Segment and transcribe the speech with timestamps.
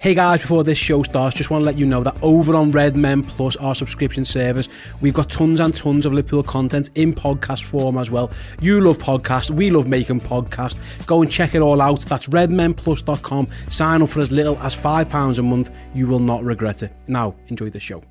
[0.00, 2.70] Hey guys, before this show starts, just want to let you know that over on
[2.70, 4.68] Red Men Plus, our subscription service,
[5.00, 8.30] we've got tons and tons of Liverpool content in podcast form as well.
[8.60, 10.78] You love podcasts, we love making podcasts.
[11.08, 12.02] Go and check it all out.
[12.02, 13.48] That's redmenplus.com.
[13.70, 15.72] Sign up for as little as £5 a month.
[15.94, 16.92] You will not regret it.
[17.08, 18.04] Now, enjoy the show.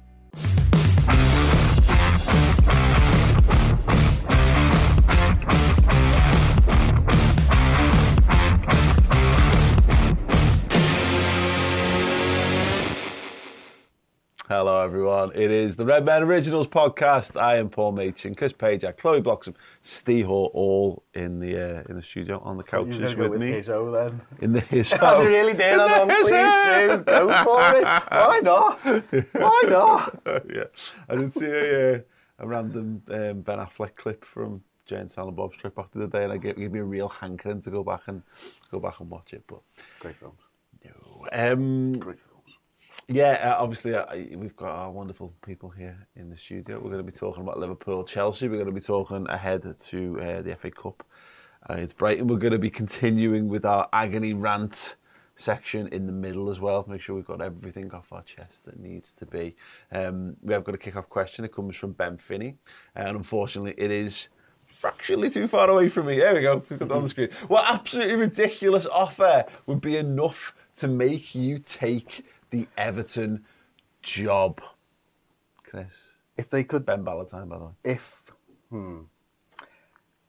[14.49, 15.33] Hello, everyone.
[15.35, 17.37] It is the Red Men Originals podcast.
[17.37, 19.53] I am Paul Machin, Chris Pajak, Chloe Bloxham,
[19.83, 23.51] Steve Hall, all in the uh, in the studio on the couches with, with me.
[23.51, 24.21] Hizzo then.
[24.41, 25.77] In the his I really did.
[25.77, 27.03] I'm pleased to.
[27.05, 27.83] Go for it.
[27.83, 28.79] Why not?
[29.33, 30.21] Why not?
[30.49, 30.63] yeah,
[31.09, 31.99] I did see a, uh,
[32.39, 36.07] a random um, Ben Affleck clip from Jay and Silent Bob Strike Back to the
[36.07, 38.23] day, and I gave, gave me a real hankering to go back and
[38.71, 39.43] go back and watch it.
[39.45, 39.59] But
[39.99, 40.39] Great films.
[41.33, 42.26] um, Great films.
[43.09, 44.05] Yeah, uh, obviously uh,
[44.35, 46.75] we've got our wonderful people here in the studio.
[46.75, 48.49] We're going to be talking about Liverpool, Chelsea.
[48.49, 51.05] We're going to be talking ahead to uh, the FA Cup.
[51.69, 52.27] Uh, it's Brighton.
[52.27, 54.97] We're going to be continuing with our agony rant
[55.37, 58.65] section in the middle as well to make sure we've got everything off our chest
[58.65, 59.55] that needs to be.
[59.93, 61.45] Um, we have got a kick-off question.
[61.45, 62.55] It comes from Ben Finney,
[62.93, 64.27] and unfortunately, it is
[64.65, 66.17] fractionally too far away from me.
[66.17, 66.61] There we go.
[66.69, 67.29] We've got on the screen.
[67.47, 73.43] What absolutely ridiculous offer would be enough to make you take the Everton
[74.01, 74.61] job?
[75.63, 75.87] Chris.
[76.37, 77.71] If they could, Ben Ballantyne, by the way.
[77.83, 78.31] if,
[78.69, 78.99] hmm,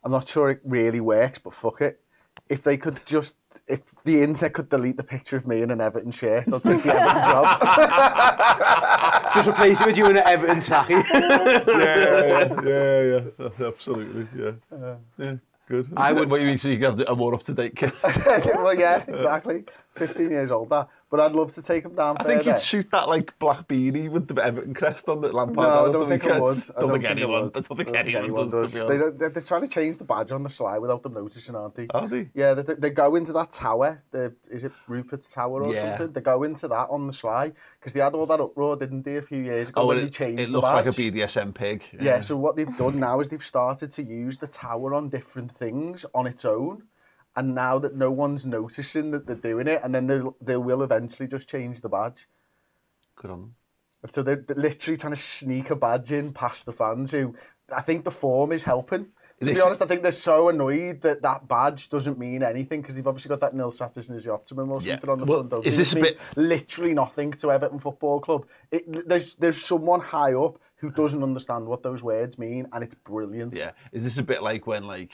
[0.03, 2.01] I'm not sure it really works, but fuck it.
[2.49, 3.35] If they could just,
[3.67, 6.83] if the internet could delete the picture of me in an Everton shirt, I'll take
[6.83, 7.61] the Everton job.
[9.35, 10.95] Just replace it with you in an Everton tacky.
[11.13, 14.53] yeah, yeah, yeah, absolutely, yeah.
[15.19, 15.35] yeah,
[15.69, 15.91] good.
[15.97, 17.93] I would- What you mean, so you have a more up-to-date kit?
[18.03, 19.65] well, yeah, exactly.
[19.97, 20.87] 15 years older.
[21.11, 22.51] But I'd love to take him down I think further.
[22.51, 25.57] you'd shoot that like black beanie with the Everton crest on that Lampard.
[25.57, 26.43] No, I had don't think I weekend.
[26.43, 26.57] would.
[26.57, 27.51] I Don't, don't think think anyone.
[27.55, 28.75] I don't think anyone, does.
[28.75, 31.15] To be They they're, they're trying to change the badge on the sly without them
[31.15, 31.87] noticing, aren't they?
[31.95, 32.29] Are they?
[32.35, 34.03] Yeah, they, they go into that tower.
[34.11, 35.97] The, is it Rupert's Tower or Yeah.
[35.97, 36.13] something?
[36.13, 39.17] They go into that on the sly because they had all that uproar, didn't they,
[39.17, 40.91] a few years ago Oh, when it, they changed it the looked like a?
[40.91, 41.85] BDSM pig.
[41.99, 45.55] Yeah, so what they've done now is they've started to use the tower on different
[45.57, 46.83] things on its own.
[47.39, 50.83] And now that no one's noticing that they're doing it, and then they they will
[50.83, 52.27] eventually just change the badge.
[53.15, 53.55] Good on them.
[54.11, 57.37] So they're literally trying to sneak a badge in past the fans who
[57.73, 59.05] I think the form is helping.
[59.05, 62.81] To This- be honest, I think they're so annoyed that that badge doesn't mean anything
[62.81, 64.95] because they've obviously got that nil satis and the optimum or Yeah.
[64.95, 65.65] something on the Well, front.
[65.65, 68.47] is this a means bit- literally nothing to Everton Football Club?
[68.73, 72.97] It, there's there's someone high up who doesn't understand what those words mean, and it's
[72.97, 73.55] brilliant.
[73.55, 73.73] Yeah.
[73.93, 75.13] Is this a bit like when like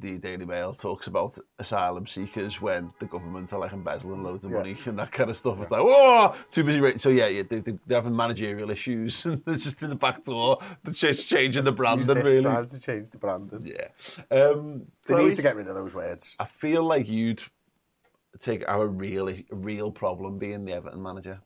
[0.00, 4.50] the Daily Mail talks about asylum seekers when the government are like embezzling loads of
[4.50, 4.58] Yeah.
[4.58, 5.60] money and that kind of stuff?
[5.60, 6.80] It's like, oh, too busy.
[6.80, 6.96] Ra-.
[6.96, 10.24] So yeah, yeah they, they, they're having managerial issues and they're just in the back
[10.24, 10.58] door.
[10.82, 12.42] They're just changing the Use branding this really.
[12.42, 13.66] time to change the branding.
[13.66, 14.36] Yeah.
[14.36, 16.36] Um, They Chloe, need to get rid of those words.
[16.38, 17.42] I feel like you'd
[18.40, 21.40] take our really real problem being the Everton manager.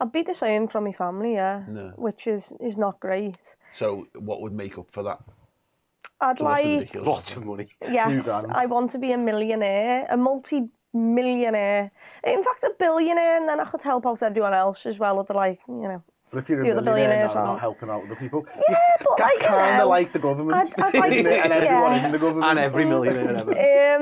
[0.00, 1.92] I'd be the same from my family, yeah, No.
[1.96, 3.38] which is is not great.
[3.72, 5.20] So what would make up for that?
[6.24, 7.06] I'd So that's like, ridiculous.
[7.06, 7.68] Lots of money.
[7.90, 8.46] yes, grand.
[8.52, 11.90] I want to be a millionaire, a multi-millionaire,
[12.24, 15.22] in fact, a billionaire, and then I could help out everyone else as well.
[15.22, 17.60] They're like, you know, But if you're a The other millionaire billionaires now, not aren't.
[17.60, 20.94] helping out other people, yeah, but that's I kind of like the government, I'd- I'd
[20.98, 22.06] like to- and everyone yeah.
[22.06, 22.50] in the government.
[22.50, 23.50] And every millionaire ever.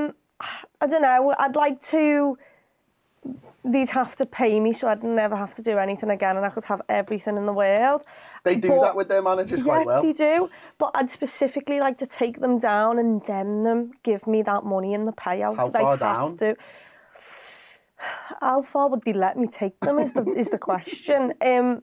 [0.01, 0.15] Um,
[0.81, 1.35] I don't know.
[1.39, 2.37] I'd like to.
[3.65, 6.49] They'd have to pay me, so I'd never have to do anything again, and I
[6.49, 8.03] could have everything in the world.
[8.45, 10.03] They do But- that with their managers yeah, quite well.
[10.03, 10.51] they do.
[10.79, 14.95] But I'd specifically like to take them down and then them give me that money
[14.95, 15.57] in the payout.
[15.57, 16.37] How They far have down?
[16.39, 16.57] To.
[18.41, 19.99] How far would they let me take them?
[19.99, 21.35] Is the is the question.
[21.43, 21.83] Um,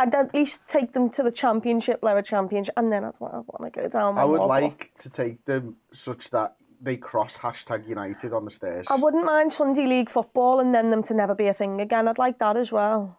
[0.00, 3.44] I'd at least take them to the championship, lower championship, and then I'd want, I'd
[3.48, 4.16] want to go down.
[4.16, 8.86] I would like to take them such that they cross hashtag United on the stairs.
[8.92, 12.06] I wouldn't mind Sunday League football and then them to never be a thing again.
[12.06, 13.18] I'd like that as well.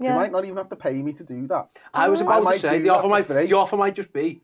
[0.00, 1.68] You might not even have to pay me to do that.
[1.92, 3.46] I was about might to say the offer might free.
[3.46, 4.40] the offer might just be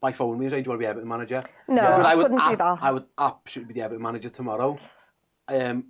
[0.00, 1.96] by phone me and saying, "Do you want to be Everton manager?" No, Yeah.
[1.96, 2.78] But I, I would couldn't do that.
[2.82, 4.78] I would absolutely be the Everton manager tomorrow.
[5.48, 5.84] Um,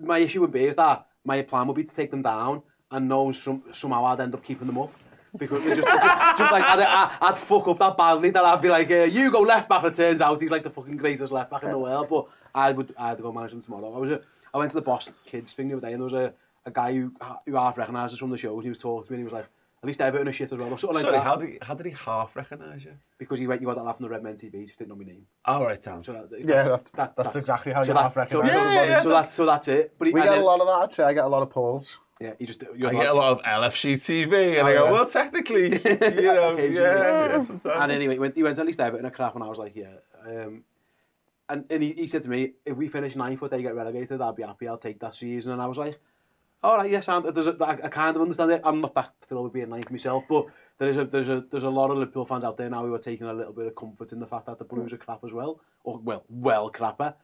[0.00, 3.08] my issue would be is that my plan would be to take them down and
[3.08, 4.92] know some, somehow I'd end up keeping them up.
[5.36, 6.02] Because they just, just,
[6.38, 9.30] just like I'd, I'd, I'd fuck up that badly that I'd be like, uh, you
[9.30, 9.82] go left back.
[9.82, 12.06] And it turns out he's like the fucking greatest left back in the world.
[12.08, 13.92] But I would, I'd go manage him tomorrow.
[13.94, 14.20] I was, a,
[14.54, 16.32] I went to the Boss Kids thing the other day, and there was a,
[16.66, 17.12] a guy who
[17.46, 18.54] who half recognised us from the show.
[18.54, 19.46] And he was talking to me, and he was like,
[19.82, 21.22] at least Everton are shit as well, or something like Sorry, that.
[21.22, 22.92] how did, he, how did he half recognise you?
[23.18, 24.90] Because he went, you got that laugh on the Red Men TV, he just didn't
[24.90, 25.26] know my name.
[25.44, 26.06] All right, sounds.
[26.06, 29.02] So that, Yeah, that's, that's exactly how so you that- half so, recognise so, somebody.
[29.02, 29.94] so, that, so that's it.
[29.98, 31.04] But he, We get then- a lot of that, actually.
[31.04, 31.98] I get a lot of polls.
[32.20, 32.64] Yeah, you just.
[32.64, 34.90] I get a lot of LFC TV, and Oh, I go, yeah.
[34.90, 36.72] well, technically, you know, Occasionally.
[36.74, 37.82] yeah, yeah.
[37.82, 39.76] And anyway, he went, he went at least Everton a crap, and I was like,
[39.76, 39.92] yeah.
[40.26, 40.64] Um,
[41.50, 44.22] and and he, he said to me, if we finish ninth or they get relegated,
[44.22, 44.66] I'll be happy.
[44.66, 45.52] I'll take that season.
[45.52, 46.00] And I was like,
[46.66, 48.60] all right, yes, and there's a, I, I kind of understand it.
[48.64, 50.46] I'm not that thrilled with being ninth myself, but
[50.78, 52.94] there is a there's a there's a lot of Liverpool fans out there now who
[52.94, 55.24] are taking a little bit of comfort in the fact that the Blues are crap
[55.24, 57.14] as well, or well, well crapper.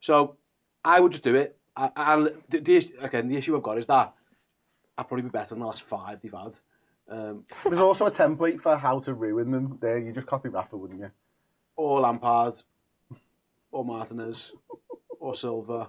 [0.00, 0.36] So
[0.84, 1.56] I would just do it.
[1.76, 4.12] I, and the, the, again, the issue I've got is that
[4.98, 6.58] I'd probably be better than the last five they've had.
[7.08, 9.78] Um, There's also a template for how to ruin them.
[9.80, 11.10] There, you just copy Rafa, wouldn't you?
[11.80, 12.54] or Lampard,
[13.70, 14.52] or Martinez,
[15.18, 15.88] or Silva.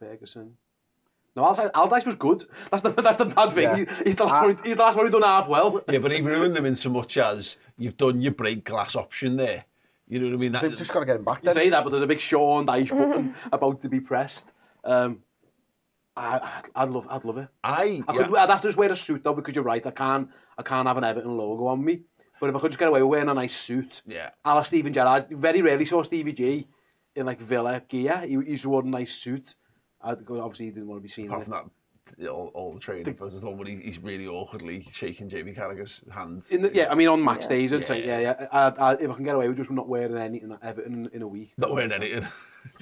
[0.00, 0.56] Ferguson.
[1.36, 2.42] No, Aldice, Aldice was good.
[2.70, 3.62] That's the, that's the bad thing.
[3.62, 3.76] Yeah.
[3.76, 4.46] He, he's, the last ah.
[4.46, 5.80] one, he's the last one who done half well.
[5.88, 9.36] yeah, but he ruined them in so much as you've done your break glass option
[9.36, 9.64] there.
[10.08, 10.52] You know what I mean?
[10.52, 11.42] That, They've just got to get him back.
[11.42, 11.54] Then.
[11.54, 13.48] Say that, but there's a big Sean Dyche button mm-hmm.
[13.52, 14.50] about to be pressed.
[14.82, 15.20] Um,
[16.16, 17.48] I, I'd, love, I'd love it.
[17.62, 18.24] I, I yeah.
[18.24, 19.86] could, I'd have to just wear a suit though, because you're right.
[19.86, 20.28] I can't,
[20.58, 22.00] I can't have an Everton logo on me.
[22.40, 24.30] But if I could just get away with wearing a nice suit, yeah.
[24.44, 26.66] a la Steven Gerrard, very rarely saw Stevie G
[27.14, 28.24] in like Villa gear.
[28.26, 29.54] He, he's worn a nice suit.
[30.02, 31.26] I'd obviously, he didn't want to be seen.
[31.26, 34.86] in apart from that, all, all the training photos, the one where he's really awkwardly
[34.92, 36.44] shaking Jamie Carragher's hand.
[36.50, 38.18] In the, yeah, I mean on match days, I'd Yeah, say, yeah.
[38.18, 38.46] yeah, yeah.
[38.52, 41.22] I, I, if I can get away with just not wearing anything at Everton in
[41.22, 41.52] a week.
[41.56, 42.26] Not wearing anything.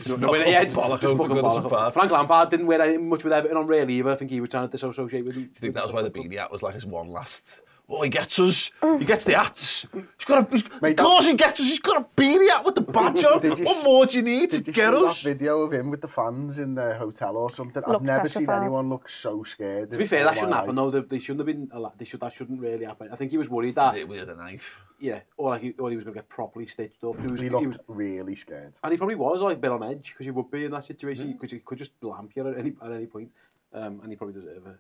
[0.09, 3.57] No, no, yeah, just, just fucking Goodison Frank Lampard didn't wear any, much with Everton
[3.57, 4.11] on really either.
[4.11, 5.35] I think he was trying to disassociate with.
[5.35, 7.61] Do you think that was why the beanie hat was like his one last
[7.91, 8.71] Oh, he gets us.
[8.99, 9.87] He gets the hats.
[9.95, 10.51] He's got a.
[10.55, 11.69] He's, Mate, of that- course, he gets us.
[11.69, 13.41] He's got a beanie hat with the badge on.
[13.41, 15.23] Did you what more do you need Did to you get see us?
[15.23, 17.83] that video of him with the fans in the hotel or something?
[17.87, 18.65] I've Looked never seen petrified.
[18.67, 19.89] anyone look so scared.
[19.89, 20.91] To be fair, that shouldn't happen though.
[20.91, 21.71] They, they shouldn't have been.
[21.73, 22.21] allo- They should.
[22.21, 23.09] That shouldn't really happen.
[23.11, 23.97] I think he was worried that.
[23.97, 24.83] It with a knife.
[25.01, 27.17] Yeah, or like he, or he was going to get properly stitched up.
[27.17, 28.75] He was, He he looked was, really scared.
[28.83, 30.85] and he probably was like a bit on edge because he would be in that
[30.85, 31.33] situation Mm.
[31.35, 33.31] because he could just lamp you at any at any point,
[33.73, 34.77] um, and he probably deserve it.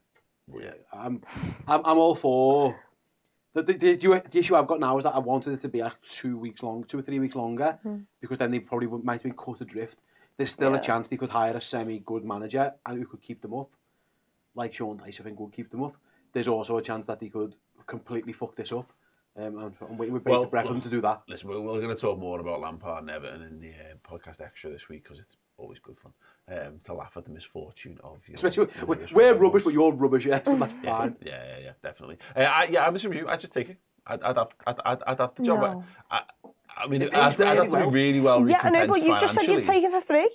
[0.60, 1.20] Yeah, I'm,
[1.66, 2.74] I'm, I'm all for.
[3.54, 3.96] The, the, the,
[4.30, 6.62] the issue I've got now is that I wanted it to be like two weeks
[6.62, 7.78] long, two or three weeks longer,
[8.20, 10.02] because then they probably might have been cut adrift.
[10.36, 13.54] There's still a chance they could hire a semi-good manager and who could keep them
[13.54, 13.70] up,
[14.54, 15.96] like Sean Dyche, I think would keep them up.
[16.32, 18.92] There's also a chance that they could completely fuck this up.
[19.36, 21.22] Um, I'm, I'm waiting with bated Well, breath for them to do that.
[21.28, 24.40] Listen, we're, we're going to talk more about Lampard and Everton in the uh, podcast
[24.40, 26.12] extra this week because it's always good fun
[26.50, 28.34] um, to laugh at the misfortune of you.
[28.34, 29.40] Especially, your we're, we're rivals.
[29.42, 31.16] rubbish, but you're rubbish, yes, and that's Yeah, fine.
[31.24, 32.18] yeah, yeah, yeah, definitely.
[32.36, 33.28] Uh, I, yeah, I'm assuming you.
[33.28, 33.76] I'd just take it.
[34.06, 35.60] I'd, I'd, have, I'd, I'd, I'd have the job.
[35.60, 35.84] No.
[36.10, 36.22] I,
[36.76, 37.90] I mean, It I'd, pays I'd have really to be well.
[37.90, 39.80] really well Yeah, I know, but you've just said you'd financially.
[39.80, 40.30] take it for free.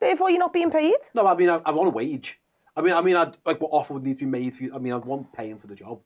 [0.00, 0.94] Therefore, you're not being paid.
[1.14, 2.38] No, I mean, I, I want a wage.
[2.76, 4.72] I mean, I mean, I'd, like what offer would need to be made for you?
[4.74, 6.00] I mean, I'd want paying for the job,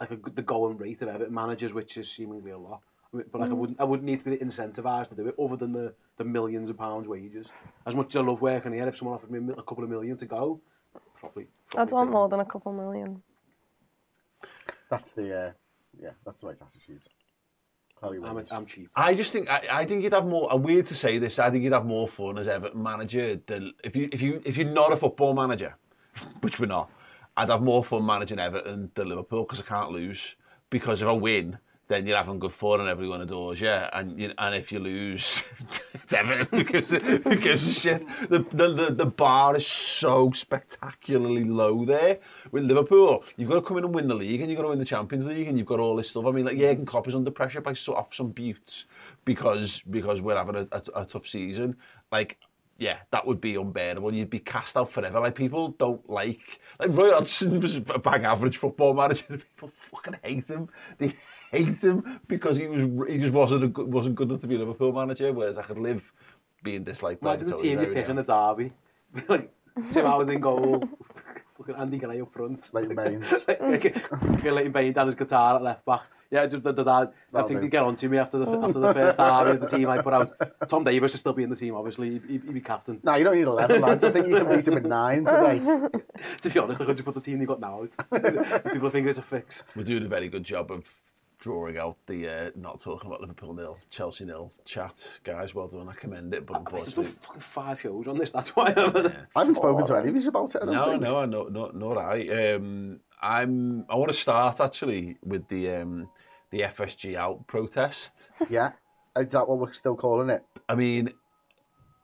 [0.00, 2.82] like a, good- the going rate of Everton managers, which is seemingly a lot.
[3.12, 5.34] I mean, but like, I wouldn't, I wouldn't need to be incentivised to do it,
[5.42, 7.46] other than the, the millions of pounds wages.
[7.86, 10.16] As much as I love working here, if someone offered me a, couple of million
[10.18, 10.60] to go,
[11.18, 11.48] probably.
[11.70, 12.12] probably I'd want take it.
[12.12, 13.22] more than a couple million.
[14.90, 15.52] That's the uh,
[16.00, 17.02] yeah, that's the right attitude.
[17.96, 18.52] Chloe I'm, Williams.
[18.52, 18.90] I'm cheap.
[18.94, 20.52] I just think I, I think you'd have more.
[20.52, 21.38] I'm weird to say this.
[21.38, 24.56] I think you'd have more fun as Everton manager than if you if you if
[24.56, 25.74] you're not a football manager,
[26.40, 26.90] which we're not.
[27.36, 30.34] I'd have more fun managing Everton than Liverpool because I can't lose.
[30.70, 33.68] Because if I win, then you're having good fun and everyone adores you.
[33.68, 35.42] And you, and if you lose,
[35.94, 36.46] it's Everton.
[36.50, 38.04] Who gives, gives a shit?
[38.28, 42.18] The, the, the, the bar is so spectacularly low there.
[42.52, 44.68] With Liverpool, you've got to come in and win the league and you've got to
[44.68, 46.26] win the Champions League and you've got all this stuff.
[46.26, 48.84] I mean, like Jurgen Klopp is under pressure by so, off some buttes
[49.24, 51.74] because because we're having a, a, a tough season.
[52.12, 52.36] Like,
[52.78, 54.14] yeah, that would be unbearable.
[54.14, 55.20] You'd be cast out forever.
[55.20, 59.24] Like people don't like like Roy Hodgson was a bang average football manager.
[59.28, 60.68] People fucking hate him.
[60.98, 61.14] They
[61.50, 64.58] hate him because he was he just wasn't a, wasn't good enough to be a
[64.58, 65.32] Liverpool manager.
[65.32, 66.12] Whereas I could live
[66.62, 67.30] being disliked by.
[67.30, 68.72] Imagine the team you pick in the derby,
[69.28, 69.50] like
[69.90, 70.88] two hours in goal.
[71.56, 72.72] Fucking Andy Gray up front.
[72.72, 73.46] Leighton Baines.
[73.48, 76.02] Leighton Baines and his guitar at left back.
[76.30, 78.66] Yeah, just the, the, the, I think they get on to me after the oh.
[78.66, 80.30] after the first half of the team I put out.
[80.68, 82.18] Tom Davis should still be in the team, obviously.
[82.18, 83.00] He'd, he'd be captain.
[83.02, 84.04] No, you don't need 11, lads.
[84.04, 85.58] I think you can beat him with nine today.
[86.42, 88.64] to be honest, I could just put the team they got now out.
[88.70, 89.64] People think it's a fix.
[89.74, 90.92] We're doing a very good job of
[91.38, 95.20] drawing out the uh, not talking about Liverpool nil, Chelsea nil chat.
[95.24, 95.88] Guys, well done.
[95.88, 97.04] I commend it, but I've done unfortunately.
[97.20, 98.96] fucking five shows on this, that's why I'm...
[99.36, 101.02] I haven't spoken to any of you about it, I don't No, think.
[101.02, 102.54] no, no, no, nor I.
[102.54, 103.84] Um, I'm.
[103.88, 106.08] I want to start actually with the um,
[106.50, 108.30] the FSG out protest.
[108.48, 108.70] Yeah?
[109.16, 110.42] Is that what we're still calling it?
[110.68, 111.08] I mean,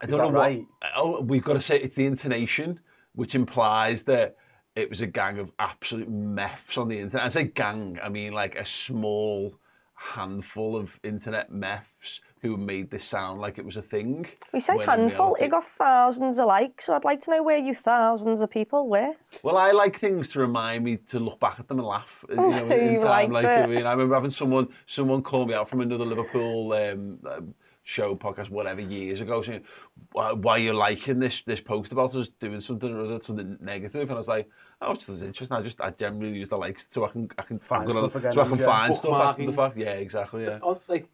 [0.01, 0.57] I Is don't that know right?
[0.59, 0.91] what.
[0.95, 2.79] Oh, we've got to say it's the intonation,
[3.13, 4.35] which implies that
[4.75, 7.25] it was a gang of absolute meths on the internet.
[7.25, 9.55] I say gang, I mean like a small
[9.95, 14.27] handful of internet meths who made this sound like it was a thing.
[14.53, 17.73] We say handful, it got thousands of likes, so I'd like to know where you
[17.73, 19.13] thousands of people were.
[19.41, 22.23] Well, I like things to remind me to look back at them and laugh.
[22.29, 23.63] You know, in, in You time, liked like it.
[23.63, 27.55] I mean, I remember having someone someone call me out from another Liverpool um, um,
[27.85, 29.63] show, podcast, whatever, years ago, saying,
[30.11, 33.57] why, why are you liking this this post about us doing something or other, something
[33.61, 34.01] negative?
[34.01, 34.49] And I was like,
[34.81, 35.55] oh, it's just interesting.
[35.55, 38.41] I just, I generally use the likes so I can, I can find, gonna, so
[38.41, 38.65] I can yeah.
[38.65, 39.77] find stuff after the fact.
[39.77, 40.57] Yeah, exactly, yeah.
[40.57, 41.07] The, oh, like,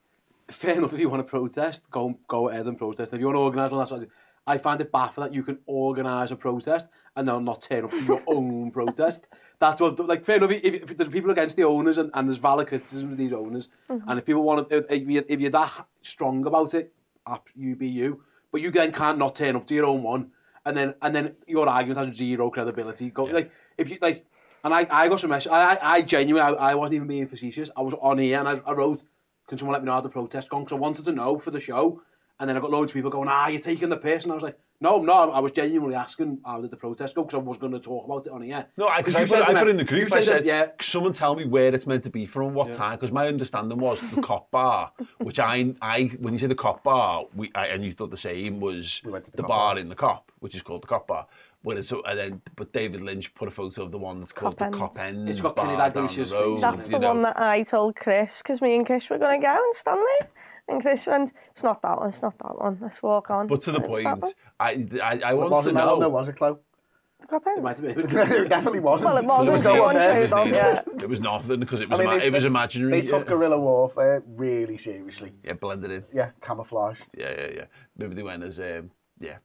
[0.47, 3.13] fair enough if you want to protest, go, go ahead and protest.
[3.13, 4.09] If you want to organise all that sort of
[4.47, 7.91] I find it baffling that you can organise a protest and then not turn up
[7.91, 9.27] to your own protest.
[9.61, 12.39] That's what, like, fair enough, if, if there's people against the owners and, and there's
[12.39, 13.69] valid criticism of these owners,
[14.07, 16.91] and if people want to, if, you, if you're that strong about it,
[17.27, 20.31] up, you be you, but you then can't not turn up to your own one,
[20.65, 23.11] and then and then your argument has zero credibility.
[23.11, 24.25] Go, Like, if you, like,
[24.63, 27.27] and I, I got some message, I, I, I genuinely, I, I wasn't even being
[27.27, 29.03] facetious, I was on here and I, I wrote,
[29.47, 30.63] can someone let me know how the protest gone?
[30.63, 32.01] Because I wanted to know for the show.
[32.39, 34.23] And then I got loads of people going, ah, you're taking the piss.
[34.23, 35.31] And I was like, no, I'm.
[35.31, 38.05] I was genuinely asking how did the protest go because I was going to talk
[38.05, 38.65] about it on here.
[38.77, 40.15] No, I, cause you I, said put, I me- put in the you group, I
[40.15, 42.71] said said, that, yeah, someone tell me where it's meant to be from and what
[42.71, 46.55] time, because my understanding was the cop bar, which I, I when you say the
[46.55, 49.79] cop bar, we, I, and you thought the same, was We the the bar bar.
[49.79, 51.27] in the cop, which is called the cop bar.
[51.63, 54.57] Whereas, so, and then, but David Lynch put a photo of the one that's called
[54.57, 54.75] Cop the End.
[54.75, 55.29] cop end.
[55.29, 57.09] It's got bar Kenny down Dalglish's the face That's the know.
[57.09, 59.99] one that I told Chris, because me and Chris were going to go and stand
[59.99, 60.29] there.
[60.71, 63.47] And Chris went, it's not that one, it's not that one, let's walk on.
[63.47, 64.33] But to the And it's that point, one.
[64.59, 66.57] I, I, I want to wasn't that one, though, was it, Chloe?
[67.29, 67.99] Got It might have been.
[67.99, 69.13] it definitely wasn't.
[69.13, 69.45] Well, it wasn't.
[69.45, 70.27] There was no No one one there.
[70.27, 70.81] showed up, yeah.
[71.03, 72.91] It was nothing because it was, I mean, ima- they- it was imaginary.
[72.91, 73.29] They took yeah.
[73.29, 75.31] guerrilla warfare really seriously.
[75.43, 76.03] yeah, blended in.
[76.13, 76.99] Yeah, camouflage.
[77.15, 77.65] Yeah, yeah, yeah.
[77.97, 79.37] Maybe they went as, um, yeah.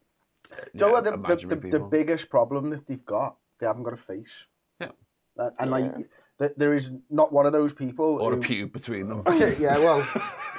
[0.49, 3.37] Do you know what the, the, the, the biggest problem that they've got?
[3.59, 4.47] They haven't got a face.
[4.81, 4.91] Yeah.
[5.39, 5.93] Uh, And like,
[6.39, 8.21] th- there is not one of those people.
[8.21, 9.23] Or a pew between them.
[9.27, 10.07] Okay, yeah, well,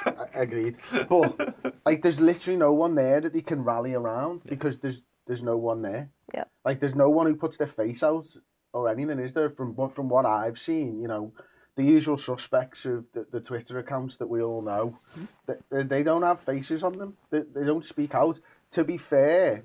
[0.05, 0.77] I- agreed.
[1.10, 1.55] But
[1.86, 5.57] like, there's literally no one there that they can rally around because there's there's no
[5.57, 6.10] one there.
[6.34, 6.46] Yeah.
[6.63, 8.25] Like, there's no one who puts their face out
[8.74, 9.50] or anything, is there?
[9.50, 11.34] From what from what I've seen, you know,
[11.75, 14.98] the usual suspects of the, the Twitter accounts that we all know,
[15.46, 17.17] they, they, they don't have faces on them.
[17.29, 18.39] They, they don't speak out.
[18.72, 19.63] To be fair,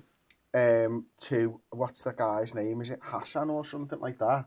[0.53, 2.81] um, to what's the guy's name?
[2.81, 4.45] Is it Hassan or something like that?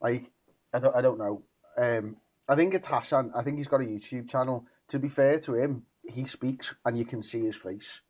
[0.00, 0.30] Like,
[0.72, 1.42] I don't, I don't know.
[1.76, 2.16] Um,
[2.48, 3.30] I think it's Hassan.
[3.34, 4.66] I think he's got a YouTube channel.
[4.88, 8.00] To be fair to him, he speaks and you can see his face.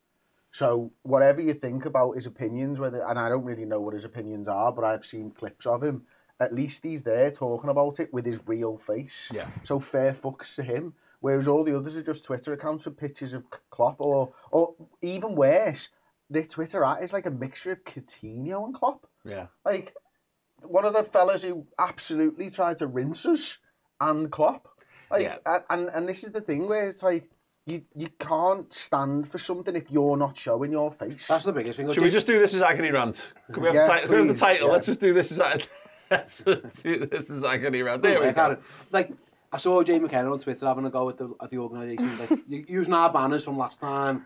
[0.51, 4.05] So whatever you think about his opinions, whether and I don't really know what his
[4.05, 6.03] opinions are, but I've seen clips of him.
[6.39, 9.29] At least he's there talking about it with his real face.
[9.31, 9.47] Yeah.
[9.63, 10.93] So fair fucks to him.
[11.19, 15.35] Whereas all the others are just Twitter accounts with pictures of Klopp, or or even
[15.35, 15.89] worse,
[16.29, 19.05] their Twitter at is like a mixture of Coutinho and Klopp.
[19.25, 19.47] Yeah.
[19.65, 19.93] Like
[20.63, 23.57] one of the fellas who absolutely tried to rinse us
[23.99, 24.67] and Klopp.
[25.11, 25.37] Like, Yeah.
[25.45, 27.29] and, and and this is the thing where it's like
[27.65, 31.27] you you can't stand for something if you're not showing your face.
[31.27, 31.91] That's the biggest thing.
[31.91, 33.31] Should we just do this as agony rant?
[33.51, 34.67] Can we have, Yeah, the, ti- can we have the title?
[34.67, 34.73] yeah.
[34.73, 35.39] Let's just do this as
[36.11, 38.01] let's just do this as agony rant.
[38.03, 38.57] There we Like, go.
[38.91, 39.11] Like,
[39.51, 42.17] I saw Jay McKenna on Twitter having a go at the, at the organisation.
[42.19, 42.39] Like,
[42.69, 44.25] using our banners from last time,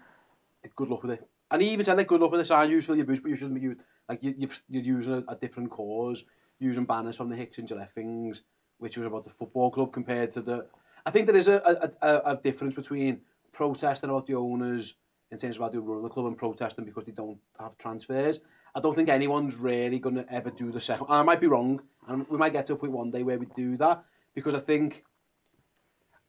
[0.75, 1.27] good luck with it.
[1.51, 3.29] And he even said, like, good luck with the sign, use for your boots, but
[3.29, 3.79] you shouldn't be using,
[4.13, 6.23] like, you, you've, you're using a, a different cause,
[6.59, 8.43] using banners from the Hicks and Gillett things,
[8.77, 10.67] which was about the football club compared to the...
[11.05, 14.95] I think there is a, a, a, a difference between protesting about the owners
[15.31, 18.39] in terms of how they run the club and protesting because they don't have transfers.
[18.75, 21.07] I don't think anyone's really going to ever do the second.
[21.09, 23.47] I might be wrong, and we might get to a point one day where we
[23.55, 24.03] do that
[24.33, 25.03] because I think,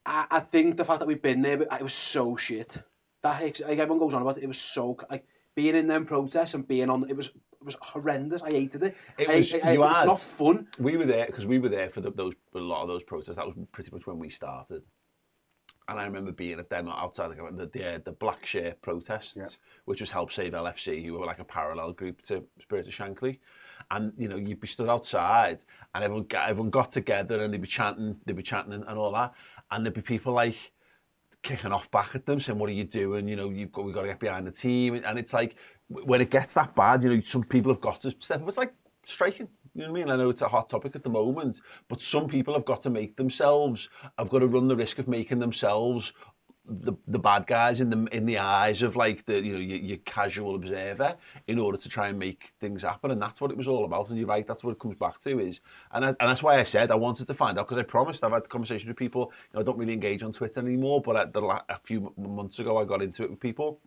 [0.05, 2.79] I, I think the fact that we've been there, it was so shit.
[3.23, 4.45] That like everyone goes on about it.
[4.45, 5.25] It was so like
[5.55, 7.09] being in them protests and being on.
[7.09, 8.43] It was it was horrendous.
[8.43, 8.97] I hated it.
[9.19, 10.69] It I- was, I- I- you it was not fun.
[10.79, 13.37] We were there because we were there for the, those a lot of those protests.
[13.37, 14.83] That was pretty much when we started.
[15.87, 20.01] And I remember being at them outside the the, the, the Black Shirt protests, which
[20.01, 23.39] was Help Save LFC, who were like a parallel group to Spirit of Shankly.
[23.91, 25.62] And you know, you'd be stood outside,
[25.95, 28.99] and everyone got, everyone got together, and they'd be chanting, they'd be chanting and, and
[28.99, 29.35] all that,
[29.71, 30.57] and there'd be people like
[31.44, 33.28] kicking off back at them, saying, what are you doing?
[33.28, 35.00] You know, you've got, we've got to get behind the team.
[35.07, 35.54] And it's like,
[35.87, 38.48] when it gets that bad, you know, some people have got to step up.
[38.48, 39.48] It's like striking.
[39.74, 40.11] You know what I mean?
[40.12, 42.90] I know it's a hot topic at the moment, but some people have got to
[42.90, 46.12] make themselves, have got to run the risk of making themselves
[46.66, 49.79] the the bad guys in the in the eyes of like the you know your,
[49.79, 51.14] your casual observer
[51.46, 53.11] in order to try and make things happen.
[53.11, 54.09] And that's what it was all about.
[54.09, 55.61] And you're right that's what it comes back to is
[55.92, 58.24] and I, and that's why I said I wanted to find out because I promised
[58.24, 61.16] I've had conversations with people you know I don't really engage on Twitter anymore but
[61.16, 63.81] at the, a few months ago I got into it with people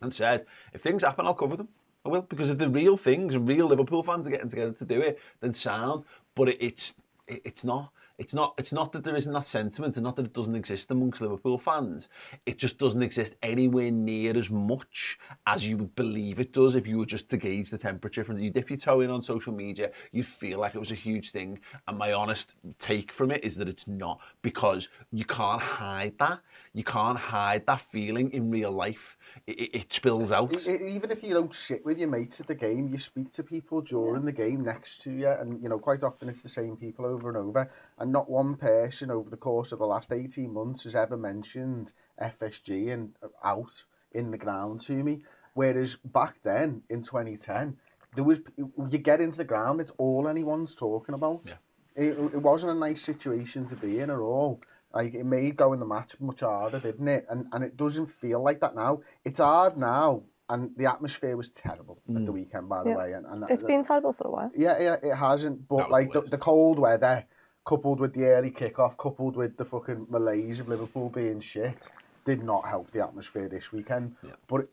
[0.00, 1.68] and said if things happen I'll cover them.
[2.04, 2.22] I will.
[2.22, 5.18] Because if the real things and real Liverpool fans are getting together to do it
[5.40, 6.04] then sound
[6.36, 6.94] but it, it's
[7.26, 7.90] it, it's not
[8.20, 10.90] it's not it's not that there isn't that sentiment and not that it doesn't exist
[10.90, 12.10] amongst Liverpool fans.
[12.44, 16.86] It just doesn't exist anywhere near as much as you would believe it does if
[16.86, 19.54] you were just to gauge the temperature from you dip your toe in on social
[19.54, 21.58] media, you'd feel like it was a huge thing.
[21.88, 26.40] And my honest take from it is that it's not because you can't hide that.
[26.72, 29.16] You can't hide that feeling in real life.
[29.46, 30.56] It, it, it spills out.
[30.66, 33.42] E- even if you don't sit with your mates at the game, you speak to
[33.42, 36.76] people during the game next to you, and you know quite often it's the same
[36.76, 37.68] people over and over.
[37.98, 41.92] And not one person over the course of the last eighteen months has ever mentioned
[42.20, 45.22] FSG and uh, out in the ground to me.
[45.54, 47.76] Whereas back then in 2010,
[48.14, 51.52] there was you get into the ground, it's all anyone's talking about.
[51.96, 54.60] It, it wasn't a nice situation to be in at all.
[54.92, 57.26] Like it made going the match much harder, didn't it?
[57.28, 59.00] And and it doesn't feel like that now.
[59.24, 62.96] It's hard now, and the atmosphere was terrible at the weekend, by the Yeah.
[62.96, 63.12] way.
[63.12, 64.50] And, and It's been terrible for a while.
[64.54, 65.68] yeah, yeah, it hasn't.
[65.68, 67.24] But was like the the, the cold weather,
[67.64, 71.88] coupled with the early kickoff, coupled with the fucking malaise of Liverpool being shit,
[72.24, 74.16] did not help the atmosphere this weekend.
[74.48, 74.68] But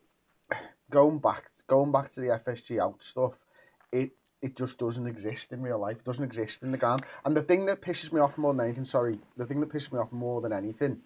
[0.90, 3.46] going back, going back to the FSG out stuff,
[3.92, 5.98] it it just doesn't exist in real life.
[5.98, 7.04] It doesn't exist in the ground.
[7.26, 9.92] And the thing that pisses me off more than anything, sorry, the thing that pisses
[9.92, 11.00] me off more than anything,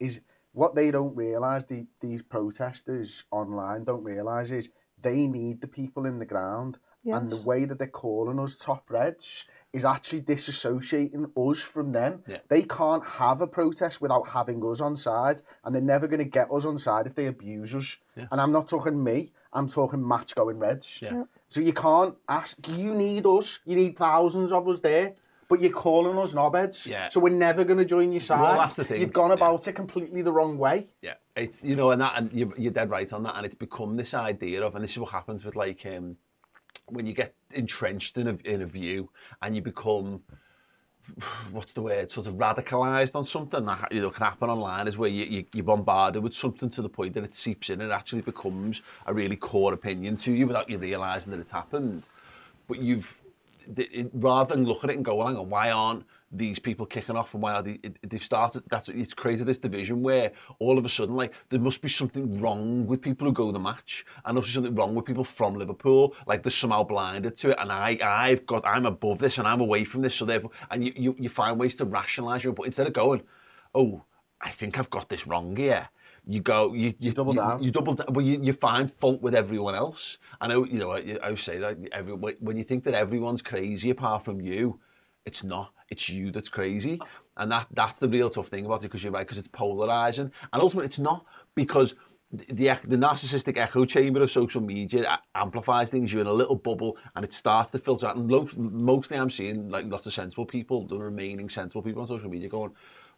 [0.00, 0.20] is
[0.52, 1.64] what they don't realise.
[1.64, 4.68] The these protesters online don't realise is
[5.00, 8.88] they need the people in the ground, and the way that they're calling us top
[8.88, 12.22] reds is actually disassociating us from them.
[12.28, 12.38] Yeah.
[12.48, 16.28] They can't have a protest without having us on side, and they're never going to
[16.28, 17.96] get us on side if they abuse us.
[18.16, 18.26] Yeah.
[18.30, 21.00] And I'm not talking me, I'm talking match going Reds.
[21.02, 21.24] Yeah.
[21.52, 25.14] So you can't ask, you need us, you need thousands of us there,
[25.48, 26.88] but you're calling us knobheads.
[26.88, 27.10] Yeah.
[27.10, 28.40] So we're never going to join your side.
[28.40, 29.34] Well, that's the thing, You've gone yeah.
[29.34, 30.86] about it completely the wrong way.
[31.02, 33.54] Yeah, it's you know, and that, and you're, you're dead right on that, and it's
[33.54, 36.16] become this idea of, and this is what happens with like um,
[36.86, 39.10] when you get entrenched in a in a view,
[39.42, 40.22] and you become
[41.50, 44.96] what's the word, sort of radicalised on something that you know can happen online is
[44.96, 47.92] where you, you you're bombarded with something to the point that it seeps in and
[47.92, 52.08] actually becomes a really core opinion to you without you realising that it's happened.
[52.68, 53.20] But you've
[54.14, 57.16] rather than look at it and go, well, hang on, why aren't these people kicking
[57.16, 60.84] off and why are they, they've started, that's, it's created this division where all of
[60.84, 64.06] a sudden, like, there must be something wrong with people who go to the match
[64.24, 67.70] and there's something wrong with people from Liverpool, like they're somehow blinded to it and
[67.70, 70.92] I, I've got, I'm above this and I'm away from this, so therefore, and you,
[70.96, 73.22] you, you find ways to rationalise your, but instead of going,
[73.74, 74.02] oh,
[74.40, 75.88] I think I've got this wrong here,
[76.26, 77.62] you go, you, you double you, down.
[77.62, 80.18] You double down, but you, you find fault with everyone else.
[80.40, 83.90] I know, you know, I, I say that every, when you think that everyone's crazy
[83.90, 84.78] apart from you,
[85.24, 85.72] it's not.
[85.88, 87.00] It's you that's crazy.
[87.36, 90.30] And that that's the real tough thing about it because you're right, because it's polarizing.
[90.52, 91.94] And ultimately, it's not because
[92.32, 96.12] the, the, the narcissistic echo chamber of social media amplifies things.
[96.12, 98.16] You're in a little bubble and it starts to filter out.
[98.16, 102.08] And lo- mostly I'm seeing like lots of sensible people, the remaining sensible people on
[102.08, 102.72] social media going,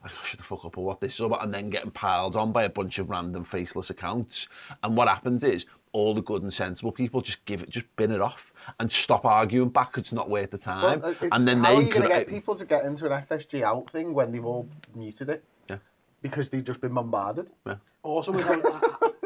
[0.04, 2.52] I should the fuck up or what this is about, and then getting piled on
[2.52, 4.48] by a bunch of random faceless accounts.
[4.82, 8.10] And what happens is all the good and sensible people just give it, just bin
[8.10, 8.52] it off.
[8.80, 9.92] And stop arguing back.
[9.92, 11.00] 'cause It's not worth the time.
[11.00, 13.06] Well, uh, and then how they are you going to get people to get into
[13.06, 15.44] an FSG out thing when they've all muted it?
[15.68, 15.76] Yeah.
[16.22, 17.48] Because they've just been bombarded.
[17.66, 17.76] Yeah.
[18.02, 18.60] Also, with I,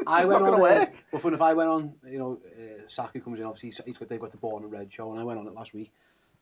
[0.07, 0.44] I It's went not on.
[0.44, 0.94] gonna uh, work.
[1.12, 3.44] Well, fun if I went on, you know, uh, Saki comes in.
[3.46, 5.46] Obviously, he's- he's got they've got the Born and Red show, and I went on
[5.46, 5.92] it last week,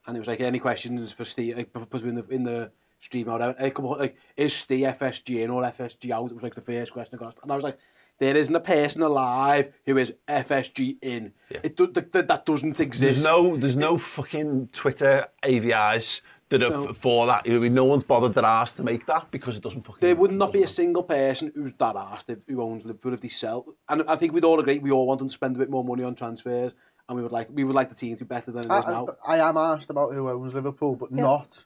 [0.06, 1.56] and it was like any questions for Steve.
[1.56, 3.42] Like, put in the in the stream out.
[3.60, 6.30] I come up, like, is Steve FSG in or FSG out?
[6.30, 7.38] It was like the first question I got, asked.
[7.42, 7.78] and I was like.
[8.18, 11.32] There isn't a person alive who is FSG in.
[11.50, 11.58] Yeah.
[11.62, 13.22] It do, th- th- that doesn't exist.
[13.22, 16.88] There's no, there's no fucking Twitter AVIs that are No.
[16.88, 17.44] f- for that.
[17.44, 17.74] You know, I mean?
[17.74, 20.00] no one's bothered their ass to make that because it doesn't fucking.
[20.00, 23.20] There would not be a single person who's that arsed if, who owns Liverpool if
[23.20, 23.66] they sell.
[23.88, 25.84] And I think we'd all agree we all want them to spend a bit more
[25.84, 26.72] money on transfers,
[27.08, 28.84] and we would like we would like the team to be better than it is
[28.84, 29.08] I, now.
[29.26, 31.64] I, I am asked about who owns Liverpool, but not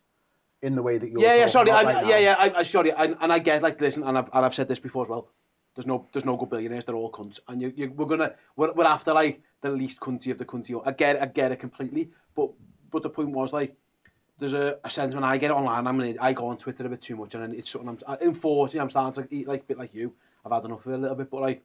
[0.63, 2.63] in the way that you're yeah, yeah, sorry, about I, right yeah, yeah, I, I
[2.63, 5.09] sorry, I, and I get like listen, and I've and I've said this before as
[5.09, 5.29] well.
[5.81, 6.85] There's no there's no good billionaires.
[6.85, 10.31] They're all cunts, and you, you we're gonna we're, we're after like the least cunty
[10.31, 10.81] of the cunty.
[10.85, 12.51] I get I get it completely, but
[12.91, 13.75] but the point was like.
[14.39, 15.87] There's a, a sentiment I get online.
[15.87, 17.99] I'm gonna, I go on Twitter a bit too much, and it's something I'm.
[18.07, 20.15] Uh, in 40, I'm starting to eat like a bit like you.
[20.47, 21.63] I've had enough of it a little bit, but like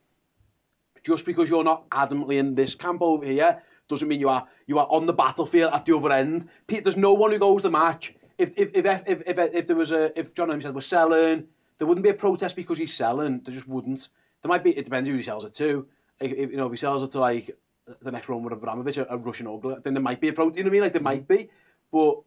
[1.01, 4.77] just because you're not adamantly in this camp over here doesn't mean you are you
[4.77, 6.49] are on the battlefield at the other end.
[6.67, 8.13] Pete, there's no one who goes the match.
[8.37, 11.47] If if if if if, if there was a if John said we're selling,
[11.77, 13.41] there wouldn't be a protest because he's selling.
[13.41, 14.09] There just wouldn't.
[14.41, 14.77] There might be.
[14.77, 15.87] It depends who he sells it to.
[16.19, 17.57] If, if you know if he sells it to like
[18.01, 20.57] the next Roman Abramovich, a, a Russian ogre, then there might be a protest.
[20.57, 20.81] You know what I mean?
[20.83, 21.49] Like there might be,
[21.91, 22.21] but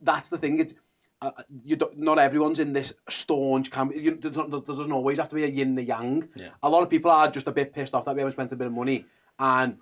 [0.00, 0.60] that's the thing.
[0.60, 0.74] It,
[1.20, 1.32] uh,
[1.64, 3.92] you don't, not everyone's in this staunch camp.
[3.94, 6.28] You, there's not, there doesn't always have to be a yin and a yang.
[6.36, 6.50] Yeah.
[6.62, 8.56] A lot of people are just a bit pissed off that we haven't spent a
[8.56, 9.04] bit of money
[9.38, 9.78] and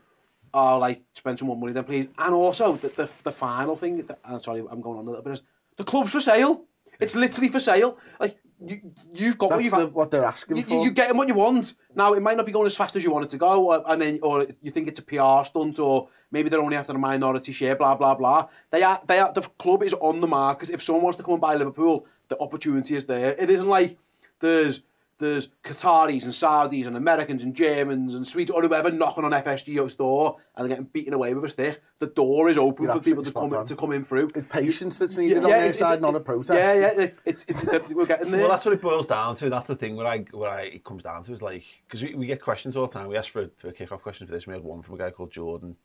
[0.55, 2.07] are like, spend some more money then, please.
[2.17, 5.23] And also, the, the, the final thing, that, I'm sorry, I'm going on a little
[5.23, 5.43] bit, is
[5.77, 6.65] the club's for sale.
[7.01, 7.99] It's literally for sale.
[8.19, 10.83] Like, you, you've got what you've the, what they're asking you, for.
[10.83, 11.75] you're getting what you want.
[11.95, 13.85] Now, it might not be going as fast as you want it to go, or,
[13.87, 16.99] and then, or you think it's a PR stunt, or maybe they're only after a
[16.99, 18.49] minority share, blah blah blah.
[18.71, 19.33] They are, they are.
[19.33, 20.71] The club is on the market.
[20.71, 23.35] If someone wants to come and buy Liverpool, the opportunity is there.
[23.39, 23.99] It isn't like
[24.41, 24.83] there's
[25.19, 29.95] there's Qataris and Saudis and Americans and Germans and Swedes or whoever knocking on FSG's
[29.95, 31.81] door and they're getting beaten away with a stick.
[31.99, 34.29] The door is open You're for people to come in, to come in through.
[34.35, 36.53] It's patience that's needed on their it's- side, it's- not a protest.
[36.53, 38.41] Yeah, yeah, it's, it's, it's, we're getting there.
[38.41, 39.49] Well, that's what it boils down to.
[39.49, 42.15] That's the thing where I where I it comes down to is like because we,
[42.15, 43.09] we get questions all the time.
[43.09, 44.47] We asked for a, for a kick off question for this.
[44.47, 45.77] We had one from a guy called Jordan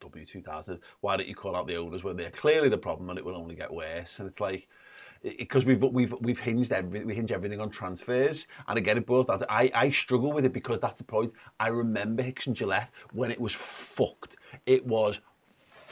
[0.00, 0.80] W2000.
[1.00, 3.36] Why don't you call out the owners when they're clearly the problem and it will
[3.36, 4.18] only get worse?
[4.18, 4.68] And it's like
[5.38, 8.46] because we've we've we've hinged every, we hinge everything on transfers.
[8.68, 11.32] And again it boils down to I, I struggle with it because that's the point.
[11.58, 14.36] I remember Hicks and Gillett when it was fucked.
[14.66, 15.20] It was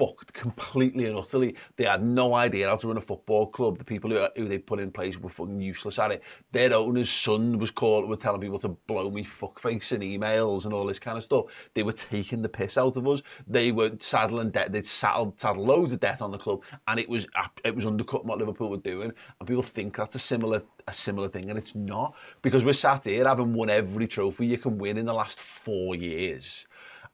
[0.02, 1.54] fucked completely and utterly.
[1.76, 3.78] They had no idea how to run a football club.
[3.78, 6.22] The people who, who they put in place were fucking useless at it.
[6.52, 10.74] Their owner's son was called, were telling people to blow me fuckface in emails and
[10.74, 11.46] all this kind of stuff.
[11.74, 13.22] They were taking the piss out of us.
[13.46, 14.72] They were saddling debt.
[14.72, 17.26] They'd saddled, saddled loads of debt on the club, and it was
[17.64, 19.12] it was undercutting what Liverpool were doing.
[19.38, 23.04] And people think that's a similar a similar thing, and it's not because we're sat
[23.04, 26.66] here having won every trophy you can win in the last four years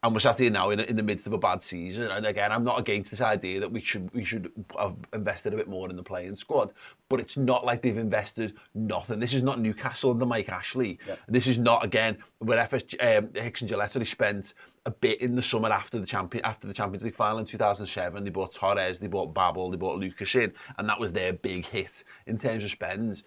[0.03, 2.13] And we're sat here now in, in the midst of a bad season.
[2.13, 5.57] And again, I'm not against this idea that we should we should have invested a
[5.57, 6.71] bit more in the playing squad.
[7.09, 9.19] But it's not like they've invested nothing.
[9.19, 11.01] This is not Newcastle under Mike Ashley.
[11.27, 14.55] This is not again where FS um, Hicks and Gillett spent
[14.87, 18.23] a bit in the summer after the champion after the Champions League final in 2007.
[18.23, 21.67] They bought Torres, they bought Babel, they bought Lucas in, and that was their big
[21.67, 23.25] hit in terms of spends.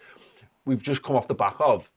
[0.64, 1.90] We've just come off the back of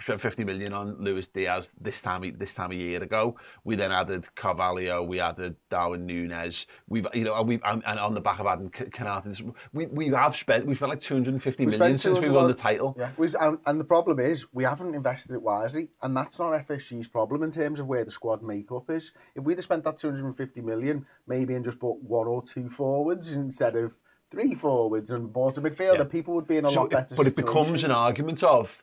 [0.00, 3.36] spent 50 million on Luis Diaz this time this time a year ago.
[3.64, 6.66] We then added Carvalho, we added Darwin Nunez.
[6.88, 10.08] We've you know and we and and on the back of adding Konate, we we
[10.08, 12.94] have spent we spent like 250 We million since we 200 won the title.
[12.98, 16.52] Yeah, we've, and, and the problem is we haven't invested it wisely, and that's not
[16.66, 19.12] FSG's problem in terms of where the squad makeup is.
[19.34, 23.34] If we'd have spent that 250 million, maybe and just bought one or two forwards
[23.34, 23.96] instead of
[24.30, 26.04] three forwards and bought a midfielder, Yeah.
[26.04, 28.82] people would be in a So lot it- better but it becomes an argument of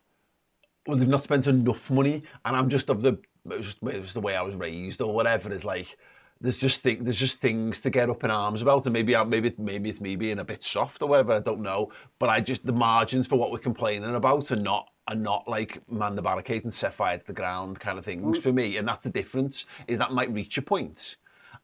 [0.87, 3.17] well they've not spent enough money and I'm just of the
[3.51, 5.53] it was just it was the way I was raised or whatever.
[5.53, 5.97] It's like
[6.41, 9.23] there's just thing, there's just things to get up in arms about and maybe I,
[9.23, 11.91] maybe it- maybe it's me being a bit soft or whatever I don't know.
[12.19, 15.81] But I just the margins for what we're complaining about are not are not like
[15.89, 18.41] man the barricade and set fire to the ground kind of things mm.
[18.41, 21.17] for me and that's the difference is that might reach a point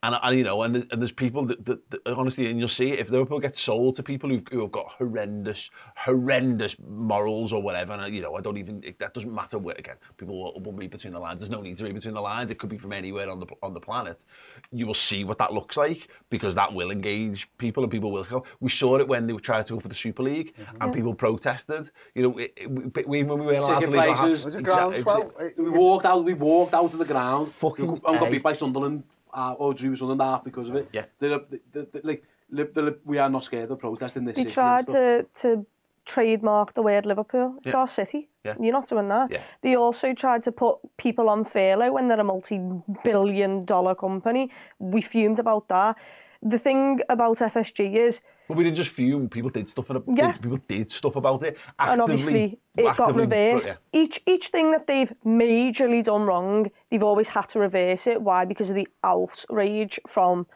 [0.03, 2.91] and, and you know, and, and there's people that, that, that honestly, and you'll see
[2.91, 7.61] it, if Liverpool get sold to people who've, who have got horrendous, horrendous morals or
[7.61, 10.59] whatever, and you know, I don't even, it, that doesn't matter where, again, people will,
[10.61, 11.39] will read between the lines.
[11.39, 12.49] There's no need to read between the lines.
[12.49, 14.25] It could be from anywhere on the, on the planet.
[14.71, 18.25] You will see what that looks like because that will engage people and people will
[18.25, 18.41] come.
[18.59, 20.77] We saw it when they tried to go for the Super League mm-hmm.
[20.81, 21.91] and people protested.
[22.15, 24.63] You know, it, it, we, when we were allowed to leave our house- Was it
[24.63, 25.31] groundswell?
[25.57, 26.23] We walked out.
[26.23, 27.49] We walked out of the ground.
[27.49, 29.03] Fucking and got beat by Sunderland.
[29.33, 30.89] Uh, or drew Sunderland half because of it.
[30.91, 31.05] Yeah.
[31.19, 31.39] They're,
[31.73, 34.53] they they like, li- they we are not scared of protest in this They city.
[34.53, 35.65] tried to, to
[36.05, 37.55] trademark the word Liverpool.
[37.63, 37.79] It's Yeah.
[37.79, 38.27] our city.
[38.43, 38.55] Yeah.
[38.59, 39.31] You're not doing that.
[39.31, 39.41] Yeah.
[39.61, 44.49] They also tried to put people on furlough when they're a multi-billion dollar company.
[44.79, 45.95] We fumed about that.
[46.41, 49.29] The thing about FSG is, But we didn't just fume.
[49.29, 49.89] People did stuff.
[49.89, 50.33] About, Yeah.
[50.33, 51.57] People did stuff about it.
[51.79, 53.67] Actively, and obviously it got actively- reversed.
[53.67, 53.75] yeah.
[53.93, 58.21] Each each thing that they've majorly done wrong, they've always had to reverse it.
[58.21, 58.43] Why?
[58.43, 60.47] Because of the outrage from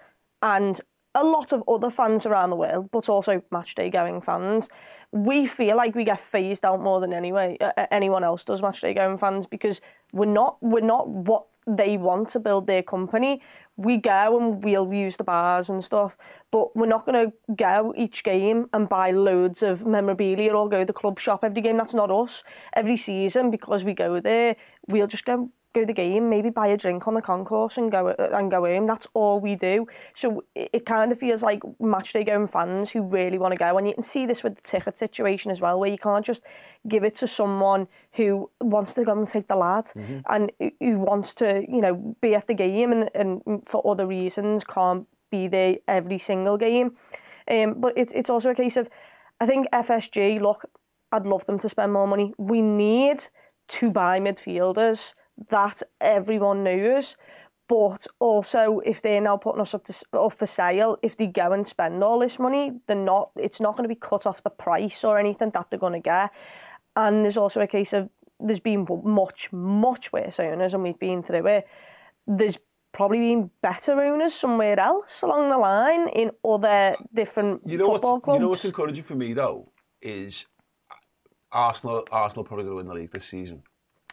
[0.41, 0.81] and
[1.13, 4.67] a lot of other fans around the world, but also match day going fans.
[5.13, 8.61] We feel like we get phased out more than anyway uh, uh, anyone else does
[8.61, 9.79] match day going fans because
[10.11, 13.41] we're not we're not what they want to build their company.
[13.77, 16.17] We go and we'll use the bars and stuff,
[16.51, 20.79] but we're not going to go each game and buy loads of memorabilia or go
[20.79, 21.77] to the club shop every game.
[21.77, 22.43] That's not us.
[22.73, 24.55] Every season, because we go there,
[24.87, 27.91] we'll just go go to the game, maybe buy a drink on the concourse and
[27.91, 28.87] go and go home.
[28.87, 29.87] That's all we do.
[30.13, 33.77] So it, kind of feels like match day going fans who really want to go,
[33.77, 36.43] and you can see this with the ticket situation as well, where you can't just
[36.87, 39.85] give it to someone who wants to go and take the lad
[40.29, 44.07] and who- who wants to, you know, be at the game and, and for other
[44.07, 46.95] reasons can't be there every single game.
[47.51, 48.87] Um, but it's it's also a case of,
[49.39, 50.39] I think FSG.
[50.39, 50.65] Look,
[51.11, 52.33] I'd love them to spend more money.
[52.37, 53.19] We need
[53.67, 55.13] to buy midfielders
[55.49, 57.15] that everyone knows.
[57.67, 61.51] But also, if they're now putting us up to up for sale, if they go
[61.51, 63.31] and spend all this money, they're not.
[63.35, 65.99] It's not going to be cut off the price or anything that they're going to
[65.99, 66.31] get.
[66.95, 71.23] And there's also a case of there's been much much worse owners, and we've been
[71.23, 71.67] through it.
[72.27, 72.59] There's
[72.91, 78.19] probably been better owners somewhere else along the line in other different You know football
[78.21, 78.37] clubs.
[78.37, 79.71] you know what's encouraging for me though
[80.01, 80.45] is
[81.51, 83.63] Arsenal Arsenal probably going to win the league this season,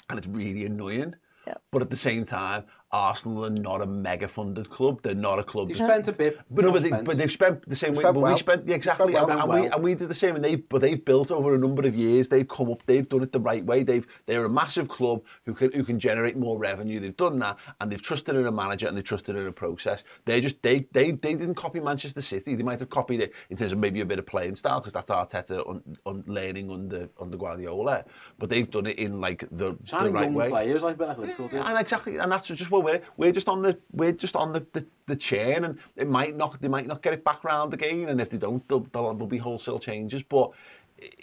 [0.09, 1.15] and it's really annoying.
[1.47, 1.55] Yeah.
[1.71, 5.00] But at the same time, Arsenal are not a mega funded club.
[5.02, 5.68] They're not a club.
[5.68, 6.38] They spent a bit.
[6.50, 8.00] But, no, but, they, but they've spent the same way.
[8.00, 8.33] spent But well.
[8.35, 9.52] we spent yeah, exactly, Spent and, well.
[9.52, 10.37] and we and we did the same.
[10.37, 12.28] And they but they've built over a number of years.
[12.28, 12.83] They've come up.
[12.85, 13.83] They've done it the right way.
[13.83, 17.00] They've they're a massive club who can who can generate more revenue.
[17.00, 20.05] They've done that, and they've trusted in a manager and they've trusted in a process.
[20.26, 22.55] They just they they they didn't copy Manchester City.
[22.55, 24.92] They might have copied it in terms of maybe a bit of playing style because
[24.92, 28.05] that's Arteta on, on learning under under Guardiola.
[28.38, 30.50] But they've done it in like the, the right way.
[30.50, 31.61] players like like Liverpool did.
[31.61, 34.64] And exactly, and that's just where we're we're just on the we're just on the,
[34.73, 38.09] the, the chain, and it might not they might not get it back round again,
[38.09, 40.23] and if they don't, there'll, there'll, be wholesale changes.
[40.23, 40.51] But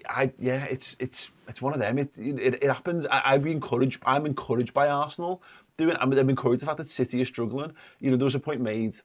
[0.08, 1.98] I yeah, it's it's it's one of them.
[1.98, 3.06] It it, it happens.
[3.06, 4.02] I, I've been encouraged.
[4.06, 5.42] I'm encouraged by Arsenal
[5.78, 5.96] doing.
[6.00, 7.74] I'm, I'm encouraged the fact that City is struggling.
[8.00, 8.98] You know, there was a point made.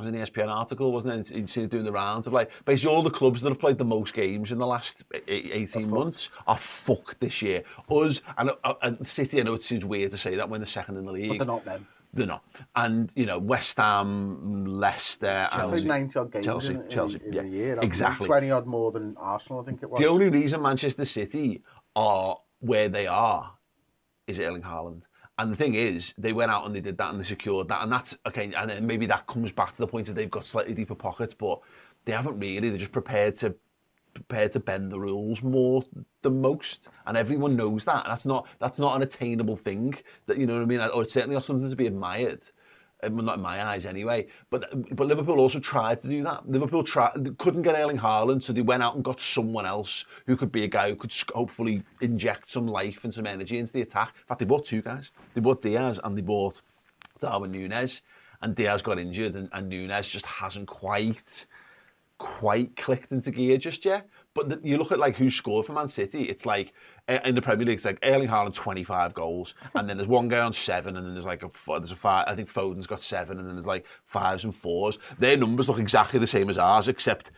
[0.00, 1.36] Was an ESPN article, wasn't it?
[1.36, 3.78] You'd seen it doing the rounds of like basically all the clubs that have played
[3.78, 7.64] the most games in the last e- e- 18 months are fucked this year.
[7.90, 10.68] Us and, uh, and City, I know it seems weird to say that when they're
[10.68, 11.30] second in the league.
[11.30, 11.88] But they're not them.
[12.14, 12.44] They're not.
[12.76, 17.32] And, you know, West Ham, Leicester, and 90 odd games Chelsea, in, in, Chelsea, in
[17.32, 17.68] yeah, a year.
[17.70, 18.26] haven't exactly.
[18.28, 20.00] 20 odd more than Arsenal, I think it was.
[20.00, 21.64] The only reason Manchester City
[21.96, 23.52] are where they are
[24.28, 25.02] is Erling Haaland.
[25.38, 27.82] And the thing is, they went out and they did that and they secured that,
[27.82, 28.52] and that's okay.
[28.56, 31.32] And then maybe that comes back to the point that they've got slightly deeper pockets,
[31.32, 31.60] but
[32.04, 32.68] they haven't really.
[32.70, 33.54] They're just prepared to
[34.14, 35.84] prepared to bend the rules more
[36.22, 38.04] than most, and everyone knows that.
[38.04, 39.94] And that's not that's not an attainable thing.
[40.26, 42.42] That you know what I mean, or it's certainly not something to be admired.
[43.02, 44.26] Uh, Well, not in my eyes anyway.
[44.50, 46.48] But but Liverpool also tried to do that.
[46.48, 50.36] Liverpool tried, couldn't get Erling Haaland, so they went out and got someone else who
[50.36, 53.82] could be a guy who could hopefully inject some life and some energy into the
[53.82, 54.14] attack.
[54.16, 55.10] In fact, they bought two guys.
[55.34, 56.60] They bought Diaz and they bought
[57.20, 58.02] Darwin Nunez.
[58.40, 61.46] And Diaz got injured, and, and Nunez just hasn't quite
[62.18, 64.08] quite clicked into gear just yet.
[64.34, 66.72] But the, you look at like who scored for Man City, it's like
[67.08, 70.28] uh, in the Premier League, it's like Erling Haaland 25 goals, and then there's one
[70.28, 72.26] guy on seven, and then there's like a there's a five.
[72.28, 74.98] I think Foden's got seven, and then there's like fives and fours.
[75.18, 77.32] Their numbers look exactly the same as ours, except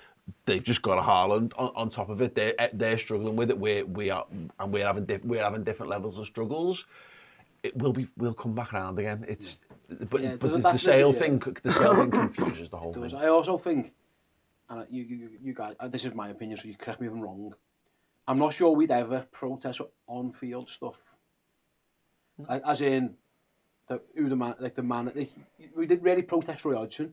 [0.44, 2.34] they've just got a Haaland on, on top of it.
[2.34, 3.58] They're eh, they're struggling with it.
[3.58, 4.26] We we are
[4.58, 6.84] and we're having diff- we're having different levels of struggles.
[7.62, 9.24] It will be we'll come back around again.
[9.28, 9.56] It's
[10.10, 11.18] but, Yeah, but the, the the- sale yeah.
[11.18, 13.14] thing the sale thing confuses the whole thing.
[13.14, 13.92] I also think,
[14.70, 17.12] and you, you, you guys, uh, this is my opinion, so you correct me if
[17.12, 17.54] I'm wrong.
[18.28, 21.00] I'm not sure we'd ever protest on-field stuff.
[22.48, 23.16] Like, as in,
[23.88, 25.30] the, who the man, like the man, like,
[25.76, 27.12] we didn't really protest Roy Hodgson.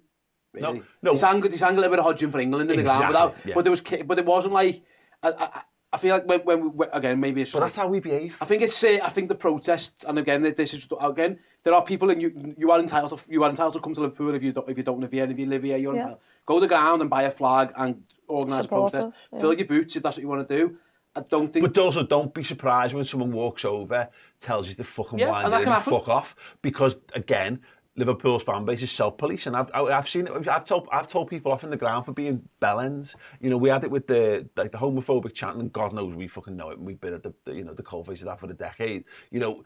[0.54, 0.80] Really.
[0.80, 1.12] No, no.
[1.12, 3.08] He sang, he sang a little bit of Hodgson for England in the ground, Exactly,
[3.08, 3.54] without, yeah.
[3.56, 4.84] but there was, but it wasn't like,
[5.24, 5.62] I, I,
[5.93, 8.38] I feel like when, when we, again, maybe it's But like, that's how we behave.
[8.39, 11.84] I think it's uh, I think the protest, and again, this is again, there are
[11.84, 14.43] people, and you you are entitled to you are entitled to come to Liverpool if
[14.43, 16.02] you don't if you don't live here, and if you live here, you're Yeah.
[16.02, 16.22] entitled.
[16.47, 19.07] Go to the ground and buy a flag and organise a Support protest.
[19.10, 19.39] us, yeah.
[19.39, 20.77] Fill your boots if that's what you want to do.
[21.15, 21.65] I don't think.
[21.65, 24.07] But also, don't be surprised when someone walks over,
[24.39, 25.93] tells you to fucking Yeah, wind and that it can and happen.
[25.93, 26.36] fuck off.
[26.62, 27.60] Because again,
[27.97, 30.47] Liverpool's fan base is self-police, and I've I- I've seen it.
[30.47, 33.15] I've told I've told people off in the ground for being bellends.
[33.41, 36.27] You know, we had it with the like the homophobic chanting, and God knows we
[36.27, 36.77] fucking know it.
[36.77, 39.03] And we've been at the, the you know the coalface of that for a decade.
[39.31, 39.63] You know.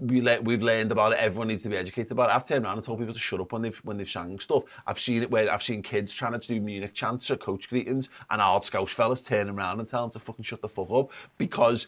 [0.00, 1.18] We le- we've learned about it.
[1.18, 2.34] Everyone needs to be educated about it.
[2.34, 4.64] I've turned around and told people to shut up when they've when they've sang stuff.
[4.86, 8.08] I've seen it where I've seen kids trying to do Munich chants or coach greetings,
[8.30, 11.10] and our Scouse fellas turning around and telling them to fucking shut the fuck up
[11.38, 11.86] because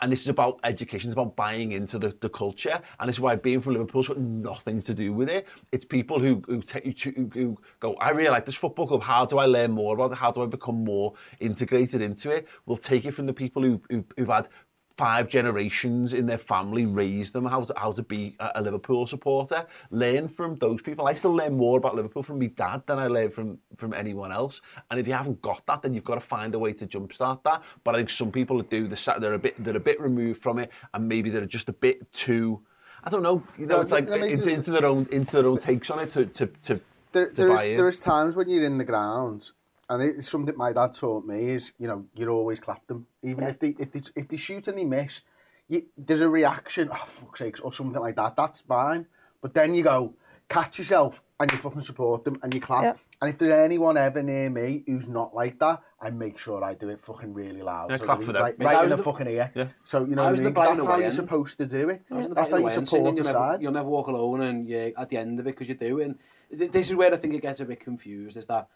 [0.00, 3.20] and this is about education, it's about buying into the, the culture, and this is
[3.20, 5.46] why being from Liverpool's got nothing to do with it.
[5.72, 8.86] It's people who who, take you to, who, who go, I really like this football
[8.86, 9.02] club.
[9.02, 10.18] How do I learn more about it?
[10.18, 12.46] How do I become more integrated into it?
[12.66, 14.48] We'll take it from the people who, who who've had
[14.98, 19.64] five generations in their family raised them how to how to be a, Liverpool supporter.
[19.90, 21.06] Learn from those people.
[21.06, 24.32] I still learn more about Liverpool from my dad than I learn from from anyone
[24.32, 24.60] else.
[24.90, 27.44] And if you haven't got that, then you've got to find a way to jumpstart
[27.44, 27.62] that.
[27.84, 30.58] But I think some people do the they're a bit they're a bit removed from
[30.58, 32.60] it, and maybe they're just a bit too.
[33.04, 33.40] I don't know.
[33.56, 36.00] You know, No, it's like it's- into, into their own into their own takes on
[36.00, 36.80] it to to to,
[37.12, 39.52] There, to there is, there is times when you're in the ground,
[39.90, 43.44] and it's something my dad taught me is you know you always clap them, even
[43.44, 45.22] if they if they if they shoot and they miss,
[45.68, 46.88] you, there's a reaction.
[46.92, 48.36] Oh fuck's sakes, or something like that.
[48.36, 49.06] That's fine.
[49.40, 50.14] But then you go
[50.48, 52.82] catch yourself and you fucking support them and you clap.
[52.82, 52.94] Yeah.
[53.20, 56.72] And if there's anyone ever near me who's not like that, I make sure I
[56.74, 57.90] do it fucking really loud.
[57.90, 58.42] Yeah, so clap that for them.
[58.42, 59.52] Right, right in the the- fucking ear.
[59.54, 59.68] Yeah.
[59.84, 60.44] So you know I what I mean?
[60.44, 61.14] the 'Cause Brighton That's how away you're end.
[61.14, 62.02] supposed to do it.
[62.10, 63.62] I was in the That's how you support singing, the you'll never, side.
[63.62, 66.00] you'll never walk alone, and you at the end of it because you do.
[66.00, 66.18] And
[66.56, 68.36] th- this is where I think it gets a bit confused.
[68.36, 68.68] Is that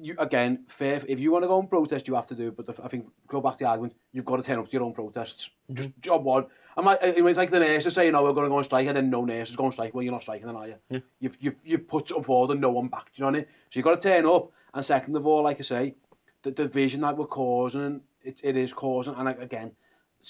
[0.00, 2.56] you again, fair, if you want to go and protest, you have to do it.
[2.56, 4.72] But the, I think go back to the argument, you've got to turn up to
[4.72, 5.50] your own protests.
[5.72, 6.46] Just job one.
[6.76, 8.86] I might, it was like the nurses saying, "No, we're going to go on strike,"
[8.86, 9.94] and then no nurses go on strike.
[9.94, 11.02] Well, you're not striking, then are you?
[11.20, 13.48] You've you've you've put something forward and no one backed you on it.
[13.70, 14.52] So you've got to turn up.
[14.74, 15.94] And second of all, like I say,
[16.42, 19.72] the division that we're causing, it, it is causing, and again.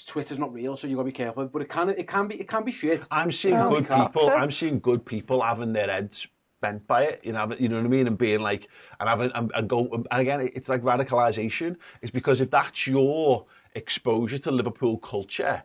[0.05, 1.47] Twitter's not real, so you've got to be careful.
[1.47, 3.07] But it can, it can be, it can be shit.
[3.09, 4.29] I'm seeing Oh, good people.
[4.29, 6.27] I'm seeing good people having their heads
[6.61, 7.21] bent by it.
[7.23, 8.67] You know, you know what I mean, and being like,
[8.99, 9.87] and having, and, and go.
[9.91, 11.75] And again, it's like radicalization.
[12.01, 13.45] It's because if that's your
[13.75, 15.63] exposure to Liverpool culture,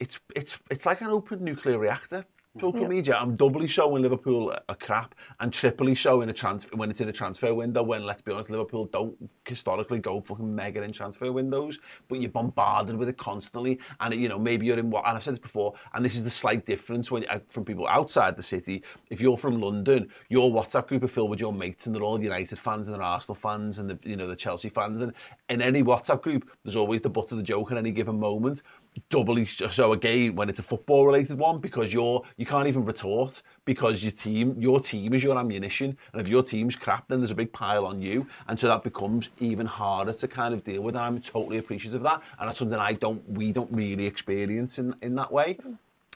[0.00, 2.24] it's it's it's like an open nuclear reactor.
[2.60, 3.16] Social media.
[3.16, 7.08] I'm doubly showing Liverpool a, a crap and triply showing a transfer when it's in
[7.08, 7.82] a transfer window.
[7.82, 9.14] When let's be honest, Liverpool don't
[9.44, 13.78] historically go fucking mega in transfer windows, but you're bombarded with it constantly.
[14.00, 16.24] And you know maybe you're in what and I've said this before, and this is
[16.24, 18.82] the slight difference when uh, from people outside the city.
[19.10, 22.22] If you're from London, your WhatsApp group are filled with your mates, and they're all
[22.22, 25.02] United fans and they're Arsenal fans and the you know the Chelsea fans.
[25.02, 25.12] And
[25.50, 28.62] in any WhatsApp group, there's always the butt of the joke at any given moment.
[29.10, 33.42] Doubly so again when it's a football related one because you're you can't even retort
[33.66, 37.30] because your team your team is your ammunition and if your team's crap then there's
[37.30, 40.80] a big pile on you and so that becomes even harder to kind of deal
[40.80, 44.06] with and I'm totally appreciative of that and that's something I don't we don't really
[44.06, 45.58] experience in in that way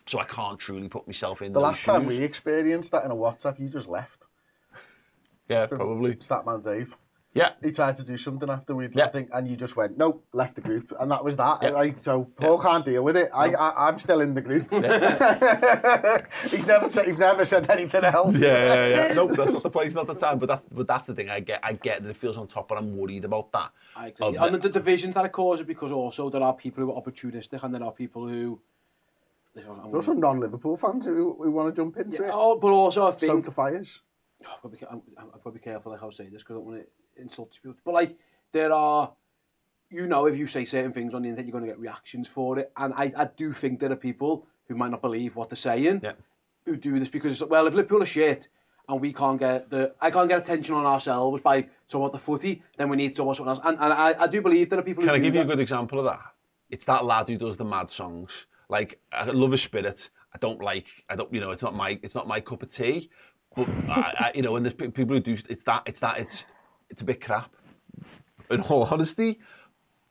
[0.07, 3.15] so I can't truly put myself in The last time we experienced that in a
[3.15, 4.25] WhatsApp, you just left.
[5.49, 6.97] yeah probably Statman Dave.
[7.33, 7.51] Yeah.
[7.63, 9.05] He tried to do something after we'd, Yeah.
[9.05, 11.63] I think, and you just went, nope, left the group, and that was that.
[11.63, 11.71] Yeah.
[11.71, 13.31] Like, so Paul can't deal with it.
[13.33, 14.69] I, I, I'm still in the group.
[16.51, 18.37] he's never said, he's never said anything else.
[18.37, 19.13] Yeah, yeah, yeah.
[19.15, 20.41] nope, that's not the place, not the time.
[20.41, 21.31] But that's but that's the thing.
[21.31, 23.71] I get, I get that it feels on top, but I'm worried about that.
[23.95, 24.27] I agree.
[24.27, 26.93] Of and the- the, the divisions that it causes because also there are people who
[26.93, 28.61] are opportunistic and there are people who.
[29.55, 32.31] There's also non-Liverpool fans who, who want to jump into it.
[32.33, 33.99] Oh, but also I Stoke think the fires.
[34.47, 36.29] Oh, I've got to be, I'm, I've got to be careful like how I say
[36.29, 36.87] this because I don't want to
[37.21, 37.77] insult people.
[37.85, 38.19] But like,
[38.53, 39.13] there are,
[39.91, 42.29] you know, if you say certain things on the internet, you're going to get reactions
[42.29, 42.73] for it.
[42.77, 46.01] And I, I do think there are people who might not believe what they're saying,
[46.03, 46.13] Yeah.
[46.65, 48.49] who do this because, it's, well, if Liverpool are shit
[48.89, 52.19] and we can't get the, I can't get attention on ourselves by talking about the
[52.19, 53.61] footy, then we need about else.
[53.65, 55.45] And, and I, I do believe there are people Can who I give you a
[55.45, 56.21] good example of that?
[56.71, 58.31] It's that lad who does the mad songs.
[58.69, 60.11] Like I love his spirit.
[60.33, 60.87] I don't like.
[61.09, 61.33] I don't.
[61.35, 61.99] You know, it's not my.
[62.05, 63.11] It's not my cup of tea.
[63.57, 65.37] But I, I, you know, and there's people who do.
[65.49, 65.83] It's that.
[65.87, 66.19] It's that.
[66.19, 66.45] It's.
[66.91, 67.55] It's a bit crap.
[68.51, 69.39] In all honesty,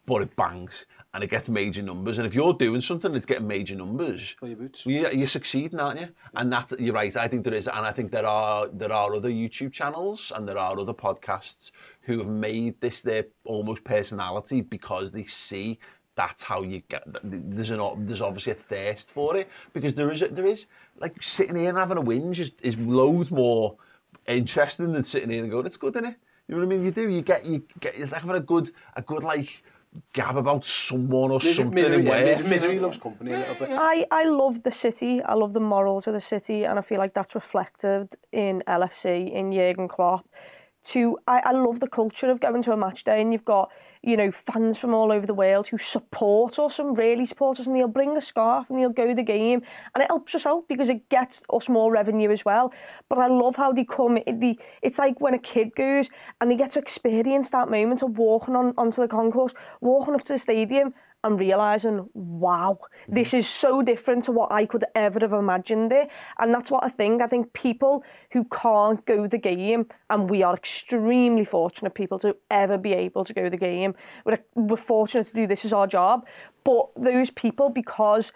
[0.06, 2.18] but it bangs and it gets major numbers.
[2.18, 4.86] And if you're doing something that's getting major numbers, your boots.
[4.86, 6.10] you, you're succeeding, aren't you?
[6.36, 7.16] And that's you're right.
[7.18, 10.48] I think there is, and I think there are there are other YouTube channels and
[10.48, 11.72] there are other podcasts
[12.02, 15.80] who have made this their almost personality because they see
[16.16, 17.04] that's how you get.
[17.24, 20.68] There's an there's obviously a thirst for it because there is a, there is
[21.00, 23.76] like sitting here and having a whinge is, is loads more
[24.28, 26.16] interesting than sitting here and going, it's good, isn't it?
[26.50, 26.86] You know what I mean?
[26.86, 27.08] You do.
[27.08, 27.46] You get.
[27.46, 27.96] You get.
[27.96, 29.62] It's like having a good, a good like
[30.14, 33.56] gab about someone or misery, something misery, in yeah, misery, misery loves company a little
[33.56, 33.70] bit.
[33.72, 35.22] I, I love the city.
[35.22, 39.32] I love the morals of the city, and I feel like that's reflected in LFC
[39.32, 40.28] in Jurgen Klopp.
[40.86, 43.72] To I, I love the culture of going to a match day, and you've got
[44.02, 47.68] you know, fans from all over the world who support us and really support us,
[47.68, 49.62] and they'll bring a scarf and they'll go to the game,
[49.94, 52.74] and it helps us out because it gets us more revenue as well.
[53.10, 54.20] But I love how they come.
[54.26, 58.18] They, it's like when a kid goes and they get to experience that moment of
[58.18, 60.94] walking on onto the concourse, walking up to the stadium,
[61.24, 66.10] and realizing, wow, this is so different to what I could ever have imagined it.
[66.38, 67.22] And that's what I think.
[67.22, 72.36] I think people who can't go the game, and we are extremely fortunate people to
[72.52, 73.96] ever be able to go the game.
[74.26, 76.26] We're, we're fortunate to do this as our job.
[76.64, 78.32] But those people, because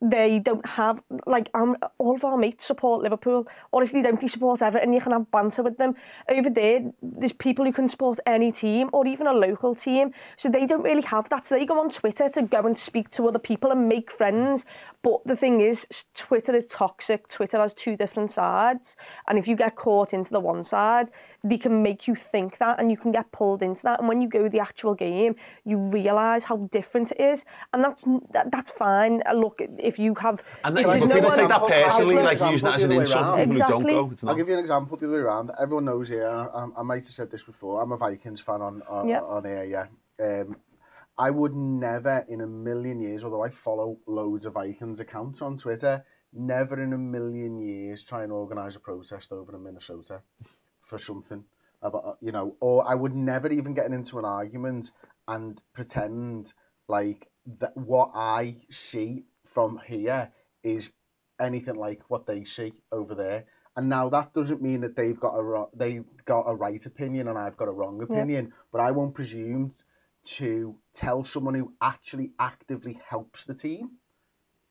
[0.00, 3.46] they don't have like um, all of our mates support Liverpool.
[3.72, 5.94] Or if they don't they support Everton you can have banter with them.
[6.28, 10.12] Over there there's people who can support any team or even a local team.
[10.36, 11.46] So they don't really have that.
[11.46, 14.64] So they go on Twitter to go and speak to other people and make friends
[15.06, 15.76] but the thing is
[16.14, 18.96] Twitter is toxic Twitter has two different sides
[19.28, 21.08] and if you get caught into the one side
[21.50, 24.20] they can make you think that and you can get pulled into that and when
[24.22, 25.32] you go the actual game
[25.64, 28.02] you realise how different it is and that's
[28.34, 29.56] that, that's fine Uh, look
[29.90, 31.84] if you have And if then, there's but no people one- take that I'll- I'll
[31.84, 33.24] personally, give an like example using that as an insult.
[33.24, 33.38] round.
[33.44, 33.92] Who Exactly.
[33.94, 35.50] don't go, I'll give you an example the other way around.
[35.60, 38.82] Everyone knows here, I, I might have said this before, I'm a Vikings fan on,
[38.88, 39.20] on, Yeah.
[39.22, 39.86] on air, yeah.
[40.18, 40.56] Um,
[41.18, 45.56] I would never in a million years, although I follow loads of Vikings accounts on
[45.56, 50.22] Twitter, never in a million years try and organise a protest over in Minnesota
[50.82, 51.44] for something.
[51.82, 54.90] About, uh, you know, or I would never even get into an argument
[55.28, 56.54] and pretend
[56.88, 57.28] like
[57.60, 60.92] that what I see from here is
[61.38, 63.44] anything like what they see over there.
[63.76, 67.38] And now that doesn't mean that they've got a they've got a right opinion and
[67.38, 68.52] I've got a wrong opinion.
[68.72, 69.74] But I won't presume
[70.26, 73.92] to tell someone who actually actively helps the team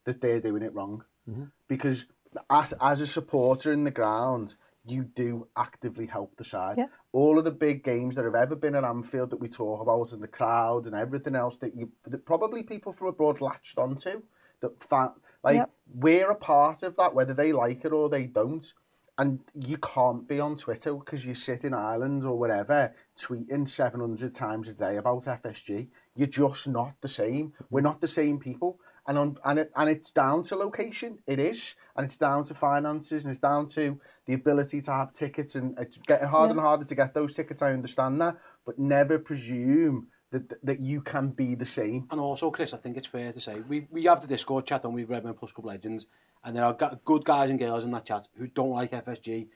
[0.04, 1.04] that they're doing it wrong.
[1.28, 1.44] Mm-hmm.
[1.68, 2.06] Because
[2.50, 4.54] as, as a supporter in the ground,
[4.84, 6.76] you do actively help the side.
[6.78, 6.86] Yeah.
[7.12, 10.12] All of the big games that have ever been at Anfield that we talk about
[10.12, 14.22] and the crowd and everything else that you that probably people from abroad latched onto
[14.60, 15.70] that fa- like Yep.
[15.94, 18.72] we're a part of that whether they like it or they don't
[19.18, 24.34] and you can't be on Twitter because you sit in Ireland or whatever tweeting 700
[24.34, 25.88] times a day about FSG.
[26.14, 27.54] You're just not the same.
[27.70, 28.78] We're not the same people.
[29.08, 31.76] And, on, and, it, and it's down to location, it is.
[31.96, 35.54] And it's down to finances and it's down to the ability to have tickets.
[35.54, 38.36] And uh, it's getting harder and harder to get those tickets, I understand that.
[38.66, 42.06] But never presume that, that you can be the same.
[42.10, 44.84] And also, Chris, I think it's fair to say we, we have the Discord chat
[44.84, 46.06] and we've read Redmen Plus Club Legends,
[46.46, 49.48] and there are good guys and girls in that chat who don't like FSG,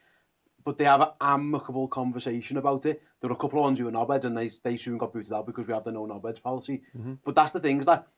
[0.64, 3.00] but they have an amicable conversation about it.
[3.20, 5.32] There are a couple of ones who are knobheads, and they they soon got booted
[5.32, 6.82] out because we have the no knobheads policy.
[6.98, 7.14] Mm-hmm.
[7.24, 8.08] But that's the thing is that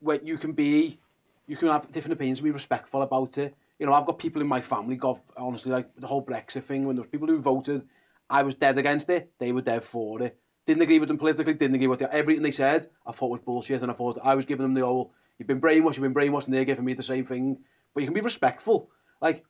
[0.00, 0.98] when you can be,
[1.46, 3.54] you can have different opinions and be respectful about it.
[3.78, 6.86] You know, I've got people in my family, God, honestly, like the whole Brexit thing,
[6.86, 7.86] when there were people who voted,
[8.28, 10.36] I was dead against it, they were dead for it.
[10.66, 12.10] Didn't agree with them politically, didn't agree with it.
[12.10, 14.80] Everything they said, I thought was bullshit, and I thought I was giving them the
[14.80, 17.58] old, you've been brainwashed, you've been brainwashed, and they're giving me the same thing.
[17.98, 18.90] But you can be respectful.
[19.20, 19.44] Like,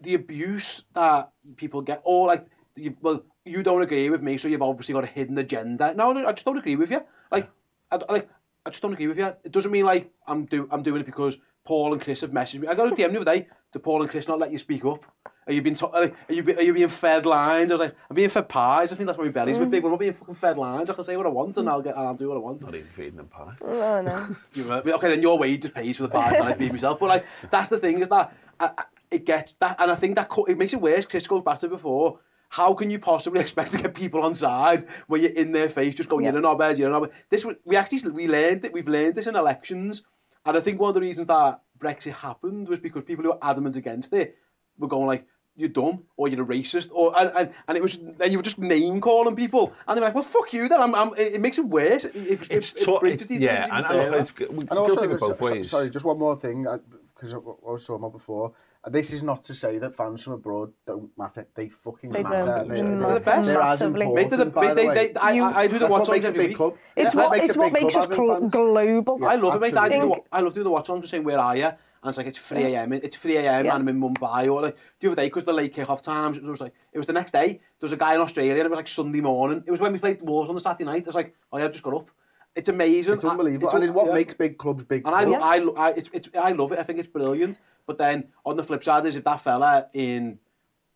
[0.00, 4.48] the abuse that people get, or like, you, well, you don't agree with me, so
[4.48, 5.92] you've obviously got a hidden agenda.
[5.94, 7.02] No, no, I just don't agree with you.
[7.30, 7.50] Like,
[7.90, 8.30] I, like,
[8.64, 9.26] I just don't agree with you.
[9.26, 12.60] It doesn't mean like I'm do I'm doing it because Paul and Chris have messaged
[12.60, 12.68] me.
[12.68, 13.48] I got a DM the other day.
[13.74, 15.04] Did Paul and Chris not let you speak up?
[15.46, 17.70] Are you being to- are you are you being fed lines?
[17.70, 18.92] I was like, I'm being fed pies.
[18.92, 19.70] I think that's why my belly's mm.
[19.70, 19.84] big.
[19.84, 20.88] We're not being fucking fed lines.
[20.88, 22.62] I can say what I want and I'll get and I'll do what I want.
[22.62, 23.58] Not even feeding them pies.
[23.62, 24.36] No, no.
[24.54, 26.98] You know, okay, then your wage just pays for the pies and I feed myself.
[26.98, 30.16] But like, that's the thing is that I, I, it gets that, and I think
[30.16, 31.04] that co- it makes it worse.
[31.04, 32.18] Chris goes back to before.
[32.48, 35.94] How can you possibly expect to get people on side when you're in their face
[35.94, 36.32] just going, Yeah.
[36.32, 37.10] you're a knobhead, you're a knobhead.
[37.28, 40.04] This, we actually, we learned it, we've learned this in elections.
[40.46, 43.38] And I think one of the reasons that Brexit happened was because people who were
[43.42, 44.36] adamant against it
[44.78, 45.26] were going like,
[45.56, 48.42] you're dumb, or you're a racist, or and, and, and it was then you were
[48.42, 50.68] just name calling people, and they're like, well, fuck you.
[50.68, 52.04] Then I'm, I'm it, it makes it worse.
[52.04, 53.00] It, it, It's it, it tough.
[53.00, 55.70] breaches these Yeah, and, and it's, we And also, it both so- ways.
[55.70, 56.66] sorry, just one more thing,
[57.14, 57.40] because I, I
[57.70, 58.52] was talking about before.
[58.86, 61.46] Uh, This is not to say that fans from abroad don't matter.
[61.54, 62.40] They fucking They matter.
[62.42, 62.60] don't.
[62.62, 64.02] and They, They they, matter they're as massively.
[64.06, 64.94] important, Mate, they're the- by the they- way.
[64.94, 66.56] they- I, You- I, I do the That's watch what makes a every big week.
[66.58, 66.74] club.
[66.96, 69.18] It's Yeah, what, makes it's a what makes us having global.
[69.20, 69.26] Yeah.
[69.28, 69.76] I love it, mate.
[69.78, 71.70] I do, the, I love doing the watch on, just saying, where are you?
[72.04, 72.92] And it's like, it's 3 a.m.
[72.92, 73.44] It's 3 a.m.
[73.44, 73.58] Yeah.
[73.60, 74.52] and I'm in Mumbai.
[74.52, 77.06] Or like, the other day, because the late kick-off times, it was like, it was
[77.06, 77.48] the next day.
[77.48, 79.64] There was a guy in Australia, and it was like Sunday morning.
[79.66, 81.06] It was when we played Wolves on the Saturday night.
[81.06, 82.10] I was like, oh yeah, I just got up.
[82.54, 83.14] It's amazing.
[83.14, 83.70] It's unbelievable.
[83.70, 84.12] I- and it's what yeah.
[84.14, 85.42] makes big clubs big And I, clubs.
[85.42, 86.78] lo- I, lo- I, it's, it's, I love it.
[86.78, 87.58] I think it's brilliant.
[87.86, 90.38] But then on the flip side is if that fella in,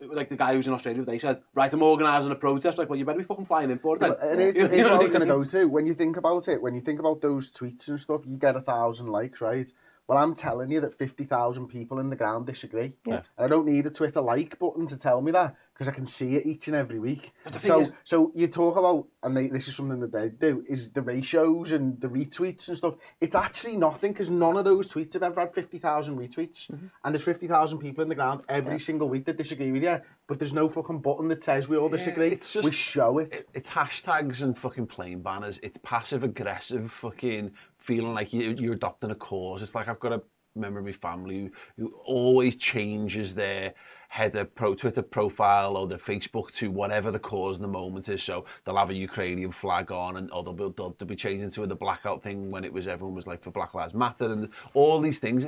[0.00, 2.76] like the guy who's in Australia, they said, right, I'm organising a protest.
[2.76, 4.10] Like, well, you better be fucking flying in for it then.
[4.20, 5.64] But it is, You it is know what I was going to go to.
[5.64, 8.54] When you think about it, when you think about those tweets and stuff, you get
[8.54, 9.72] a thousand likes, right?
[10.08, 12.94] Well, I'm telling you that 50,000 people in the ground disagree.
[13.06, 13.22] Yeah.
[13.36, 16.04] And I don't need a Twitter like button to tell me that because I can
[16.04, 17.32] see it each and every week.
[17.44, 20.10] But the thing So, is- so you talk about, and they, this is something that
[20.10, 22.94] they do, is the ratios and the retweets and stuff.
[23.20, 26.68] It's actually nothing because none of those tweets have ever had 50,000 retweets.
[26.68, 26.86] Mm-hmm.
[27.04, 30.00] And there's 50,000 people in the ground every single week that disagree with you.
[30.26, 32.32] But there's no fucking button that says we all disagree.
[32.32, 33.44] it's just- we show it.
[33.54, 35.60] It's hashtags and fucking plain banners.
[35.62, 39.62] It's passive aggressive fucking feeling like you, you're adopting a cause.
[39.62, 40.22] It's like I've got a
[40.56, 43.74] member of my family who, who always changes their
[44.08, 48.22] header pro Twitter profile or their Facebook to whatever the cause in the moment is.
[48.22, 51.50] So they'll have a Ukrainian flag on, and or they'll be, they'll, they'll be changing
[51.50, 54.48] to the blackout thing when it was everyone was like for Black Lives Matter and
[54.74, 55.46] all these things.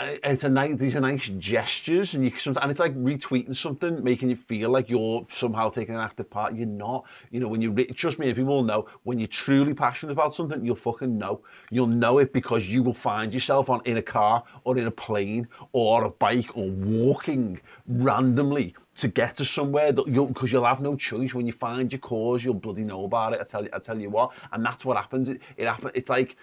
[0.00, 4.02] It's a nice, these are nice gestures, and you can and it's like retweeting something,
[4.04, 6.54] making you feel like you're somehow taking an active part.
[6.54, 7.04] You're not.
[7.32, 10.64] You know, when you trust me, people will know when you're truly passionate about something,
[10.64, 11.40] you'll fucking know.
[11.70, 14.90] You'll know it because you will find yourself on in a car or in a
[14.90, 20.64] plane or a bike or walking randomly to get to somewhere that you'll because you'll
[20.64, 21.34] have no choice.
[21.34, 23.40] When you find your cause, you'll bloody know about it.
[23.40, 25.28] I tell you, I tell you what, and that's what happens.
[25.28, 25.68] It, it.
[25.94, 26.36] It's like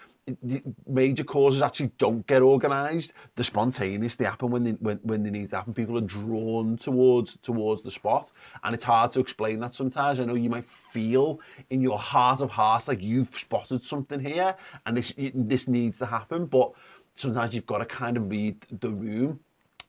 [0.88, 3.14] major causes actually don't get organised.
[3.36, 4.16] They're spontaneous.
[4.16, 5.74] They happen when they when, when they need to happen.
[5.74, 8.32] People are drawn towards towards the spot,
[8.64, 10.20] and it's hard to explain that sometimes.
[10.20, 14.56] I know you might feel in your heart of hearts like you've spotted something here,
[14.86, 16.72] and this this needs to happen, but
[17.16, 19.40] sometimes you've got to kind of read the room.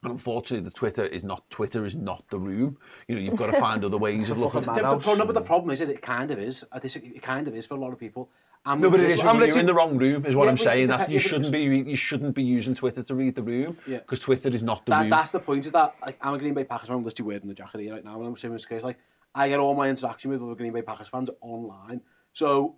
[0.03, 2.77] And unfortunately, the Twitter is not Twitter is not the room.
[3.07, 4.61] You know, you've got to find other ways of looking.
[4.61, 5.03] fucking The, mad the, house.
[5.03, 6.63] pro- no, but the problem is that it kind of is.
[6.71, 8.29] I disagree, it kind of is for a lot of people.
[8.65, 10.45] I'm No, but it literally- is I'm when you're in the wrong room, is what
[10.45, 10.83] Yeah, I'm saying.
[10.85, 13.99] it That's, you shouldn't be you shouldn't be using Twitter to read the room Yeah.
[13.99, 15.09] because Twitter is not the that, room.
[15.09, 16.97] that's the point is that like, I'm a Green Bay Packers fan.
[16.97, 18.97] I'm literally wearing the jacket here right now, and I'm saying this case like
[19.35, 22.01] I get all my interaction with other Green Bay Packers fans online,
[22.33, 22.75] so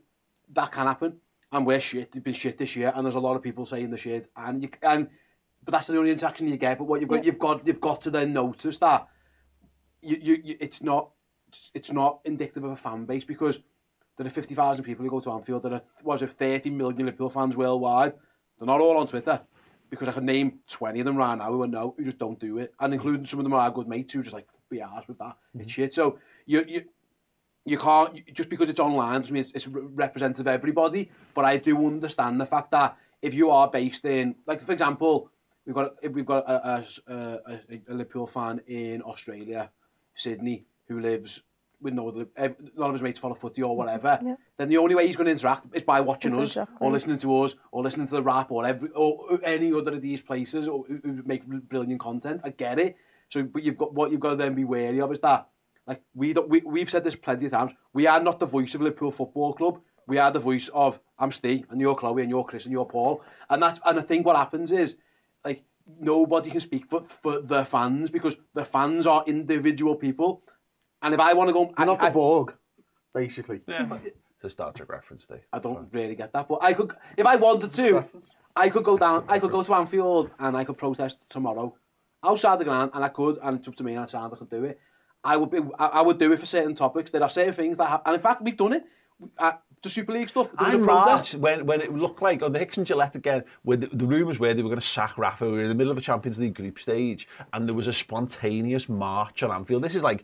[0.54, 1.18] that can happen.
[1.52, 2.12] And we're shit.
[2.12, 4.62] They've been shit this year, and there's a lot of people saying the shit, and
[4.62, 5.08] you and
[5.66, 6.78] but that's the only interaction you get.
[6.78, 9.08] But what you've got, you've got, you've got to then notice that
[10.02, 11.10] you, you, you it's not,
[11.74, 13.60] it's not indicative of a fan base because
[14.20, 15.64] there are 50,000 people who go to Anfield.
[15.64, 18.14] There are, was it 30 million Liverpool fans worldwide.
[18.58, 19.42] They're not all on Twitter
[19.90, 22.38] because I could name 20 of them right now who I know who just don't
[22.38, 24.82] do it, and including some of them are our good mates who just like be
[24.82, 25.38] ours with that.
[25.56, 25.68] It's mm-hmm.
[25.70, 25.94] shit.
[25.94, 26.84] So you you
[27.64, 31.10] you can't just because it's online doesn't mean it's, it's representative of everybody.
[31.34, 35.32] But I do understand the fact that if you are based in, like for example,
[35.66, 37.16] we've got if we've got a, a, a,
[37.48, 39.72] a, a Liverpool fan in Australia,
[40.14, 41.42] Sydney, who lives
[41.82, 42.56] with no other, none
[42.90, 44.20] of his mates follow footy or whatever.
[44.24, 44.36] Yeah.
[44.58, 46.78] Then the only way he's going to interact is by watching us Exactly.
[46.82, 50.02] or listening to us or listening to the rap or every or any other of
[50.02, 52.42] these places or who, who make brilliant content.
[52.44, 52.96] I get it.
[53.30, 55.48] So, but you've got what you've got to then be wary of is that
[55.88, 57.72] like we don't we, we've said this plenty of times.
[57.94, 59.80] We are not the voice of Liverpool Football Club.
[60.08, 62.86] We are the voice of I'm Steve and you're Chloe and you're Chris and you're
[62.86, 63.22] Paul.
[63.50, 64.98] And that's and I think what happens is
[65.46, 65.64] like
[66.00, 70.44] nobody can speak for for the fans because the fans are individual people.
[71.02, 72.56] And if I want to go, You're I, not the I, Borg,
[73.14, 73.62] basically.
[73.68, 73.88] yeah.
[74.04, 75.42] It's a Star Trek reference, Dave.
[75.52, 78.06] I don't really get that, but I could, if I wanted to,
[78.56, 81.76] I could go down, I could go to Anfield and I could protest tomorrow
[82.24, 84.38] outside the ground, and I could, and it's up to me, and I sound I
[84.38, 84.80] could do it.
[85.24, 87.12] I would be, I, I would do it for certain topics.
[87.12, 88.84] There are certain things that, ha- and in fact, we've done it.
[89.38, 90.50] Uh, the Super League stuff.
[90.58, 91.36] There was I a protest.
[91.36, 94.40] when, when it looked like on the Hicks and Gillett again, where the, the rumours
[94.40, 95.46] were they were going to sack Rafa.
[95.46, 97.94] We were in the middle of a Champions League group stage, and there was a
[97.94, 99.84] spontaneous march on Anfield.
[99.84, 100.24] This is like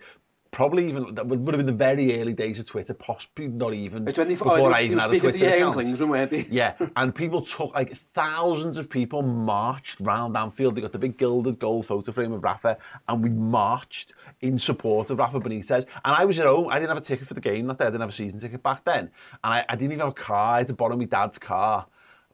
[0.55, 3.73] probably even that would would have been the very early days of Twitter, possibly not
[3.73, 5.75] even It's when they, before oh, I even had a Twitter account.
[5.75, 6.47] Klinsmann, weren't he?
[6.49, 10.75] Yeah, and people took like thousands of people marched round Anfield.
[10.75, 12.77] They got the big gilded gold photo frame of Rafa,
[13.09, 15.85] and we marched in support of Rafa Benitez.
[16.05, 16.69] And I was at home.
[16.69, 17.85] I didn't have a ticket for the game that day.
[17.85, 19.11] I didn't have a season ticket back then,
[19.43, 20.55] and I, I didn't even have a car.
[20.55, 21.85] I had to borrow my dad's car.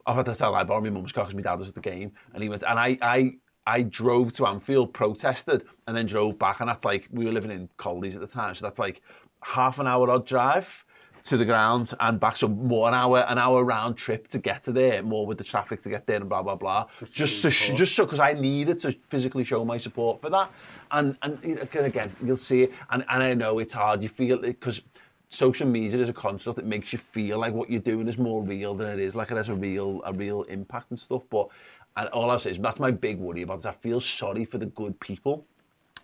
[0.06, 1.80] I had to tell I borrowed my mum's car because my dad was at the
[1.80, 2.62] game, and he went.
[2.62, 3.34] And I, I,
[3.66, 6.60] I drove to Anfield, protested, and then drove back.
[6.60, 9.02] And that's like we were living in Colleys at the time, so that's like
[9.42, 10.84] half an hour odd drive
[11.24, 12.36] to the ground and back.
[12.36, 15.44] So more an hour, an hour round trip to get to there, more with the
[15.44, 16.86] traffic to get there and blah blah blah.
[17.12, 20.50] Just, to, sh- just so because I needed to physically show my support for that.
[20.90, 21.38] And and
[21.74, 22.72] again, you'll see it.
[22.90, 24.02] And and I know it's hard.
[24.02, 24.82] You feel it because.
[25.28, 28.42] Social media is a construct that makes you feel like what you're doing is more
[28.42, 31.22] real than it is, like it has a real a real impact and stuff.
[31.30, 31.48] But
[31.96, 34.58] and all I say is that's my big worry about is I feel sorry for
[34.58, 35.46] the good people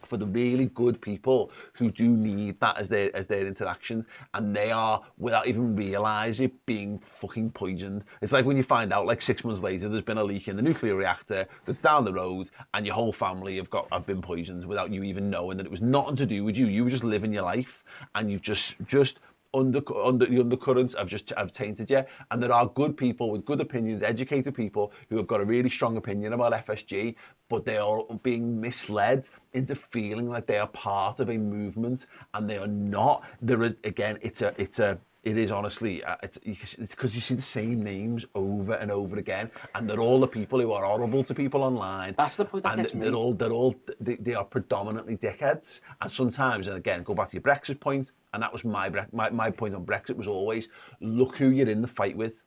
[0.02, 4.06] for the really good people who do need that as their as their interactions.
[4.34, 8.04] And they are without even realize it being fucking poisoned.
[8.22, 10.56] It's like when you find out like six months later there's been a leak in
[10.56, 14.22] the nuclear reactor that's down the road and your whole family have got have been
[14.22, 16.66] poisoned without you even knowing that it was nothing to do with you.
[16.66, 17.84] You were just living your life
[18.14, 19.18] and you've just just
[19.54, 22.04] under, under the undercurrents have just I've tainted you.
[22.30, 25.70] And there are good people with good opinions, educated people who have got a really
[25.70, 27.14] strong opinion about FSG,
[27.48, 32.48] but they are being misled into feeling like they are part of a movement, and
[32.48, 33.24] they are not.
[33.40, 36.38] There is again, it's a it's a it is honestly, uh, it's
[36.76, 40.60] because you see the same names over and over again, and they're all the people
[40.60, 42.14] who are horrible to people online.
[42.16, 43.04] That's the point that and gets me.
[43.04, 45.80] they're all, they're all, they, they are predominantly dickheads.
[46.00, 49.30] And sometimes, and again, go back to your Brexit point, and that was my, my,
[49.30, 50.68] my point on Brexit was always,
[51.00, 52.44] look who you're in the fight with.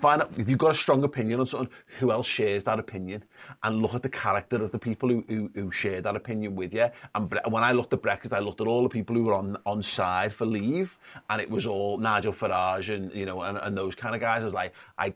[0.00, 3.22] Find out if you've got a strong opinion on something, who else shares that opinion,
[3.62, 6.72] and look at the character of the people who who, who share that opinion with
[6.72, 6.88] you.
[7.14, 9.34] And Bre- when I looked at Brexit, I looked at all the people who were
[9.34, 10.98] on on side for leave,
[11.28, 14.40] and it was all Nigel Farage and you know and, and those kind of guys.
[14.40, 15.12] I was like, I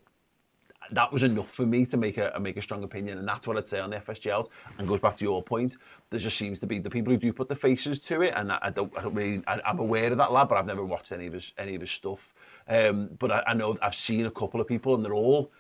[0.93, 3.57] that was enough for me to make a make a strong opinion, and that's what
[3.57, 4.49] I'd say on the FSGLs.
[4.79, 5.77] And goes back to your point,
[6.11, 8.53] there just seems to be the people who do put the faces to it, and
[8.53, 10.85] I, I don't, I don't really, I, I'm aware of that lad, but I've never
[10.85, 12.35] watched any of his any of his stuff.
[12.69, 15.51] Um, but I, I know I've seen a couple of people, and they're all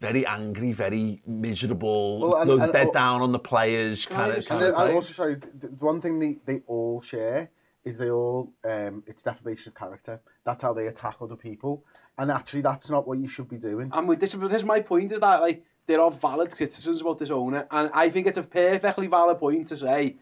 [0.00, 4.46] very angry, very miserable, Well, and- and- dead oh- down on the players, kind of.
[4.46, 7.50] Kind then, of and also, sorry, the the one thing they, they all share
[7.84, 10.20] is they all, um, it's defamation of character.
[10.44, 11.84] That's how they attack other people.
[12.18, 13.90] And actually, that's not what you should be doing.
[13.92, 17.18] And with this, this is my point is that like there are valid criticisms about
[17.18, 20.16] this owner, and I think it's a perfectly valid point to say,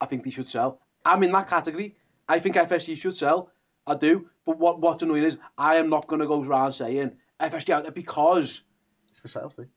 [0.00, 0.80] I think they should sell.
[1.04, 1.96] I'm in that category.
[2.28, 3.50] I think FSG should sell.
[3.86, 4.28] I do.
[4.44, 7.82] But what what's annoying is I am not going to go around saying FSG out
[7.84, 8.62] there because
[9.10, 9.68] It's for sales, Steve.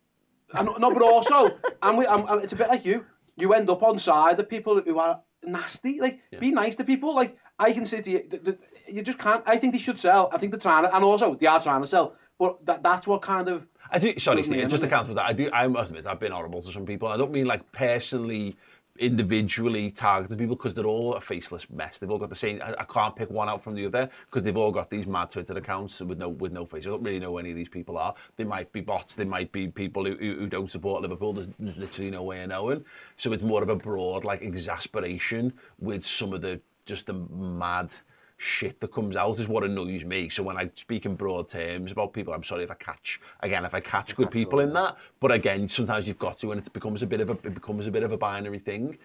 [0.53, 1.49] no, but also,
[1.81, 3.05] and we, I'm, I'm, it's a bit like you.
[3.37, 5.99] You end up on side of people who are nasty.
[5.99, 7.15] Like, be nice to people.
[7.15, 9.43] Like, I can say to you, th- th- you just can't.
[9.45, 10.29] I think they should sell.
[10.31, 12.15] I think they're trying to, and also they are trying to sell.
[12.39, 13.67] But that, that's what kind of.
[13.91, 14.17] I do.
[14.17, 14.67] Sorry, Steve.
[14.69, 15.49] Just to cancel that, I do.
[15.51, 17.07] I must admit, I've been horrible to some people.
[17.07, 18.57] I don't mean like personally,
[18.99, 21.99] individually targeted people because they're all a faceless mess.
[21.99, 22.61] They've all got the same.
[22.61, 25.29] I, I can't pick one out from the other because they've all got these mad
[25.29, 26.85] Twitter accounts with no with no face.
[26.85, 28.13] I don't really know who any of these people are.
[28.35, 29.15] They might be bots.
[29.15, 31.33] They might be people who, who, who don't support Liverpool.
[31.33, 32.85] There's, there's literally no way of knowing.
[33.17, 37.93] So it's more of a broad like exasperation with some of the just the mad
[38.43, 40.29] shit that comes out is what annoys me.
[40.29, 43.65] So when I speak in broad terms about people, I'm sorry if I catch again
[43.65, 44.97] if I catch good people in that.
[45.19, 47.87] But again, sometimes you've got to, and it becomes a bit of a it becomes
[47.87, 48.97] a bit of a binary thing.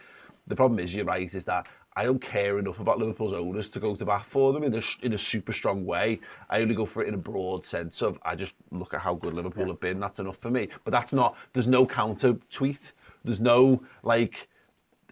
[0.49, 3.80] The problem is, you're right, is that I don't care enough about Liverpool's owners to
[3.80, 6.20] go to bat for them in a, in a super strong way.
[6.49, 9.14] I only go for it in a broad sense of I just look at how
[9.14, 10.01] good Liverpool have been.
[10.01, 10.68] That's enough for me.
[10.84, 11.36] But that's not.
[11.53, 12.93] There's no counter tweet.
[13.24, 14.49] There's no like.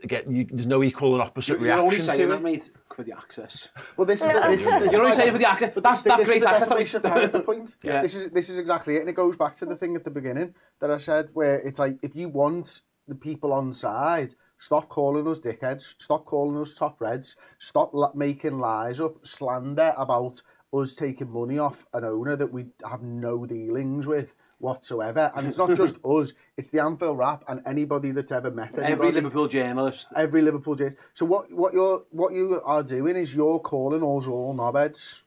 [0.06, 1.66] Get, you, there's no equal and opposite reaction.
[1.66, 2.42] You're only saying to that, it.
[2.42, 3.68] mate, for the access.
[3.96, 5.72] Well, this is the, this, this You're only is saying for the access.
[5.74, 6.68] But That's this, that great is the access.
[6.68, 7.76] defamation of character point.
[7.82, 8.02] Yeah.
[8.02, 10.10] This is this is exactly it, and it goes back to the thing at the
[10.10, 14.88] beginning that I said, where it's like if you want the people on side, stop
[14.88, 20.42] calling us dickheads, stop calling us top reds, stop la- making lies up, slander about
[20.72, 25.32] us taking money off an owner that we have no dealings with whatsoever.
[25.34, 28.92] And it's not just us; it's the Anfield Wrap and anybody that's ever met anybody.
[28.92, 30.12] Every Liverpool journalist.
[30.16, 30.98] every Liverpool journalist.
[31.12, 35.22] So what what you're what you are doing is you're calling us all knobheads,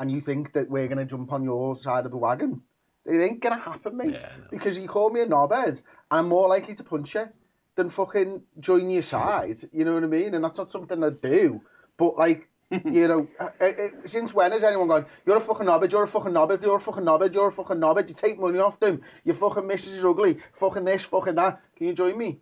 [0.00, 2.62] and you think that we're gonna jump on your side of the wagon.
[3.04, 4.10] It ain't gonna happen, mate.
[4.10, 4.44] Yeah, know.
[4.50, 7.28] Because you call me a knobhead, and I'm more likely to punch you
[7.74, 9.56] than fucking join your side.
[9.72, 10.34] You know what I mean?
[10.34, 11.62] And that's not something I do.
[11.96, 12.50] But like,
[12.84, 16.02] you know, uh, uh, uh, since when has anyone gone, you're a fucking knobbed, you're
[16.02, 18.78] a fucking knobbed, you're a fucking knobbed, you're a fucking knobbed, you take money off
[18.78, 22.40] them, your fucking missus is ugly, fucking this, fucking that, can you join me?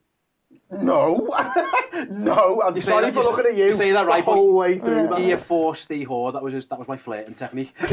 [0.71, 1.29] No,
[2.11, 2.61] no.
[2.63, 4.57] I'm You say sorry that- for looking at you, you say that right, but whole
[4.57, 5.21] way through that.
[5.21, 6.33] Year four, stay whore.
[6.33, 7.73] That was just, that was my flirting technique.
[7.79, 7.91] Pull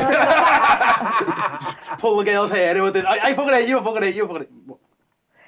[2.17, 2.75] the girl's hair.
[2.81, 3.79] I, I fucking hate you.
[3.79, 4.25] I fucking hate you.
[4.25, 4.47] I fucking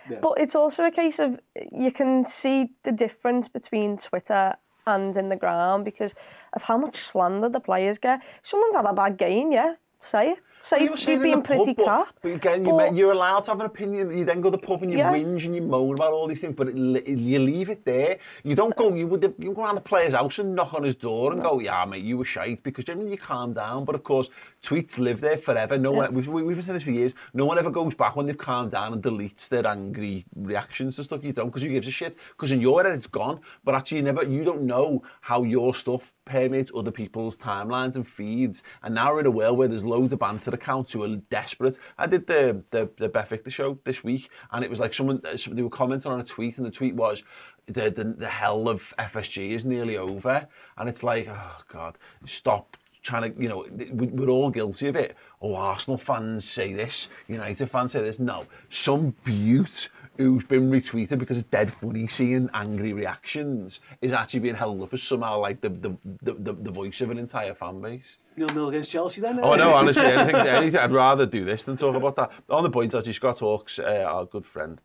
[0.07, 1.39] hate But it's also a case of
[1.71, 4.55] you can see the difference between Twitter
[4.87, 6.13] and in the ground because
[6.55, 8.21] of how much slander the players get.
[8.43, 10.39] If someone's had a bad game, yeah, say it.
[10.65, 12.07] Say You were saying you've in been pretty pub, crap.
[12.07, 14.17] But, but again, you But- met, you're allowed to have an opinion.
[14.17, 15.11] You then go to the pub and you Yeah.
[15.13, 18.17] whinge and you moan about all these things, but it, li- you leave it there.
[18.43, 18.91] You don't go.
[18.95, 21.59] You would you go around the player's house and knock on his door and go,
[21.59, 23.85] "Yeah, mate, you were shite," because generally you calm down.
[23.85, 24.31] But of course,
[24.63, 25.77] tweets live there forever.
[25.77, 26.11] No one.
[26.15, 27.13] We've, we've been saying this for years.
[27.35, 31.03] No one ever goes back when they've calmed down and deletes their angry reactions to
[31.03, 31.23] stuff.
[31.23, 32.15] You don't, because who gives a shit?
[32.31, 33.39] Because in your head it's gone.
[33.63, 34.23] But actually, you never.
[34.23, 38.63] You don't know how your stuff permeates other people's timelines and feeds.
[38.81, 41.77] And now we're in a world where there's loads of banter accounts who are desperate.
[41.97, 45.37] I did the the, the Victor show this week, and it was like someone uh,
[45.51, 47.23] they were commenting on a tweet, and the tweet was,
[47.67, 50.47] "the the, the hell of FSG is nearly over,"
[50.77, 54.95] and it's like, oh god, stop trying to, you know, we- we're all guilty of
[54.95, 55.15] it.
[55.39, 58.19] Oh, Arsenal fans say this, United fans say this.
[58.19, 64.39] No, some beaut who's been retweeted because it's dead funny seeing angry reactions is actually
[64.41, 67.53] being held up as somehow like the the, the, the, the voice of an entire
[67.53, 68.17] fan base.
[68.37, 69.39] Nil nil against Chelsea then.
[69.41, 72.31] Oh no, honestly, anything, anything, I'd rather do this than talk about that.
[72.49, 74.79] On the point, actually, Scott Hawks, uh, our good friend,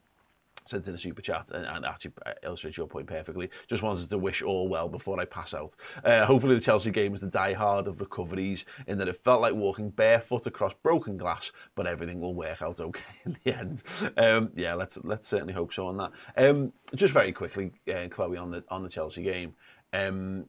[0.71, 3.51] sent in a super chat and, and actually uh, illustrates your point perfectly.
[3.69, 5.75] Just wanted to wish all well before I pass out.
[6.05, 9.55] Uh, hopefully, the Chelsea game is the die-hard of recoveries in that it felt like
[9.55, 13.83] walking barefoot across broken glass, but everything will work out okay in the end.
[14.17, 16.13] Um, yeah, let's let's certainly hope so on that.
[16.37, 19.55] Um, just very quickly, uh, Chloe, on the on the Chelsea game.
[19.93, 20.47] Um,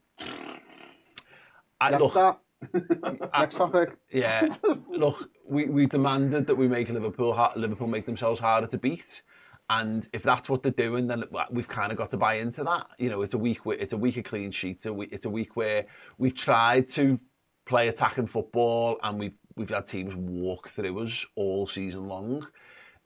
[1.80, 2.40] I, That's look, that.
[3.34, 3.98] Next topic.
[4.12, 4.48] yeah,
[4.90, 9.24] look, we, we demanded that we make Liverpool Liverpool make themselves harder to beat,
[9.72, 12.88] and if that's what they're doing, then we've kind of got to buy into that.
[12.98, 14.86] You know, it's a week where it's a week of clean sheets.
[14.86, 15.86] It's a week where
[16.18, 17.18] we've tried to
[17.66, 22.46] play attacking football, and we've we've had teams walk through us all season long.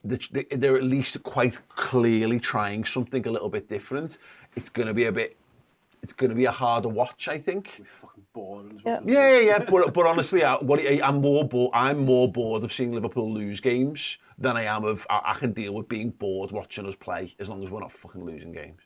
[0.03, 4.17] They're at least quite clearly trying something a little bit different.
[4.55, 5.37] It's going to be a bit.
[6.01, 7.83] It's going to be a harder watch, I think.
[8.35, 8.81] Fucking boring.
[8.85, 8.99] Yeah.
[9.05, 9.65] Yeah, yeah, yeah.
[9.69, 11.71] But, but honestly, I, what I'm more bored.
[11.73, 15.05] I'm more bored of seeing Liverpool lose games than I am of.
[15.09, 17.91] I, I can deal with being bored watching us play as long as we're not
[17.91, 18.81] fucking losing games.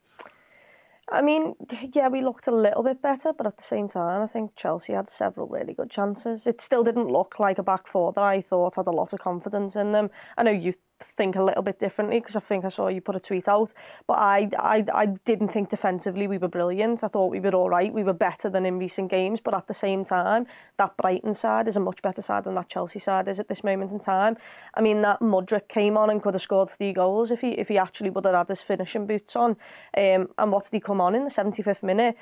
[1.11, 1.55] I mean,
[1.93, 4.93] yeah, we looked a little bit better, but at the same time, I think Chelsea
[4.93, 6.45] had several really good chances.
[6.45, 9.19] It still didn't look like a back four that I thought had a lot of
[9.19, 10.11] confidence in them.
[10.37, 10.73] I know you
[11.03, 13.73] think a little bit differently because I think I saw you put a tweet out,
[14.07, 17.03] but I, I, I didn't think defensively we were brilliant.
[17.03, 17.93] I thought we were all right.
[17.93, 20.45] We were better than in recent games, but at the same time,
[20.77, 23.63] that Brighton side is a much better side than that Chelsea side is at this
[23.63, 24.37] moment in time.
[24.73, 27.67] I mean, that Mudryk came on and could have scored three goals if he if
[27.67, 29.51] he actually would have had his finishing boots on.
[29.97, 32.15] Um, and what did he come on in the 75th minute?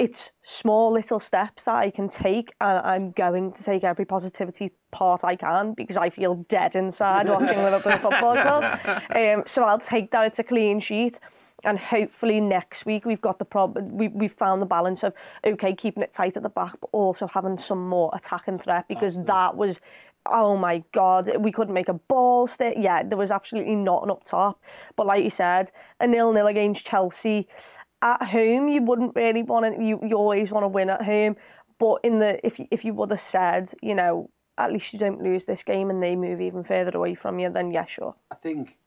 [0.00, 4.72] It's small little steps that I can take and I'm going to take every positivity
[4.92, 8.80] part I can because I feel dead inside watching Liverpool Football Club.
[9.10, 11.18] Um, so I'll take that, it's a clean sheet.
[11.64, 15.12] And hopefully next week we've got the prob we we've found the balance of
[15.44, 19.22] okay keeping it tight at the back but also having some more attacking threat because
[19.24, 19.80] that was
[20.26, 24.24] oh my god we couldn't make a ball stick yeah there was absolutely nothing up
[24.24, 24.62] top
[24.96, 25.70] but like you said
[26.00, 27.46] a nil nil against Chelsea
[28.02, 31.36] at home you wouldn't really want to you, you always want to win at home
[31.78, 34.28] but in the if you, if you would have said you know
[34.58, 37.50] at least you don't lose this game and they move even further away from you
[37.50, 38.78] then yeah sure I think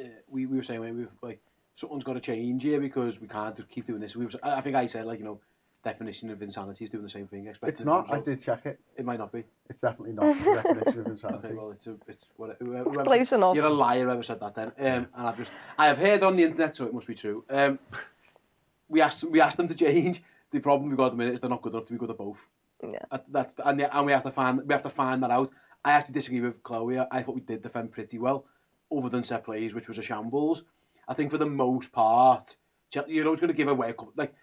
[0.00, 1.40] uh, we, we were saying when we were like
[1.74, 4.16] something's got to change here because we can't just keep doing this.
[4.16, 5.40] We were, I I think I said like you know
[5.84, 7.46] definition of insanity is doing the same thing.
[7.46, 8.12] expecting It's not.
[8.12, 8.80] I did check it.
[8.96, 9.44] It might not be.
[9.70, 11.54] It's definitely not the definition of insanity.
[11.54, 13.54] well, it's a, it's what whoever, It's close said- enough.
[13.54, 14.04] You're a liar.
[14.04, 14.68] Whoever said that then?
[14.78, 17.44] Um, and I've just I have heard on the internet, so it must be true.
[17.48, 17.78] Um,
[18.88, 20.22] we asked we asked them to change.
[20.50, 22.10] The problem we've got at the minute is they're not good enough to be good
[22.10, 22.38] at both.
[22.82, 23.00] Yeah.
[23.28, 25.50] That, and, and we have to find we have to find that out.
[25.84, 26.98] I actually disagree with Chloe.
[26.98, 28.46] I, I thought we did defend pretty well,
[28.96, 30.64] other than set plays, which was a shambles.
[31.06, 32.56] I think for the most part,
[33.06, 34.12] you're always going to give away a couple.
[34.16, 34.34] Like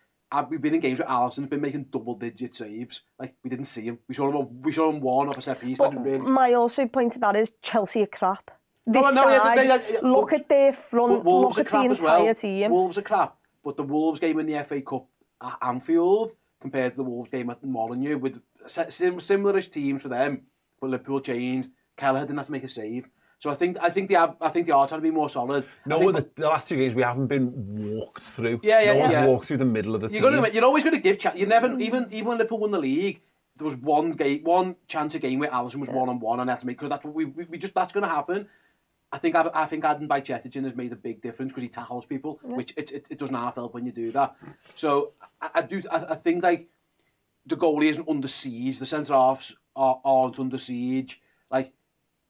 [0.50, 3.02] we've been in games where Alisson's been making double digit saves.
[3.20, 4.00] Like we didn't see him.
[4.08, 4.62] We saw him.
[4.62, 5.80] We saw him one off a set piece.
[5.80, 8.52] Really, my also point to that is Chelsea are crap.
[8.88, 11.74] This No, no, yeah, side, they- they- yeah, look Wolves- at their front, Wolves look
[11.74, 12.36] are at the entire well.
[12.36, 12.72] team.
[12.72, 13.36] Wolves are crap,
[13.66, 15.08] but the Wolves game in the FA Cup
[15.44, 20.08] at Anfield compared to the Wolves game at Molineux with si- sim- similarish teams for
[20.08, 20.44] them,
[20.80, 21.72] but Liverpool changed.
[21.98, 23.10] Kelleher didn't have to make a save.
[23.40, 25.30] So I think I think they have I think they are trying to be more
[25.30, 25.66] solid.
[25.86, 27.52] No, think, the, the last two games we haven't been
[27.92, 28.62] walked through.
[28.64, 29.26] Yeah, yeah, no one's yeah.
[29.26, 30.42] walked through the middle of the you're team.
[30.42, 31.38] gonna you're always going to give chance.
[31.38, 33.22] You never even even when Liverpool won the league,
[33.58, 36.50] there was one game one chance a game where Alisson was one on one and
[36.50, 38.48] had to make because that's what we, we, we just that's going to happen.
[39.16, 42.06] I think I, I think adding Bajcetic has made a big difference because he tackles
[42.06, 44.36] people, which it, it, it doesn't half help when you do that.
[44.76, 46.68] So I, I do I, I think like
[47.46, 51.22] the goalie isn't under siege, the centre halves are, aren't under siege.
[51.50, 51.72] Like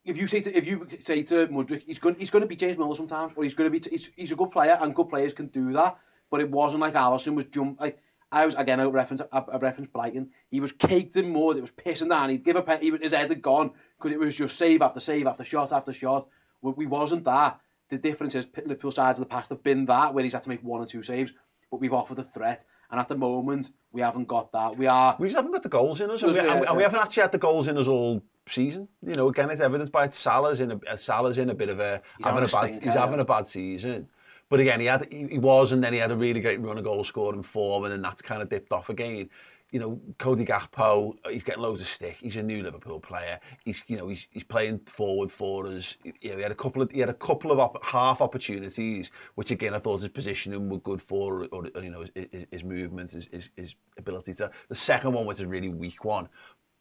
[0.03, 2.55] if you say to if you say to Mudryk, he's going he's going to be
[2.55, 5.09] James Milner sometimes, or he's going to be he's, he's a good player and good
[5.09, 5.97] players can do that.
[6.29, 7.97] But it wasn't like Alisson was jump like
[8.31, 10.29] I was again I reference I, I reference Brighton.
[10.51, 11.57] He was caked in mud.
[11.57, 12.29] It was pissing down.
[12.29, 12.79] He'd give a pen.
[12.79, 15.91] He, his head had gone because it was just save after save after shot after
[15.91, 16.27] shot.
[16.65, 17.59] We, we wasn't that.
[17.89, 20.49] The difference is Liverpool sides of the past have been that where he's had to
[20.49, 21.31] make one or two saves,
[21.69, 22.63] but we've offered a threat.
[22.89, 24.77] And at the moment, we haven't got that.
[24.77, 25.15] We are.
[25.19, 26.99] We just haven't got the goals in us, and we, and we- and we haven't
[26.99, 28.87] actually had the goals in us all season.
[29.05, 31.79] You know, again, it's evidenced by Salah's in a uh, Salah's in a bit of
[31.79, 33.21] a He's having a having a bad stinker, he's having yeah.
[33.21, 34.07] a bad season.
[34.49, 36.77] But again, he had he, he was, and then he had a really great run
[36.77, 39.29] of goal scoring form, and then that's kind of dipped off again.
[39.75, 42.15] You know, Cody Gakpo, uh, he's getting loads of stick.
[42.21, 43.37] He's a new Liverpool player.
[43.65, 45.97] He's you know he's, he's playing forward for us.
[46.03, 49.11] You know, he had a couple of he had a couple of op- half opportunities,
[49.35, 52.45] which again I thought his positioning were good for, or, or you know his, his,
[52.51, 54.49] his movements, his, his, his ability to.
[54.69, 56.29] The second one was a really weak one,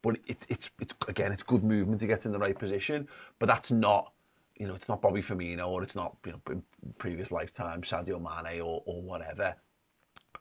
[0.00, 3.08] but it, it's it's again it's good movement to get in the right position,
[3.40, 4.12] but that's not
[4.56, 6.62] you know, it's not Bobby Firmino or it's not, you know, in
[6.98, 9.56] previous lifetime, Sadio Mane or, or whatever.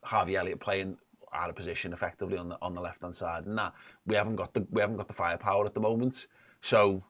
[0.04, 0.98] Harvey Elliott playing
[1.34, 3.74] out of position effectively on the on the left hand side, and that
[4.06, 6.28] we haven't got the we haven't got the firepower at the moment.
[6.62, 7.04] So,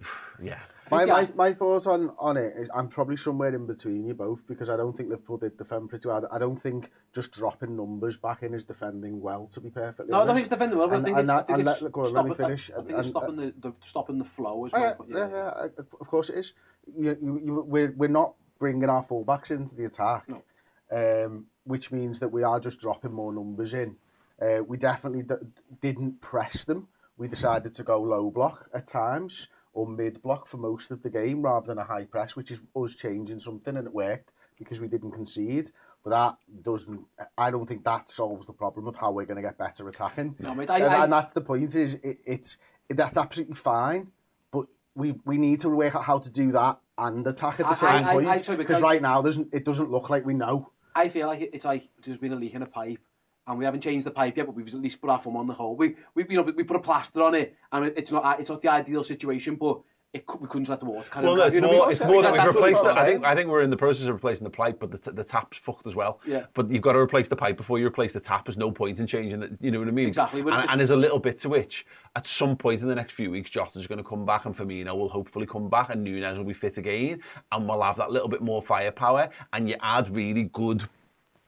[0.42, 0.58] yeah,
[0.90, 4.46] My, my, my thoughts on, on it is I'm probably somewhere in between you both
[4.46, 6.28] because I don't think Liverpool did defend pretty well.
[6.30, 10.22] I don't think just dropping numbers back in is defending well, to be perfectly No,
[10.22, 11.68] I don't think it's defending well, but I think and it's, I that- think and
[11.68, 12.70] it's let- go on, let me stopping- finish.
[12.70, 15.06] I think And- it's stopping the, the stopping the flow as Oh, well.
[15.08, 16.52] yeah, yeah, yeah, of of course it is.
[16.94, 20.42] You, you, you, we're, we're not bringing our fullbacks into the attack, No.
[21.26, 23.96] um, which means that we are just dropping more numbers in.
[24.40, 25.34] Uh, we definitely d-
[25.80, 26.88] didn't press them.
[27.18, 31.10] We decided to go low block at times or mid block for most of the
[31.10, 34.80] game rather than a high press, which is us changing something, and it worked because
[34.80, 35.70] we didn't concede.
[36.04, 37.00] But that doesn't.
[37.36, 40.36] I don't think that solves the problem of how we're going to get better attacking.
[40.38, 41.74] No, mate, I- and, I- and that's the point.
[41.74, 42.56] Is it, it's
[42.88, 44.12] that's absolutely fine,
[44.52, 47.70] but we we need to work out how to do that and attack at the
[47.70, 48.48] I- same I- I- point.
[48.48, 49.20] I- because right now,
[49.52, 50.70] it doesn't look like we know.
[50.98, 52.98] I feel like it, it's like there's been a leak in a pipe
[53.46, 55.46] and we haven't changed the pipe yet, but we've at least put our thumb on
[55.46, 55.76] the hole.
[55.76, 58.60] We, we, you know, we put a plaster on it, and it's not, it's not
[58.60, 59.80] the ideal situation, but
[60.14, 61.38] it, cou- we couldn't let the water kind Well, of.
[61.38, 62.82] no, it's you know, more, it's more that we've replaced.
[62.84, 65.10] I think, I think we're in the process of replacing the pipe, but the, t-
[65.10, 66.20] the tap's fucked as well.
[66.26, 66.46] Yeah.
[66.54, 68.46] But you've got to replace the pipe before you replace the tap.
[68.46, 69.52] There's no point in changing it.
[69.60, 70.08] You know what I mean?
[70.08, 71.84] Exactly, And, and there's a little bit to which,
[72.16, 74.96] at some point in the next few weeks, Jota's going to come back and Firmino
[74.96, 77.20] will hopefully come back and Nunez will be fit again
[77.52, 80.88] and we'll have that little bit more firepower and you add really good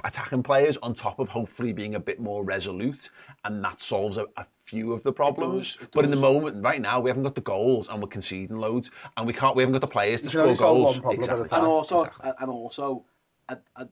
[0.05, 3.11] attacking players on top of hopefully being a bit more resolute
[3.45, 5.77] and that solves a, a few of the problems.
[5.77, 8.09] does, it but in the moment, right now, we haven't got the goals and we're
[8.09, 9.57] conceding loads and we can't.
[9.57, 10.95] We haven't got the players to You score goals.
[10.95, 11.49] one problem at Exactly.
[11.49, 11.59] time.
[11.61, 12.33] and also, Exactly.
[12.41, 13.05] and also,
[13.49, 13.85] I, I,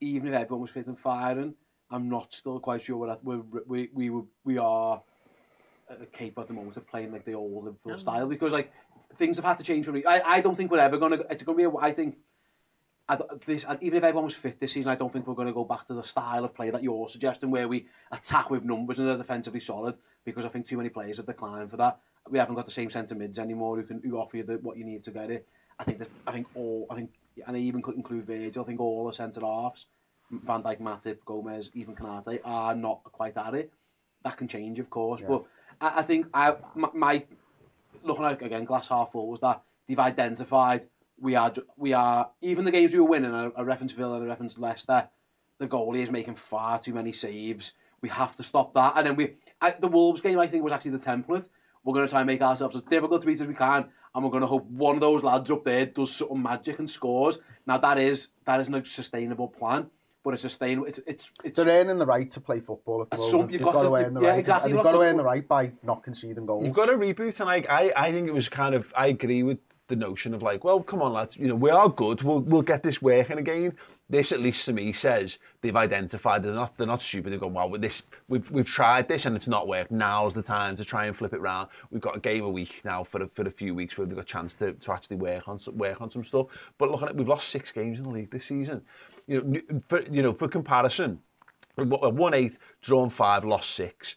[0.00, 1.54] even if everyone was fit and firing,
[1.90, 5.02] I'm not still quite sure we're, at, we're we we we we are
[5.90, 8.72] uh, capable at the moment of playing like the old Liverpool style because like
[9.16, 10.04] things have had to change for me.
[10.04, 11.20] I, I don't think we're ever gonna.
[11.30, 11.64] It's gonna be.
[11.64, 12.18] A, I think.
[13.08, 15.54] I, this, even if everyone was fit this season, I don't think we're going to
[15.54, 18.98] go back to the style of play that you're suggesting, where we attack with numbers
[18.98, 19.94] and are defensively solid.
[20.24, 22.00] Because I think too many players have declined for that.
[22.28, 24.76] We haven't got the same centre mids anymore who can who offer you the, what
[24.76, 25.46] you need to get it.
[25.78, 27.10] I think I think all I think
[27.46, 28.64] and I even could include Virgil.
[28.64, 29.86] I think all the centre halves,
[30.30, 33.72] Van Dijk, Matip, Gomez, even Konate, are not quite at it.
[34.24, 35.44] That can change, of course, but
[35.80, 37.26] I, I think I my, my
[38.02, 40.84] looking at again glass half full was that they've identified
[41.20, 44.24] we are we are even the games we were winning a, a reference Villa and
[44.24, 45.08] a reference Leicester
[45.58, 49.16] the goalie is making far too many saves we have to stop that and then
[49.16, 51.48] we I, the Wolves game I think was actually the template
[51.84, 54.24] we're going to try and make ourselves as difficult to beat as we can and
[54.24, 57.38] we're going to hope one of those lads up there does something magic and scores
[57.66, 59.88] now that is that isn't a sustainable plan
[60.22, 63.16] but it's sustainable it's it's it's They're earning the right to play football at the
[63.16, 63.30] moment.
[63.30, 64.84] some- You've you've got, got to to- earn the yeah, right, exactly, and you've you've
[64.84, 66.64] got got to to- earn the right by not conceding goals.
[66.66, 68.92] You've got a reboot, and I, I, I think it was kind of.
[68.96, 69.58] I agree with
[69.88, 72.22] the notion of like, well, come on, lads, you know, we are good.
[72.22, 73.74] We'll we'll get this working again.
[74.08, 76.42] This, at least to me, says they've identified.
[76.42, 77.32] They're not they're not stupid.
[77.32, 79.90] They've gone, well, with this, we've we've tried this and it's not worked.
[79.90, 81.68] Now's the time to try and flip it round.
[81.90, 84.16] We've got a game a week now for a, for a few weeks where we've
[84.16, 86.46] got a chance to, to actually work on some, work on some stuff.
[86.78, 88.82] But looking at, it, we've lost six games in the league this season.
[89.26, 91.20] You know, for you know, for comparison,
[91.76, 94.16] won eight, drawn five, lost six.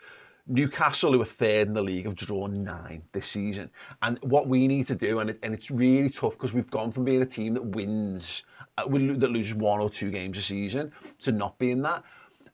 [0.49, 3.69] Newcastle, who are third in the league, have drawn nine this season.
[4.01, 6.91] And what we need to do, and, it, and it's really tough because we've gone
[6.91, 8.43] from being a team that wins,
[8.77, 12.03] uh, that loses one or two games a season, to not being that.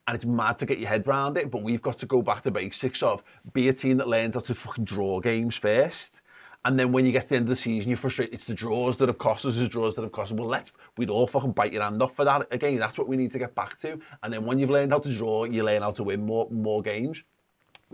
[0.08, 2.42] And it's mad to get your head around it, but we've got to go back
[2.42, 3.24] to basics of
[3.54, 6.22] be a team that learns how to fucking draw games first.
[6.66, 8.34] And then when you get to the end of the season, you're frustrated.
[8.34, 10.38] It's the draws that have cost us, the draws that have cost us.
[10.38, 12.48] Well, let's, we'd all fucking bite your hand off for that.
[12.52, 14.00] Again, that's what we need to get back to.
[14.24, 16.82] And then when you've learned how to draw, you learn how to win more, more
[16.82, 17.24] games.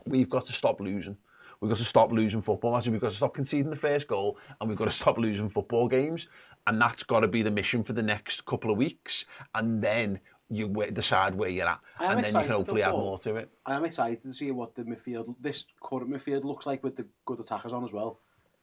[0.05, 1.17] We've got to stop losing.
[1.59, 2.89] We've got to stop losing football matches.
[2.89, 5.87] We've got to stop conceding the first goal and we've got to stop losing football
[5.87, 6.27] games.
[6.67, 9.25] And that's got to be the mission for the next couple of weeks.
[9.53, 10.19] And then
[10.49, 11.79] you decide where you're at.
[11.99, 13.49] And then you can hopefully add more to it.
[13.65, 17.05] I am excited to see what the midfield, this current midfield looks like with the
[17.25, 18.19] good attackers on as well.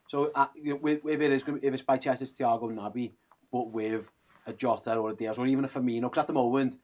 [0.08, 3.12] So uh, if, if it is, if it's by chance it's Thiago Naby,
[3.52, 4.10] but with
[4.46, 6.76] a Jota or a Diaz or even a Firmino, because at the moment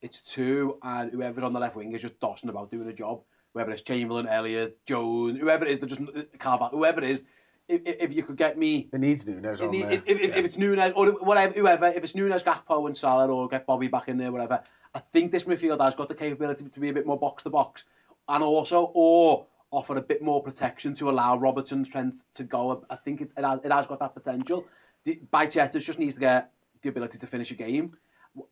[0.00, 3.22] it's two and whoever's on the left wing is just dossing about doing a job.
[3.52, 7.24] Whether it's Chamberlain, Elliott, Jones, whoever it is, they're just uh, Carvalho, whoever it is.
[7.68, 9.92] If, if you could get me It needs Nunez on there.
[9.92, 13.48] if, if, if it's Nunez or whatever, whoever, if it's Nunez, Gakpo and Salah or
[13.48, 14.62] get Bobby back in there, whatever,
[14.94, 17.50] I think this midfield has got the capability to be a bit more box to
[17.50, 17.84] box,
[18.28, 22.84] and also or offer a bit more protection to allow Robertson's Trent to go.
[22.90, 24.66] I think it, it, has, it has got that potential.
[25.06, 26.50] Bajcetic just needs to get
[26.82, 27.96] the ability to finish a game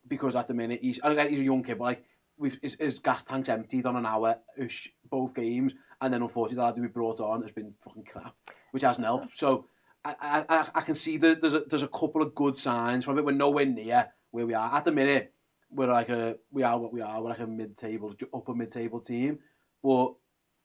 [0.07, 2.03] because at the minute he's and again, he's a young kid, but like
[2.41, 6.55] we've his, his gas tank's emptied on an hour ish both games, and then unfortunately
[6.57, 8.35] the lad who we brought on has been fucking crap,
[8.71, 9.37] which hasn't helped.
[9.37, 9.65] So
[10.03, 13.17] I, I, I- can see that there's a, there's a couple of good signs from
[13.17, 13.25] it.
[13.25, 15.33] We're nowhere near where we are at the minute.
[15.69, 17.21] We're like a we are what we are.
[17.21, 19.39] We're like a mid-table, upper mid-table team,
[19.83, 20.13] but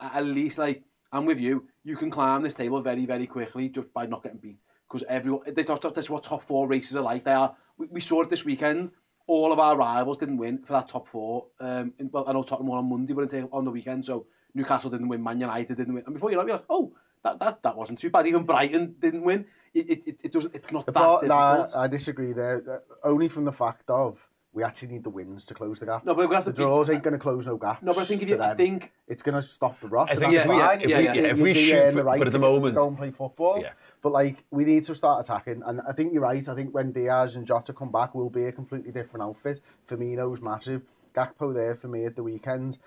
[0.01, 1.69] at least like I'm with you.
[1.85, 5.43] You can climb this table very very quickly just by not getting beat because everyone.
[5.55, 7.23] This is what top four races are like.
[7.25, 7.55] They are.
[7.79, 8.91] We, we saw it this weekend.
[9.29, 11.47] All of our rivals didn't win for that top four.
[11.59, 14.05] Um, in- well, I know Tottenham won on Monday, but it's on the weekend.
[14.05, 15.23] So Newcastle didn't win.
[15.23, 16.05] Man United didn't win.
[16.07, 16.93] And before you know, it, you're like, oh,
[17.25, 18.27] that, that, that wasn't too bad.
[18.29, 19.47] Even Brighton didn't win.
[19.75, 20.55] It, it, it, it doesn't.
[20.55, 21.75] It's not The that part, difficult.
[21.75, 22.83] nah, I disagree there.
[23.05, 26.05] uh, Only from the fact of we actually need the wins to close the gap.
[26.07, 27.83] No, but we're gonna have the to beat- draws ain't going to close no gaps.
[27.83, 30.09] No, but I think if to you- I think- it's going to stop the rot.
[30.09, 30.81] I and think that's if we- fine.
[30.81, 32.39] if we- yeah, if you we do shoot earn for- the right but at the
[32.39, 33.61] to, to moment- go and play football.
[33.61, 33.73] Yeah.
[34.07, 36.49] But like we need to start attacking, and I think you're right.
[36.49, 39.59] I think when Diaz and Jota come back, we'll be a completely different outfit.
[39.85, 40.83] Firmino's massive.
[41.13, 42.79] Gakpo there for me at the weekend.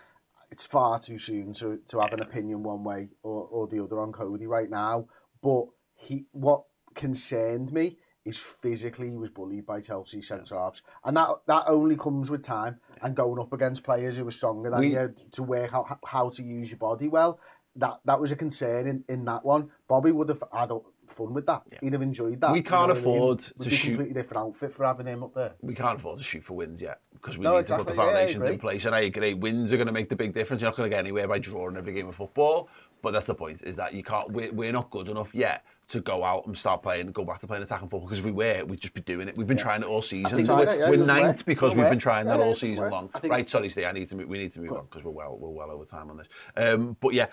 [0.49, 3.99] It's far too soon to, to have an opinion one way or, or the other
[3.99, 5.07] on Cody right now.
[5.41, 6.63] But he, what
[6.95, 11.97] concerned me is physically he was bullied by Chelsea centre halves, and that that only
[11.97, 15.43] comes with time and going up against players who are stronger than We- you to
[15.43, 17.41] work out how to use your body well.
[17.75, 19.69] That that was a concern in, in that one.
[19.89, 20.71] Bobby would have had
[21.09, 21.63] fun with that.
[21.81, 22.51] He'd have enjoyed that.
[22.51, 22.97] We you know can't I mean?
[23.03, 25.53] afford to be shoot- completely different outfit for having him up there.
[25.61, 27.91] we can't afford to shoot for wins yet because we No, need to put the
[27.91, 28.85] exactly, yeah, foundations in place.
[28.85, 30.61] And I agree, wins are going to make the big difference.
[30.61, 32.69] You're not going to get anywhere by drawing every game of football.
[33.01, 34.29] But that's the point: is that you can't.
[34.31, 37.47] We're, we're not good enough yet to go out and start playing, go back to
[37.47, 38.01] playing attacking football.
[38.07, 39.37] Because if we were, we'd just be doing it.
[39.37, 40.45] We've been trying it all season.
[40.45, 43.09] We're, yeah, we're ninth because we've been trying that all season long.
[43.23, 43.85] Right, sorry, Steve.
[43.85, 44.15] I need to.
[44.17, 46.27] move- We need to move on because we're well, we're well over time on this.
[46.57, 47.27] Um, but yeah.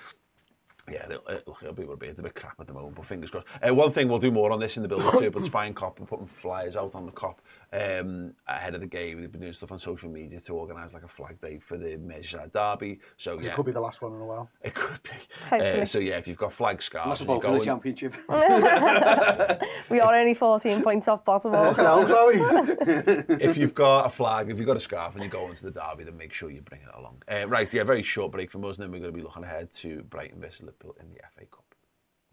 [0.91, 3.07] Yeah, it'll, uh, it'll be what it'll It's a bit crap at the moment, but
[3.07, 3.47] fingers crossed.
[3.67, 5.99] Uh, one thing we'll do more on this in the build-up to, but Spine Cop,
[5.99, 7.41] we're putting flyers out on the cop
[7.77, 9.21] um, ahead of the game.
[9.21, 11.97] They've been doing stuff on social media to organise like a flag day for the
[11.97, 13.01] Merseyside derby.
[13.17, 14.49] So yeah, It could be the last one in a while.
[14.63, 15.11] it could be.
[15.57, 17.65] Uh, so yeah, if you've got flag scarves, Unless and we're you're both in the
[17.65, 18.15] championship.
[19.91, 21.53] We are only 14 points off bottom.
[21.53, 22.35] Fucking Chloe.
[23.41, 25.71] if you've got a flag, if you've got a scarf and you're going to the
[25.71, 27.23] derby, then make sure you bring it along.
[27.31, 29.45] Uh, right, yeah, very short break from us, and then we're going to be looking
[29.45, 31.65] ahead to Brighton versus Liverpool in the FA Cup.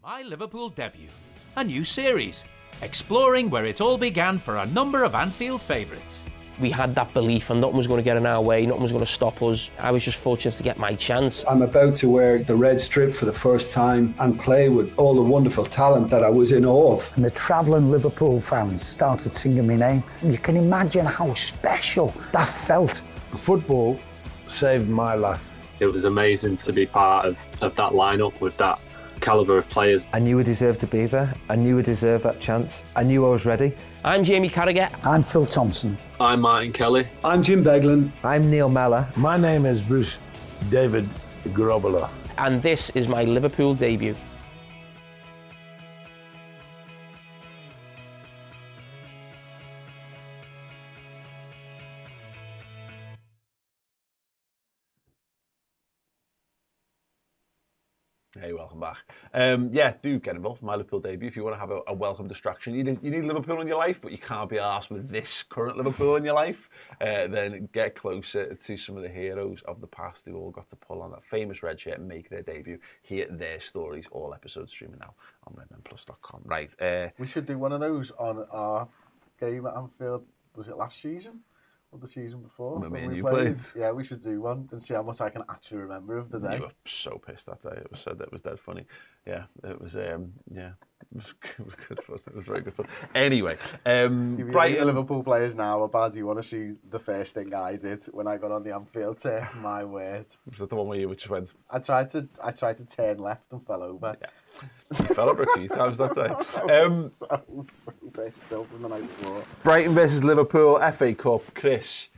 [0.02, 1.08] My Liverpool debut.
[1.56, 2.44] A new series,
[2.82, 6.22] exploring where it all began for a number of Anfield favourites.
[6.60, 8.92] we had that belief and nothing was going to get in our way, nothing was
[8.92, 9.70] going to stop us.
[9.78, 11.44] I was just fortunate to get my chance.
[11.48, 15.14] I'm about to wear the red strip for the first time and play with all
[15.14, 17.12] the wonderful talent that I was in awe of.
[17.16, 20.02] And the travelling Liverpool fans started singing my name.
[20.22, 23.02] You can imagine how special that felt.
[23.36, 23.98] Football
[24.46, 25.44] saved my life.
[25.80, 28.78] It was amazing to be part of, of that lineup with that
[29.20, 30.04] calibre of players.
[30.12, 31.34] I knew I deserved to be there.
[31.48, 32.84] I knew I deserved that chance.
[32.96, 33.72] I knew I was ready.
[34.04, 34.90] I'm Jamie Carragher.
[35.04, 35.96] I'm Phil Thompson.
[36.20, 37.06] I'm Martin Kelly.
[37.24, 38.10] I'm Jim Beglin.
[38.22, 39.08] I'm Neil Mellor.
[39.16, 40.18] My name is Bruce
[40.70, 41.08] David
[41.48, 42.10] Grobbelaar.
[42.38, 44.14] And this is my Liverpool debut.
[58.74, 59.16] Welcome back.
[59.32, 61.80] Um, yeah, do get involved in my Liverpool debut if you want to have a,
[61.86, 62.74] a welcome distraction.
[62.74, 65.44] You need, you need Liverpool in your life, but you can't be arsed with this
[65.44, 66.68] current Liverpool in your life.
[67.00, 70.68] Uh, then get closer to some of the heroes of the past who all got
[70.70, 72.78] to pull on that famous red shirt and make their debut.
[73.02, 75.14] Hear their stories, all episodes streaming now
[75.46, 76.40] on redmenplus.com.
[76.44, 76.74] Right.
[76.80, 78.88] Uh, We should do one of those on our
[79.38, 80.24] game at Anfield.
[80.56, 81.40] Was it last season?
[81.94, 82.80] Or the season before?
[82.80, 83.56] When me and you played.
[83.76, 86.40] Yeah, we should do one and see how much I can actually remember of the
[86.40, 86.56] day.
[86.56, 87.76] You were so pissed that day.
[87.76, 88.84] It was so that was dead funny.
[89.24, 89.94] Yeah, it was.
[89.94, 90.72] Um, yeah,
[91.02, 92.18] it was, it was good fun.
[92.26, 92.86] It was very good fun.
[93.14, 94.86] Anyway, um, If you Brighton.
[94.86, 98.26] Liverpool players now, how bad you want to see the first thing I did when
[98.26, 99.54] I got on the Anfield turf?
[99.54, 100.26] My word.
[100.50, 101.52] Was that the one where you just went?
[101.70, 104.16] I tried to I tried to turn left and fell over.
[104.20, 104.26] You
[104.92, 106.28] fell over a few times that day.
[106.74, 109.42] I Um, so, so pissed still from the night before.
[109.62, 111.42] Brighton versus Liverpool FA Cup.
[111.54, 112.08] Chris,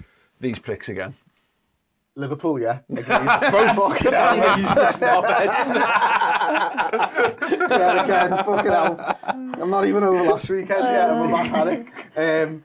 [0.40, 1.14] these pricks again.
[2.18, 2.78] Liverpool, yeah.
[2.88, 3.04] Both.
[4.00, 4.36] Fucking hell.
[7.68, 9.18] Yeah, again, fucking hell.
[9.26, 11.10] I'm not even over last weekend yet.
[11.10, 12.48] I'm a at.
[12.48, 12.64] Um,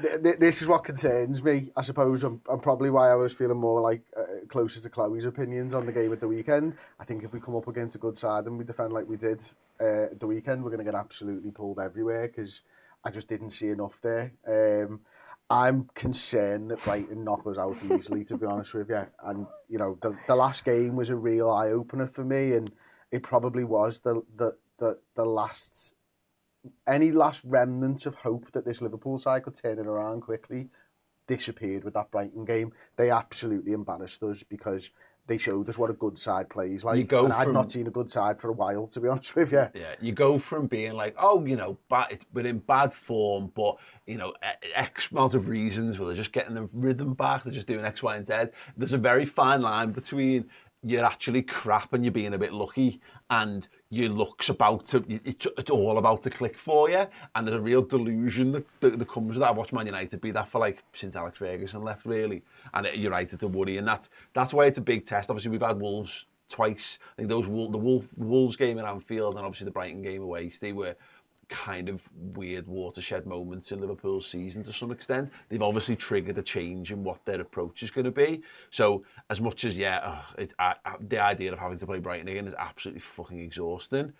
[0.00, 1.70] th- th- this is what concerns me.
[1.76, 5.24] I suppose I'm, I'm probably why I was feeling more like uh, closer to Chloe's
[5.24, 6.74] opinions on the game at the weekend.
[7.00, 9.16] I think if we come up against a good side and we defend like we
[9.16, 9.40] did
[9.80, 12.62] uh, the weekend, we're going to get absolutely pulled everywhere because
[13.04, 14.32] I just didn't see enough there.
[14.46, 15.00] Um,
[15.50, 19.02] I'm concerned that Brighton knock us out easily, to be honest with you.
[19.22, 22.72] And, you know, the, the last game was a real eye-opener for me, and
[23.10, 25.94] it probably was the, the, the, the last,
[26.86, 30.68] any last remnant of hope that this Liverpool side could turn it around quickly
[31.26, 32.72] disappeared with that Brighton game.
[32.96, 34.90] They absolutely embarrassed us because
[35.26, 36.98] they showed us what a good side plays like.
[36.98, 39.36] You go and I'd not seen a good side for a while, to be honest
[39.36, 39.68] with you.
[39.74, 43.52] Yeah, you go from being like, oh, you know, bad, it's, we're in bad form,
[43.54, 44.32] but, you know,
[44.74, 48.02] X amount of reasons where they're just getting the rhythm back, they're just doing X,
[48.02, 48.34] Y, and Z.
[48.76, 50.46] There's a very fine line between
[50.84, 53.00] you're actually crap and you're being a bit lucky
[53.30, 57.54] and you looks about to, it's, it's all about to click for you and there's
[57.54, 59.48] a real delusion that, that, that comes with that.
[59.48, 62.94] I watched Man United be that for like since Alex Ferguson left really and it,
[62.94, 65.28] United are worry and that's, that's why it's a big test.
[65.28, 66.98] Obviously we've had Wolves twice.
[67.12, 70.50] I think those the Wolf, Wolves game at Anfield and obviously the Brighton game away.
[70.58, 70.96] They were
[71.52, 75.30] kind of weird watershed moments in Liverpool's season to some extent.
[75.50, 78.42] They've obviously triggered a change in what their approach is going to be.
[78.70, 82.28] So as much as yeah, it, I, I, the idea of having to play Brighton
[82.28, 84.12] again is absolutely fucking exhausting.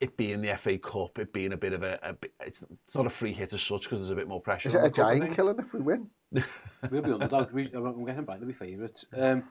[0.00, 2.96] It being the FA Cup, it being a bit of a, a bit, it's, it's
[2.96, 4.66] not a free hit as such because there's a bit more pressure.
[4.66, 5.36] Is it a cup, giant think.
[5.36, 6.10] killing if we win?
[6.90, 7.52] We'll be underdogs.
[7.52, 9.04] We, I'm getting Brighton to be favourites.
[9.16, 9.44] Um,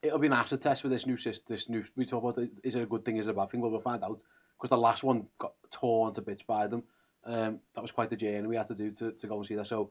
[0.00, 1.46] it'll be an acid test with this new system.
[1.48, 3.50] This new we talk about it, is it a good thing, is it a bad
[3.50, 3.60] thing?
[3.60, 4.22] Well, we'll find out
[4.62, 6.84] because the last one got torn to bits by them.
[7.24, 9.56] Um, that was quite the journey we had to do to, to go and see
[9.56, 9.66] that.
[9.66, 9.90] So,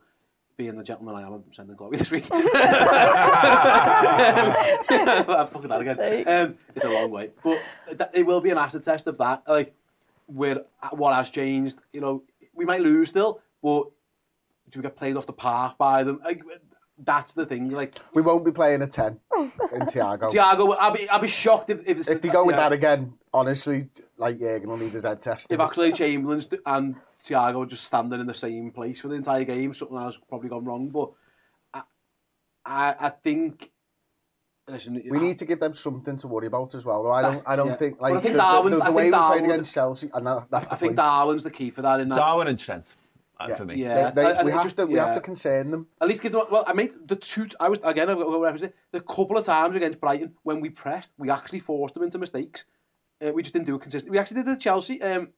[0.56, 2.26] being the gentleman I am, I'm sending Chloe this week.
[2.32, 2.48] I'm
[5.48, 6.00] fucking that again.
[6.28, 7.62] Um, it's a long way, but
[7.92, 9.44] that, it will be an acid test of that.
[9.46, 9.76] Like,
[10.28, 11.80] where what has changed.
[11.92, 13.92] You know, we might lose still, but
[14.70, 16.22] do we get played off the park by them?
[16.24, 16.44] Like,
[17.04, 17.70] that's the thing.
[17.70, 19.20] Like, We won't be playing a 10
[19.74, 20.32] in Thiago.
[20.32, 22.74] Thiago, I'll be, I'll be shocked if if, it's, if they go with yeah, that
[22.74, 25.54] again, honestly, like, yeah, going to need his head tested.
[25.54, 29.74] If actually Chamberlain and Thiago just standing in the same place for the entire game,
[29.74, 30.90] something has probably gone wrong.
[30.90, 31.12] But
[31.74, 31.82] I,
[32.66, 33.72] I, I think.
[34.68, 37.04] Listen, we need to give them something to worry about as well.
[37.04, 37.74] Though I don't, I don't yeah.
[37.74, 39.52] think But I like think the, the, Darwin's- the, I the think way we played
[39.52, 40.98] against Chelsea, and that, that's the I think point.
[40.98, 42.00] Darwin's the key for that.
[42.00, 42.16] In that.
[42.16, 42.96] Darwin and Trent,
[43.50, 43.56] Yeah.
[43.56, 43.76] for me.
[43.76, 45.88] Yeah, They- they- I- I we have just- to, we have to concern them.
[46.02, 46.42] At least give them.
[46.52, 47.48] Well, I made the two.
[47.60, 48.10] I was again.
[48.10, 48.76] I've got to reference it.
[48.92, 52.66] The couple of times against Brighton when we pressed, we actually forced them into mistakes.
[53.26, 54.16] Uh, we just didn't do it consistently.
[54.16, 55.02] We actually did it at Chelsea.
[55.02, 55.30] Um,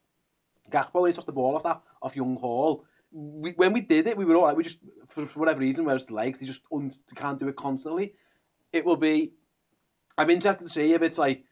[0.71, 2.85] Gakpo when he took the ball off that off Young Hall.
[3.11, 4.55] We, when we did it, we were all right.
[4.57, 7.47] We just for, for whatever reason, whereas the legs, they just un, they can't do
[7.47, 8.13] it constantly.
[8.71, 9.33] It will be.
[10.17, 11.43] I'm interested to see if it's like.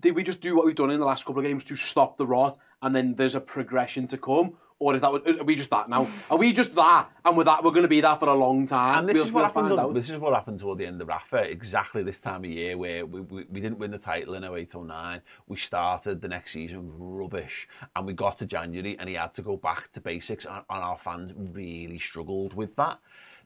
[0.00, 2.16] Did we just do what we've done in the last couple of games to stop
[2.16, 5.54] the rot, and then there's a progression to come, or is that what- are we
[5.54, 6.06] just that now?
[6.30, 8.66] Are we just that, and with that we're going to be that for a long
[8.66, 8.98] time?
[9.00, 9.68] And this We'll- is what we'll happened.
[9.70, 9.94] find on- out.
[9.94, 11.38] This is what happened toward the end of Rafa.
[11.50, 14.74] Exactly this time of year where we, we, we didn't win the title in 08
[14.74, 15.22] 09.
[15.48, 17.66] We started the next season rubbish,
[17.96, 20.82] and we got to January, and he had to go back to basics, and, and
[20.84, 22.98] our fans really struggled with that.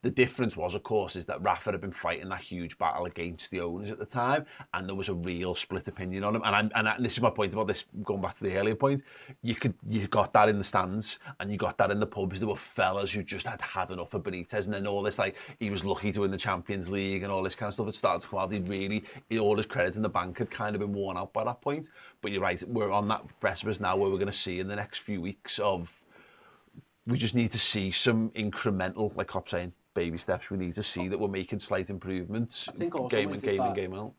[0.03, 3.51] The difference was, of course, is that Rafa had been fighting that huge battle against
[3.51, 6.43] the owners at the time, and there was a real split opinion on him.
[6.45, 8.57] And, I'm, and, I, and this is my point about this, going back to the
[8.57, 9.03] earlier point.
[9.43, 12.41] You could you got that in the stands, and you got that in the pubs.
[12.41, 15.37] There were fellas who just had had enough of Benitez, and then all this like
[15.59, 17.95] he was lucky to win the Champions League and all this kind of stuff had
[17.95, 18.53] started to come out.
[18.53, 21.33] He really, he, all his credit in the bank had kind of been worn out
[21.33, 21.91] by that point.
[22.21, 24.77] But you're right, we're on that precipice now where we're going to see in the
[24.77, 25.93] next few weeks of
[27.07, 30.83] we just need to see some incremental, like Cop saying, baby steps we need to
[30.83, 33.95] see that we're making slight improvements I think also game and game that, and game
[33.95, 34.12] out.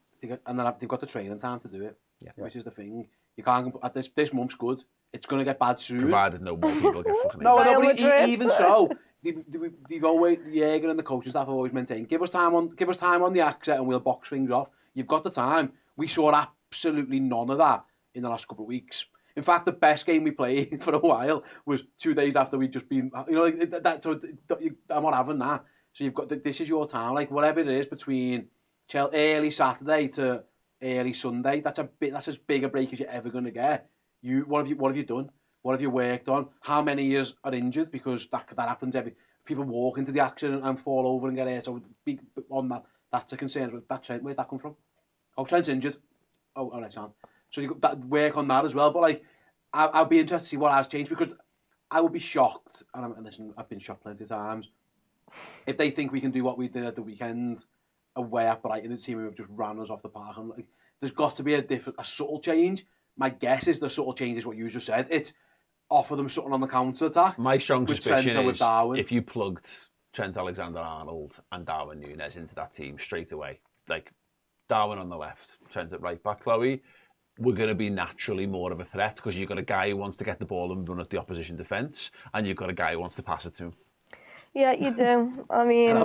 [0.45, 2.31] And then they've got the training time to do it, yeah.
[2.35, 3.07] which is the thing.
[3.37, 4.83] You can't, at this, this month's good,
[5.13, 6.01] it's going to get bad soon.
[6.01, 8.89] Provided no more people get fucking No, no, but e even so,
[9.23, 9.41] they've,
[9.89, 12.89] they've always, Jaeger and the coaching staff have always maintained, give us time on, give
[12.89, 14.69] us time on the accent and we'll box things off.
[14.93, 15.71] You've got the time.
[15.95, 19.05] We saw absolutely none of that in the last couple of weeks.
[19.39, 22.73] In fact, the best game we played for a while was two days after we'd
[22.73, 23.83] just been, you know, that.
[23.83, 24.19] that so
[24.89, 25.63] I'm not having that.
[25.93, 28.47] So you've got this is your time, like whatever it is between
[28.93, 30.43] early Saturday to
[30.83, 31.61] early Sunday.
[31.61, 32.11] That's a bit.
[32.11, 33.89] That's as big a break as you're ever going to get.
[34.21, 35.31] You what have you what have you done?
[35.61, 36.49] What have you worked on?
[36.59, 37.91] How many years are injured?
[37.91, 39.15] Because that that happens every.
[39.45, 41.63] People walk into the accident and fall over and get hurt.
[41.63, 42.19] So big
[42.51, 43.81] on that, that's a concern.
[43.87, 44.75] That Trent, where'd that come from?
[45.37, 45.95] Oh, Trent's injured.
[46.57, 47.13] Oh, all right, sound.
[47.51, 48.91] So you got that work on that as well.
[48.91, 49.23] But like,
[49.73, 51.33] I, I'll be interested to see what has changed because
[51.91, 52.83] I would be shocked.
[52.93, 54.69] And, I'm, and listen, I've been shocked plenty of times.
[55.65, 57.65] If they think we can do what we did at the weekend
[58.15, 60.65] away at Brighton, the team who have just ran us off the park, and like,
[60.99, 62.85] there's got to be a different, a subtle change.
[63.15, 65.07] My guess is the subtle change is what you just said.
[65.09, 65.33] It's
[65.89, 67.37] offer them something on the counter attack.
[67.37, 68.99] My strong with suspicion Trent is Darwin.
[68.99, 69.69] if you plugged
[70.13, 74.11] Trent Alexander-Arnold and Darwin Nunez into that team straight away, like
[74.67, 76.81] Darwin on the left, Trent at right back, Chloe,
[77.39, 79.97] we're going to be naturally more of a threat because you've got a guy who
[79.97, 82.73] wants to get the ball and run at the opposition defence, and you've got a
[82.73, 83.73] guy who wants to pass it to him.
[84.53, 85.45] Yeah, you do.
[85.49, 85.95] I mean,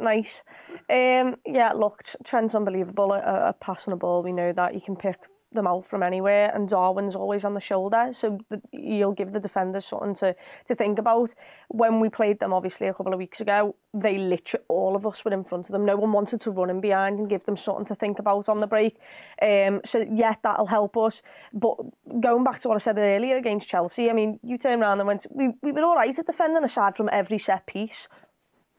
[0.00, 0.42] nice.
[0.88, 4.22] Um, yeah, look, Trent's unbelievable at, at passing a ball.
[4.22, 5.18] We know that you can pick
[5.54, 9.40] them out from anywhere, and Darwin's always on the shoulder, so the, he'll give the
[9.40, 10.36] defenders something to,
[10.68, 11.34] to think about.
[11.68, 15.24] When we played them, obviously, a couple of weeks ago, they literally, all of us
[15.24, 15.84] were in front of them.
[15.84, 18.60] No one wanted to run in behind and give them something to think about on
[18.60, 18.98] the break.
[19.40, 21.22] Um, so, yeah, that'll help us.
[21.52, 21.76] But
[22.20, 25.06] going back to what I said earlier against Chelsea, I mean, you turn around and
[25.06, 28.08] went, we, we were all right at defending aside from every set piece.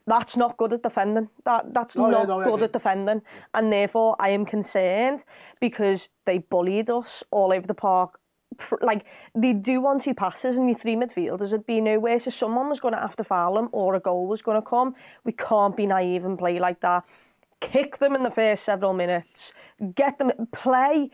[0.07, 1.29] That's not good at defending.
[1.45, 3.21] That that's No, not no, good at defending,
[3.53, 5.23] and therefore I am concerned
[5.59, 8.19] because they bullied us all over the park.
[8.81, 12.69] Like they do one two passes and your three midfielders would be nowhere, so someone
[12.69, 14.95] was going to have to foul them or a goal was going to come.
[15.23, 17.03] We can't be naive and play like that.
[17.59, 19.51] Kick them in the first several minutes.
[19.95, 21.09] Get them play.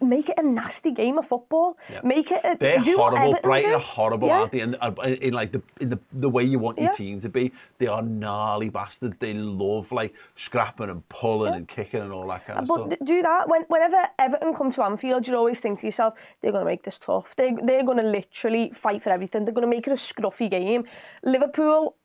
[0.00, 1.76] Make it a nasty game of football.
[1.90, 2.00] Yeah.
[2.02, 2.40] Make it.
[2.44, 3.36] A, They're horrible.
[3.42, 3.76] Brighton do.
[3.76, 4.38] are horrible, Yeah.
[4.40, 4.60] aren't they?
[4.60, 6.96] And uh, in like the in the, the way you want your Yeah.
[6.96, 9.16] team to be, they are gnarly bastards.
[9.18, 12.88] They love like scrapping and pulling and kicking and all that kind of But stuff.
[12.90, 16.52] th- do that when, whenever Everton come to Anfield, you always think to yourself, they're
[16.52, 17.34] going to make this tough.
[17.36, 19.44] They, they're going to literally fight for everything.
[19.44, 20.84] They're going to make it a scruffy game.
[21.22, 21.96] Liverpool,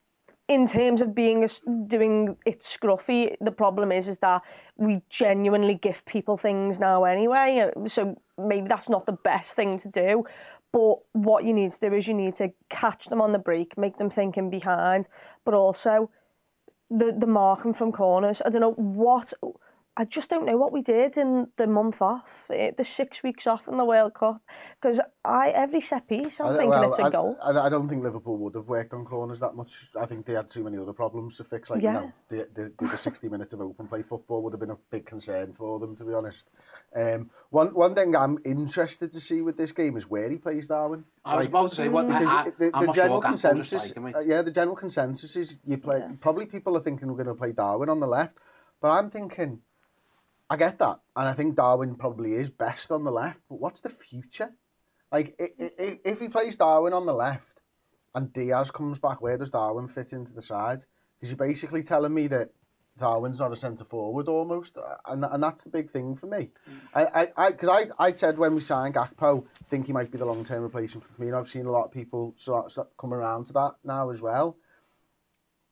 [0.47, 1.47] in terms of being
[1.87, 4.41] doing it scruffy, the problem is is that
[4.77, 7.71] we genuinely give people things now anyway.
[7.75, 10.25] uh, So maybe that's not the best thing to do.
[10.73, 13.77] But what you need to do is you need to catch them on the break,
[13.77, 15.07] make them thinking behind,
[15.45, 16.09] but also
[16.89, 18.41] the the marking from corners.
[18.45, 19.33] I don't know what.
[19.95, 23.45] I just don't know what we did in the month off, eh, the six weeks
[23.45, 24.41] off in the World Cup,
[24.81, 27.37] because I every set piece I'm I- thinking well, it's a I, goal.
[27.43, 29.91] I, I don't think Liverpool would have worked on corners that much.
[29.99, 31.69] I think they had too many other problems to fix.
[31.69, 31.93] Like, Yeah.
[31.93, 32.11] you know,
[32.55, 35.53] the, the, the 60 minutes of open play football would have been a big concern
[35.53, 36.49] for them, to be honest.
[36.95, 40.67] Um, one, one thing I'm interested to see with this game is where he plays
[40.69, 41.05] Darwin.
[41.23, 44.15] I was about to say, what- because I- I- the, I'm the general consensus, like
[44.15, 46.01] uh, yeah, the general consensus is you play.
[46.19, 48.39] Probably people are thinking we're going to play Darwin on the left,
[48.81, 49.59] but I'm thinking.
[50.53, 53.41] I get that, and I think Darwin probably is best on the left.
[53.49, 54.51] But what's the future?
[55.11, 57.61] Like, if he plays Darwin on the left,
[58.13, 60.85] and Diaz comes back, where does Darwin fit into the side?
[61.15, 62.51] Because you're basically telling me that
[62.99, 66.51] Darwin's not a centre forward almost, uh, and and that's the big thing for me.
[66.93, 70.25] I I because I, I said when we signed Gakpo, think he might be the
[70.25, 73.11] long term replacement for me, and I've seen a lot of people start, of come
[73.11, 74.57] around to that now as well.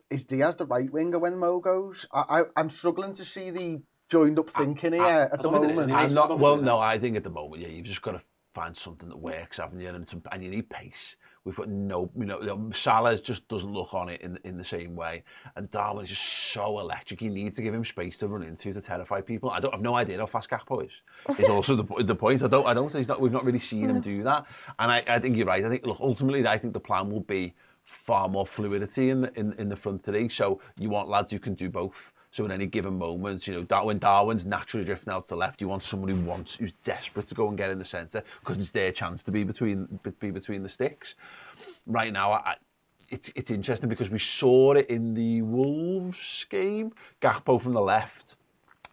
[0.10, 2.08] Is Diaz the right winger when Mo goes?
[2.12, 5.92] I, I I'm struggling to see the joined up thinking here at the moment.
[5.94, 8.22] I'm not, well, no, I think at the moment, yeah, you've just got to
[8.54, 9.88] find something that works, haven't you?
[9.88, 11.16] And, some, and you need pace.
[11.46, 14.96] We've got no, you know, Salah just doesn't look on it in, in the same
[14.96, 15.24] way.
[15.56, 17.22] And Darwin's just so electric.
[17.22, 19.50] You need to give him space to run into to terrify people.
[19.50, 20.92] I don't have no idea how fast Gakpo is.
[21.40, 22.44] Is also the, the point.
[22.44, 22.94] I don't, I don't.
[22.94, 23.22] He's not.
[23.22, 24.46] We've not really seen him do that.
[24.78, 25.64] And I, I think you're right.
[25.64, 29.40] I think look, ultimately, I think the plan will be far more fluidity in the
[29.40, 30.30] in, in the front three.
[30.30, 32.12] So you want lads who can do both.
[32.32, 35.60] So in any given moment, you know, when Darwin's naturally drifting out to the left,
[35.60, 38.58] you want someone who wants, who's desperate to go and get in the centre because
[38.58, 41.16] it's their chance to be between be between the sticks.
[41.86, 42.56] Right now, I,
[43.10, 46.94] it's it's interesting because we saw it in the Wolves game.
[47.22, 48.38] Gakpo from the left,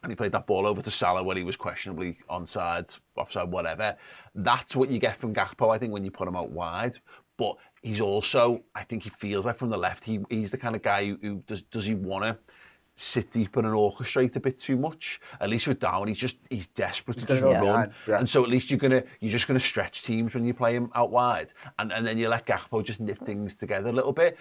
[0.02, 3.97] and he played that ball over to Salah when he was questionably onside, offside, whatever.
[4.35, 6.98] That's what you get from Gakpo, I think, when you put him out wide.
[7.36, 10.74] But he's also, I think he feels like from the left, he, he's the kind
[10.74, 12.36] of guy who, who does, does he want to
[13.01, 15.20] sit deeper and orchestrate a bit too much.
[15.41, 18.19] At least with Darwin, he's just he's desperate He's to just gonna run, go yeah.
[18.19, 20.91] and so at least you're gonna you're just gonna stretch teams when you play him
[20.95, 24.37] out wide, and and then you let Gakpo just knit things together a little bit,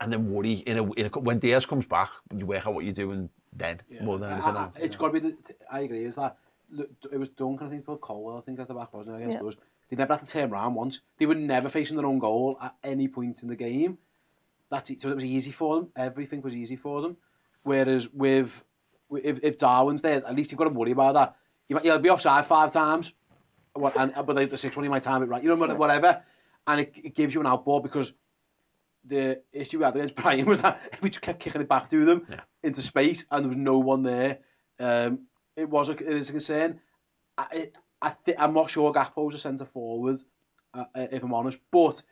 [0.00, 2.84] and then worry in a, in a when Diaz comes back, you work out what
[2.84, 4.76] you're doing then more than anything I, I, else.
[4.80, 5.28] it's got to be.
[5.30, 5.36] The,
[5.70, 6.04] I agree.
[6.04, 6.36] Is that
[6.70, 7.66] look, it was Duncan?
[7.66, 8.38] I think put Colwill.
[8.38, 9.48] I think at the back wasn't it against Yeah.
[9.48, 9.56] us.
[9.90, 11.00] They never had to turn around once.
[11.18, 13.96] They were never facing their own goal at any point in the game.
[14.70, 15.00] That's it.
[15.00, 15.88] So it was easy for them.
[15.96, 17.16] Everything was easy for them.
[17.62, 18.62] Whereas with
[19.22, 21.36] if, if Darwin's there, at least you've got to worry about that.
[21.68, 23.12] You might, you'll be offside five times,
[23.74, 25.42] what, and, but like the sixth one, you might time it right.
[25.42, 26.22] You know, whatever.
[26.66, 28.12] And it, it gives you an outball because
[29.04, 32.04] the issue we had against Brian was that we just kept kicking it back to
[32.04, 32.26] them
[32.62, 34.38] into space, and there was no one there.
[34.80, 35.26] Um,
[35.56, 36.80] it was a, it is a concern.
[37.36, 40.18] I, it, I th- I'm not sure Gakpo's a centre forward,
[40.74, 42.02] uh, uh, if I'm honest, but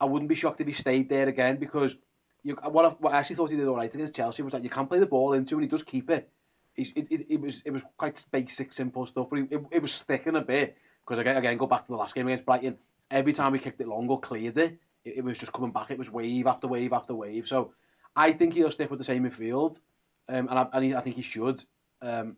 [0.00, 1.96] I wouldn't be shocked if he stayed there again because
[2.42, 4.64] you, what, I, what I actually thought he did all right against Chelsea was that
[4.64, 6.28] you can't play the ball into and he does keep it.
[6.74, 9.82] He's, it, it, it was it was quite basic, simple stuff, but he, it, it
[9.82, 12.78] was sticking a bit because again, again, go back to the last game against Brighton.
[13.10, 15.90] Every time we kicked it long or cleared it, it, it was just coming back.
[15.90, 17.46] It was wave after wave after wave.
[17.46, 17.72] So
[18.16, 19.80] I think he'll stick with the same midfield,
[20.28, 21.62] um, and I, and he, I think he should.
[22.00, 22.36] Um,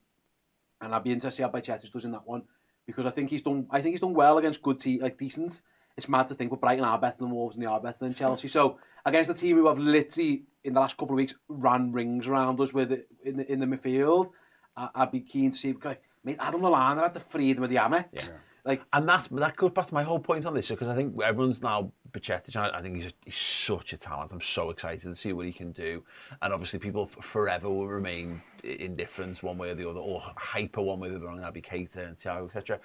[0.80, 2.42] and I'd be interested to see how Bajcetic does in that one
[2.86, 3.66] because I think he's done.
[3.70, 5.62] I think he's done well against good team like decent.
[5.96, 8.14] It's mad to think, but Brighton are better than Wolves and they are better than
[8.14, 8.48] Chelsea.
[8.48, 12.26] So against a team who have literally, in the last couple of weeks, ran rings
[12.26, 14.30] around us with in the, in the midfield.
[14.76, 17.76] I, I'd be keen to see, like, mate, Adam Lallana had the freedom of the
[17.76, 18.06] Amex.
[18.12, 18.36] Yeah.
[18.64, 21.20] Like, and that, that goes back to my whole point on this, because I think
[21.22, 24.32] everyone's now Bacetic, I think he's, a, he's such a talent.
[24.32, 26.02] I'm so excited to see what he can do.
[26.40, 30.98] And obviously people forever will remain indifferent one way or the other, or hyper one
[30.98, 32.80] way or the other on Naby Keita and Thiago, etc.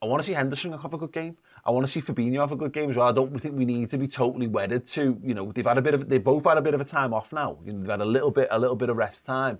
[0.00, 1.36] I want to see Henderson have a good game.
[1.64, 3.08] I want to see Fabinho have a good game as well.
[3.08, 5.82] I don't think we need to be totally wedded to, you know, they've had a
[5.82, 7.58] bit of, they've both had a bit of a time off now.
[7.64, 9.58] You know, they've had a little bit, a little bit of rest time.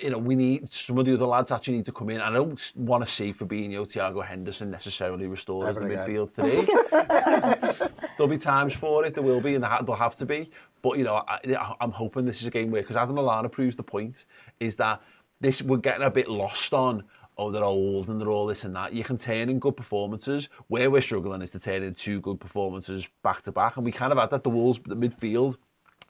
[0.00, 2.20] You know, we need some of the other lads actually need to come in.
[2.20, 5.98] I don't want to see Fabinho, Thiago Henderson necessarily restored as the again.
[5.98, 6.06] Eh?
[6.06, 6.34] midfield
[7.78, 7.88] today.
[8.16, 10.50] There'll be times for it, there will be, and there'll have to be.
[10.82, 13.76] But, you know, I, I'm hoping this is a game where, because Adam Lallana proves
[13.76, 14.26] the point,
[14.60, 15.02] is that
[15.40, 17.02] this we're getting a bit lost on,
[17.40, 18.92] oh, they're old and they're all this and that.
[18.92, 20.50] You can turn in good performances.
[20.68, 23.76] Where we're struggling is to turn in two good performances back to back.
[23.76, 24.44] And we kind of had that.
[24.44, 25.56] The Wolves, the midfield,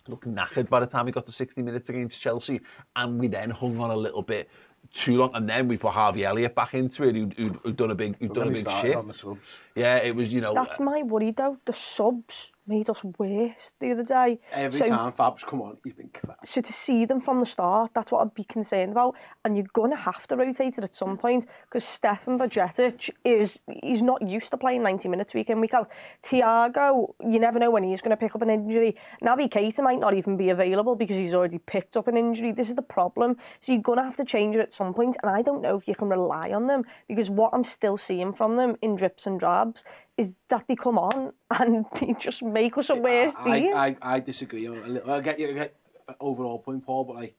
[0.09, 2.61] looked knackered by the time we got to 60 minutes against Chelsea.
[2.97, 4.51] And we then hung on a little bit
[4.93, 7.91] too long, and then we put Harvey Elliott back into it, who'd, who'd, who'd done
[7.91, 8.97] a big, who'd done a big shift.
[8.97, 9.61] On the subs.
[9.75, 10.55] Yeah, it was you know.
[10.55, 11.59] That's uh, my worry though.
[11.65, 12.51] The subs.
[12.71, 14.39] Made us worse the other day.
[14.53, 16.47] every so, time Fab's come on, he's been crap.
[16.47, 19.17] So to see them from the start, that's what I'd be concerned about.
[19.45, 23.61] And you're going to have to rotate it at some point because Stefan Bajcetic is
[23.83, 25.91] he's not used to playing 90 minutes week in, week out.
[26.25, 28.97] Thiago, you never know when he's going to pick up an injury.
[29.21, 32.53] Naby Keita might not even be available because he's already picked up an injury.
[32.53, 33.37] This is the problem.
[33.61, 35.01] So you're going to have to change it at some point.
[35.01, 37.97] point, And I don't know if you can rely on them because what I'm still
[37.97, 39.83] seeing from them in drips and drabs
[40.21, 43.75] is that they come on and they just make us a worse I, team.
[43.75, 45.11] I, I disagree a little.
[45.11, 45.77] I get you, I get
[46.21, 47.35] overall point, Paul, but like,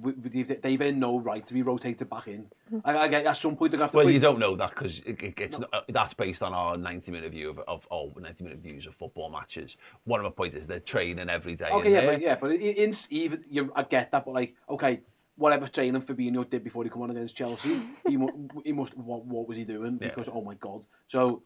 [0.00, 2.46] we, we, they've, they've earned no right to be rotated back in.
[2.72, 2.78] Mm-hmm.
[2.84, 4.38] I, I get at some point they're going to have to Well, play- you don't
[4.38, 7.58] know that because it, it, it's not, that's based on our 90 minute view of,
[7.68, 9.76] of oh, 90 minute views of football matches.
[10.04, 11.68] One of my points is they're training every day.
[11.70, 12.12] Okay, yeah, there.
[12.12, 15.02] but yeah, but in, in even you, I get that, but like, okay,
[15.36, 18.96] whatever training Fabinho did before he come on against Chelsea, he, mu- he must.
[18.96, 19.98] What, what was he doing?
[20.00, 20.08] Yeah.
[20.08, 20.84] Because oh my god.
[21.08, 21.42] So,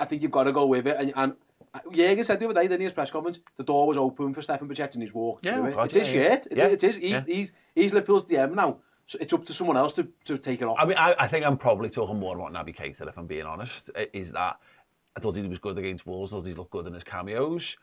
[0.00, 0.96] I think you've got to go with it.
[0.98, 1.32] And, and
[1.74, 4.32] uh, Jürgen said the other day, didn't he, his press conference, the door was open
[4.34, 5.74] for Stefan Bajcetic and he's walked Yeah, through it.
[5.74, 6.28] God, it is yeah, yeah.
[6.30, 6.46] shit.
[6.50, 6.66] It, Yeah.
[6.68, 6.96] it is.
[6.96, 7.22] He's, Yeah.
[7.26, 8.78] he's, he's Liverpool's DM now.
[9.06, 10.76] So it's up to someone else to, to take it off.
[10.78, 13.44] I mean, I, I think I'm probably talking more about Naby Keita, if I'm being
[13.44, 14.56] honest, is that
[15.16, 17.76] I thought he was good against Wolves, I thought he looked good in his cameos,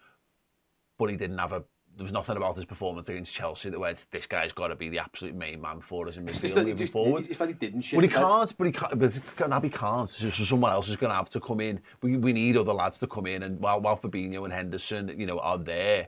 [0.97, 1.63] but he didn't have a,
[1.97, 4.89] there was nothing about his performance against Chelsea that went, this guy's got to be
[4.89, 7.27] the absolute main man for us in midfield moving forward.
[7.29, 7.97] It's like he didn't shit.
[7.97, 8.99] Well, he can't, but he can't.
[8.99, 10.09] But Naby can't.
[10.09, 11.81] So, so someone else is going to have to come in.
[12.01, 15.25] We, we need other lads to come in, and while while Fabinho and Henderson, you
[15.25, 16.07] know, are there.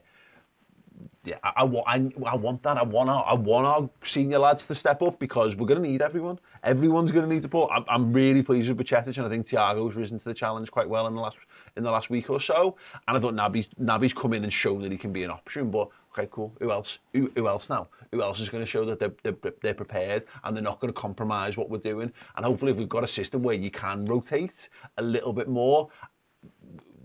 [1.24, 2.76] Yeah, I, I, want, I, I want that.
[2.76, 5.88] I want our, I want our senior lads to step up because we're going to
[5.88, 6.38] need everyone.
[6.62, 7.70] Everyone's going to need support.
[7.74, 10.88] I'm, I'm really pleased with Bajcetic, and I think Thiago's risen to the challenge quite
[10.88, 11.36] well in the last
[11.76, 12.76] in the last week or so.
[13.08, 15.70] And I thought Naby's Naby's come in and shown that he can be an option.
[15.70, 16.52] But okay, cool.
[16.60, 16.98] Who else?
[17.12, 17.88] Who, who else now?
[18.12, 20.92] Who else is going to show that they're, they're, they're prepared and they're not going
[20.92, 22.12] to compromise what we're doing?
[22.36, 24.68] And hopefully, if we've got a system where you can rotate
[24.98, 25.88] a little bit more,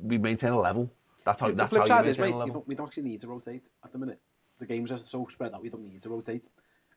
[0.02, 0.92] we maintain a level.
[1.26, 1.48] That's how.
[1.48, 2.54] the That's flip how side is, mate, a you level.
[2.56, 4.20] don't, we don't actually need to rotate at the minute.
[4.60, 5.62] The games are so spread out.
[5.62, 6.48] we don't need to rotate.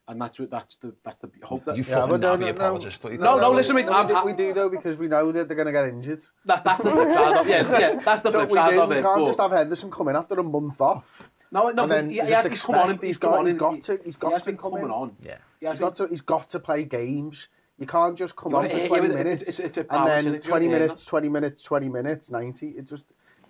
[0.07, 2.77] And that's what that's the that's the hope that You Yeah, but no, no, no.
[2.77, 3.85] No, no, listen, mate.
[3.85, 5.71] No, I'm- we, do, I'm- we do though because we know that they're going to
[5.71, 6.23] get injured.
[6.45, 8.81] That, that's the flip side of yeah, yeah, that's the So flip side do.
[8.81, 11.83] of We can't but- just have Henderson come in after a month off No, no,
[11.83, 13.39] and then he- you he just he's come on expect and- he's he's come got,
[13.39, 14.91] on he's and got he- to, he's he got has to been come coming in.
[14.91, 15.15] on.
[15.21, 15.37] Yeah.
[15.69, 17.47] He's got to, he's got to play games.
[17.77, 21.05] You can't just come on for 20 minutes it's- it's a and then 20 minutes,
[21.05, 22.67] 20 minutes, 20 minutes, 90.
[22.71, 23.05] It just,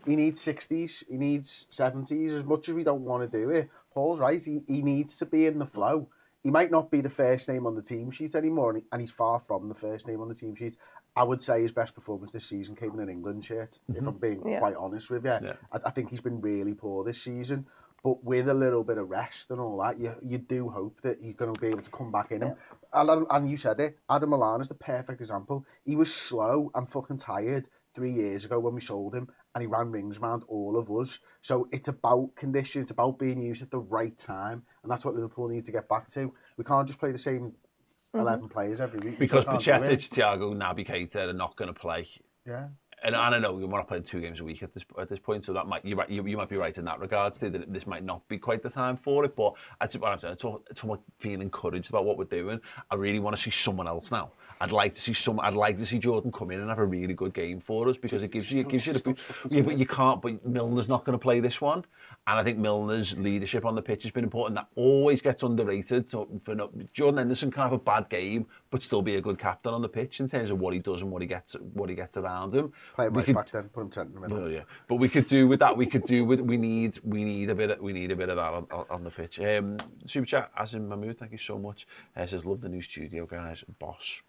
[0.06, 2.36] he needs 60s, he needs 70s.
[2.36, 4.40] As much as we don't want to do it, Paul's right.
[4.44, 6.10] He, he needs to be in the flow.
[6.44, 9.00] He might not be the first name on the team sheet anymore, and, he, and
[9.00, 10.76] he's far from the first name on the team sheet.
[11.16, 14.08] I would say his best performance this season came in an England shirt, if Mhm.
[14.08, 14.60] I'm being Yeah.
[14.60, 15.32] quite honest with you.
[15.42, 15.54] Yeah.
[15.72, 17.66] I, I think he's been really poor this season.
[18.04, 21.22] But with a little bit of rest and all that, you, you do hope that
[21.22, 22.56] he's going to be able to come back in him.
[22.92, 25.66] And, and- and you said it, Adam Lallana is the perfect example.
[25.86, 29.68] He was slow and fucking tired three years ago when we sold him, and he
[29.68, 31.20] ran rings around all of us.
[31.42, 35.16] So it's about condition, it's about being used at the right time, and that's what
[35.16, 36.34] Liverpool need to get back to.
[36.58, 38.20] We can't just play the same mm-hmm.
[38.20, 39.20] 11 players every week.
[39.20, 40.00] We Because just can't do it.
[40.00, 42.08] Bajcetic, Thiago, Naby Keita are not going to play.
[42.46, 42.68] Yeah.
[43.06, 45.20] And, and I know we're not playing two games a week at this at this
[45.20, 47.52] point, so that might you, might- you, you might be right in that regard, Steve,
[47.54, 49.36] that this might not be quite the time for it.
[49.36, 50.34] But that's what I'm saying.
[50.34, 52.60] It's all, it's all feeling encouraged about what we're doing.
[52.90, 54.32] I really want to see someone else now.
[54.62, 55.42] I'd like to see some.
[55.42, 57.98] I'd like to see Jordan come in and have a really good game for us
[57.98, 59.26] because it gives you it gives you the.
[59.50, 60.22] Yeah, but you can't.
[60.22, 61.84] But Milner's not going to play this one,
[62.26, 64.56] and I think Milner's leadership on the pitch has been important.
[64.56, 66.10] That always gets underrated.
[66.10, 69.38] So for no, Jordan Henderson can have a bad game, but still be a good
[69.38, 71.90] captain on the pitch in terms of what he does and what he gets what
[71.90, 72.72] he gets around him.
[72.96, 74.38] Play him We right could- back then, put him 10 in the middle.
[74.40, 75.76] well, yeah, but we could do with that.
[75.76, 76.40] We could do with.
[76.40, 76.98] We need.
[77.04, 77.72] We need a bit.
[77.72, 79.40] Of, we need a bit of that on, on, on the pitch.
[79.42, 81.88] Um, Super chat, as in Mahmood, thank you so much.
[82.16, 83.66] Uh, says love the new studio, guys.
[83.80, 84.22] Boss.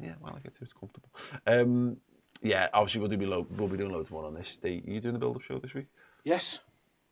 [0.00, 0.64] Yeah, well, I get to.
[0.64, 1.10] It's comfortable.
[1.46, 1.96] Um,
[2.42, 4.48] yeah, obviously we'll do be lo- we'll be doing loads more on this.
[4.48, 5.86] Steve, you doing the build-up show this week?
[6.24, 6.60] Yes.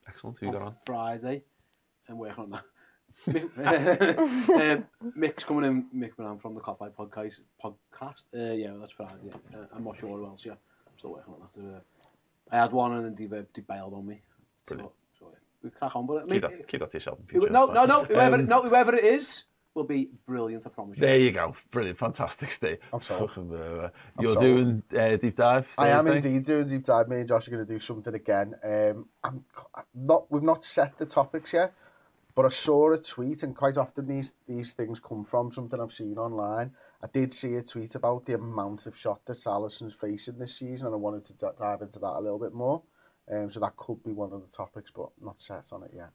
[0.09, 0.39] Excellent.
[0.39, 0.75] Who you got on?
[0.85, 1.43] Friday.
[2.09, 2.65] I'm working on that.
[3.29, 4.83] Mick, uh,
[5.19, 7.41] Mick's coming in, Mick Moran from the Cop Eye podcast.
[7.63, 8.25] podcast.
[8.35, 9.13] Uh, yeah, that's Friday.
[9.25, 9.59] Yeah.
[9.59, 10.59] Uh, I'm not sure who else yet.
[10.87, 11.77] I'm still working on that.
[11.77, 11.81] Uh,
[12.51, 14.21] I had one and then they, they bailed on me.
[14.67, 14.93] Brilliant.
[15.19, 16.07] So, so yeah, we crack on.
[16.07, 17.19] But Keep mean, that, keep that to yourself.
[17.21, 19.45] in future, no, no, no, whoever, Um, no, whoever it is
[19.77, 20.67] will be brilliant.
[20.67, 21.03] I promise you.
[21.03, 21.55] There you go.
[21.71, 21.99] Brilliant.
[21.99, 22.79] Fantastic, Steve.
[22.93, 23.31] I'm sold.
[23.31, 24.45] Fucking, uh, I'm you're sold.
[24.45, 25.69] doing uh, deep dive.
[25.79, 26.31] I am Thursday?
[26.31, 27.09] indeed doing deep dive.
[27.09, 28.55] Me and Josh are going to do something again.
[28.65, 29.45] Um, I'm
[29.75, 30.31] I'm not.
[30.31, 31.75] We've not set the topics yet,
[32.35, 35.93] but I saw a tweet, and quite often these these things come from something I've
[35.93, 36.73] seen online.
[37.03, 40.87] I did see a tweet about the amount of shot that Salison's facing this season,
[40.87, 42.83] and I wanted to d- dive into that a little bit more.
[43.31, 46.11] Um, so that could be one of the topics, but not set on it yet.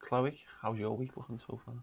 [0.00, 1.74] Chloe, how's your week looking so far?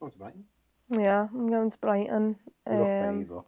[0.00, 0.44] Going to Brighton.
[0.90, 2.36] Yeah, I'm going to Brighton.
[2.70, 3.44] You look Um,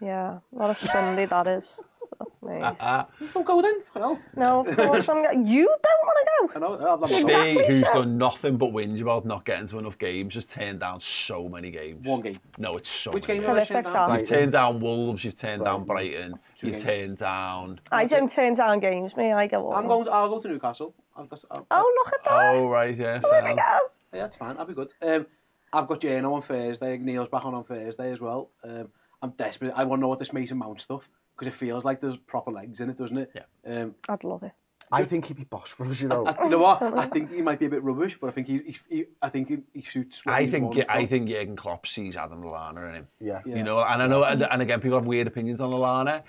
[0.00, 1.78] yeah, what a Sunday that is.
[2.18, 2.58] Fuck me.
[3.34, 3.82] Don't go then.
[3.82, 4.18] fucking hell.
[4.36, 6.52] No, of course I'm go- You don't want to go.
[6.54, 6.92] I know.
[6.94, 10.46] I'm not Steve, who's done nothing but whinge about not getting to enough games, has
[10.46, 12.04] turned down so many games.
[12.06, 12.34] One game.
[12.58, 13.68] No, it's so Which many game have I games.
[13.68, 14.18] turned down?
[14.18, 16.84] You've turned down Wolves, you've turned down Brighton, Two you've games.
[16.84, 17.80] turned down...
[17.92, 19.32] I don't turn down games, me.
[19.32, 19.74] I go all.
[19.74, 20.06] I'm going.
[20.06, 20.94] To, I'll go to Newcastle.
[21.16, 22.54] I've, that's, I've, Oh, look at that.
[22.54, 23.18] Oh, right, yeah.
[23.18, 23.78] There we sounds- go.
[24.12, 24.56] Yeah, that's fine.
[24.58, 24.92] I'll be good.
[25.02, 25.26] Um,
[25.72, 26.98] I've got Jano on Thursday.
[26.98, 28.50] Neil's back on on Thursday as well.
[28.64, 28.88] Um,
[29.22, 29.72] I'm desperate.
[29.76, 32.50] I want to know what this Mason Mount stuff because it feels like there's proper
[32.50, 33.30] legs in it, doesn't it?
[33.34, 33.42] Yeah.
[33.82, 34.52] Um, I'd love it.
[34.92, 36.26] I think he'd be boss for us, you know.
[36.26, 36.82] I, you know what?
[36.98, 39.28] I think he might be a bit rubbish, but I think he, he, he I
[39.28, 40.24] think he, he suits.
[40.26, 41.06] what I he's think wanted I from.
[41.08, 43.08] think Jurgen Klopp sees Adam Lallana in him.
[43.20, 43.40] Yeah.
[43.46, 43.56] Yeah.
[43.58, 46.24] You know, and I know, and, and again, people have weird opinions on Lallana.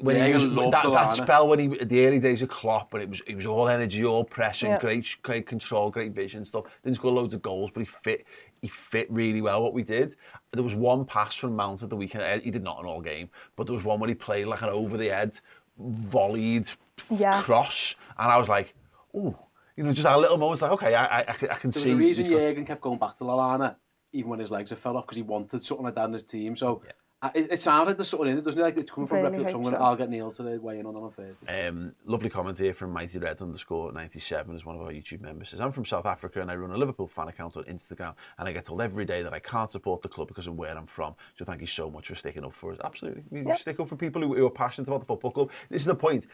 [0.00, 2.48] When Yeah, he he was loved that, that spell when he the early days of
[2.48, 4.78] Klopp, but it was it was all energy, all pressing, Yeah.
[4.78, 6.64] great great control, great vision stuff.
[6.82, 8.24] Didn't score loads of goals, but he fit
[8.62, 10.16] he fit really well what we did.
[10.52, 12.24] There was one pass from Mount at the weekend.
[12.24, 14.62] eh, He did not in all game, but there was one where he played like
[14.62, 15.38] an over the head,
[15.78, 16.72] volleyed
[17.10, 17.42] Yeah.
[17.42, 18.74] cross, and I was like,
[19.14, 19.36] oh,
[19.76, 20.62] you know, just a little moment.
[20.62, 21.92] Like, okay, I I, I can, I can There was see.
[21.92, 23.76] a reason he's Jurgen kept going back to Lallana,
[24.12, 26.22] even when his legs had fell off, because he wanted something like that in his
[26.22, 26.56] team.
[26.56, 26.92] So I-
[27.34, 28.62] it, it sounds like there's something in it, doesn't it?
[28.62, 29.50] Like it's coming from Really reputable.
[29.50, 31.68] So I'm going to, I'll get Neil to weigh in on that on Thursday.
[31.68, 35.50] Um, lovely comment here from Mighty Red underscore 97 is one of our YouTube members.
[35.50, 38.48] Says, I'm from South Africa and I run a Liverpool fan account on Instagram and
[38.48, 40.86] I get told every day that I can't support the club because of where I'm
[40.86, 41.14] from.
[41.38, 42.78] So thank you so much for sticking up for us.
[42.82, 43.24] Absolutely.
[43.30, 43.58] We Yep.
[43.58, 45.50] stick up for people who, who are passionate about the football club.
[45.68, 46.26] This is the point.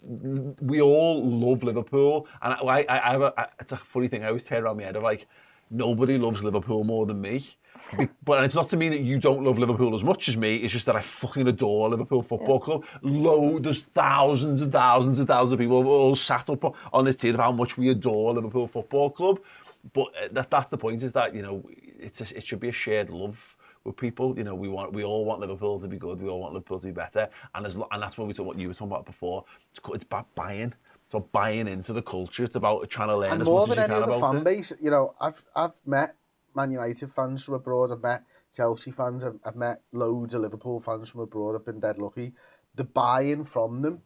[0.00, 4.22] We all love Liverpool and I, I, I have a, I, it's a funny thing.
[4.22, 5.26] I always tear around my head of like,
[5.70, 7.44] nobody loves Liverpool more than me.
[8.24, 10.56] But it's not to mean that you don't love Liverpool as much as me.
[10.56, 12.84] It's just that I fucking adore Liverpool Football Club.
[13.02, 17.34] Low, there's thousands and thousands and thousands of people all sat up on this tier
[17.34, 19.40] of how much we adore Liverpool Football Club.
[19.92, 21.64] But uh, that, that's the point is that, you know,
[21.98, 24.36] it's a, it should be a shared love with people.
[24.36, 26.20] You know, we want we all want Liverpool to be good.
[26.20, 27.28] We all want Liverpool to be better.
[27.54, 29.44] And as, and that's what we talk, what you were talking about before.
[29.70, 30.74] It's, it's about buying.
[31.04, 32.44] It's about buying into the culture.
[32.44, 34.20] It's about trying to learn and as more much than as you any can other
[34.20, 34.44] fan it.
[34.44, 36.16] base, you know, I've I've met
[36.58, 37.92] Man United fans from abroad.
[37.92, 38.22] I've met
[38.58, 39.24] Chelsea fans.
[39.24, 41.54] I've, I've met loads of Liverpool fans from abroad.
[41.54, 42.28] I've been dead lucky.
[42.80, 43.96] The buy-in from them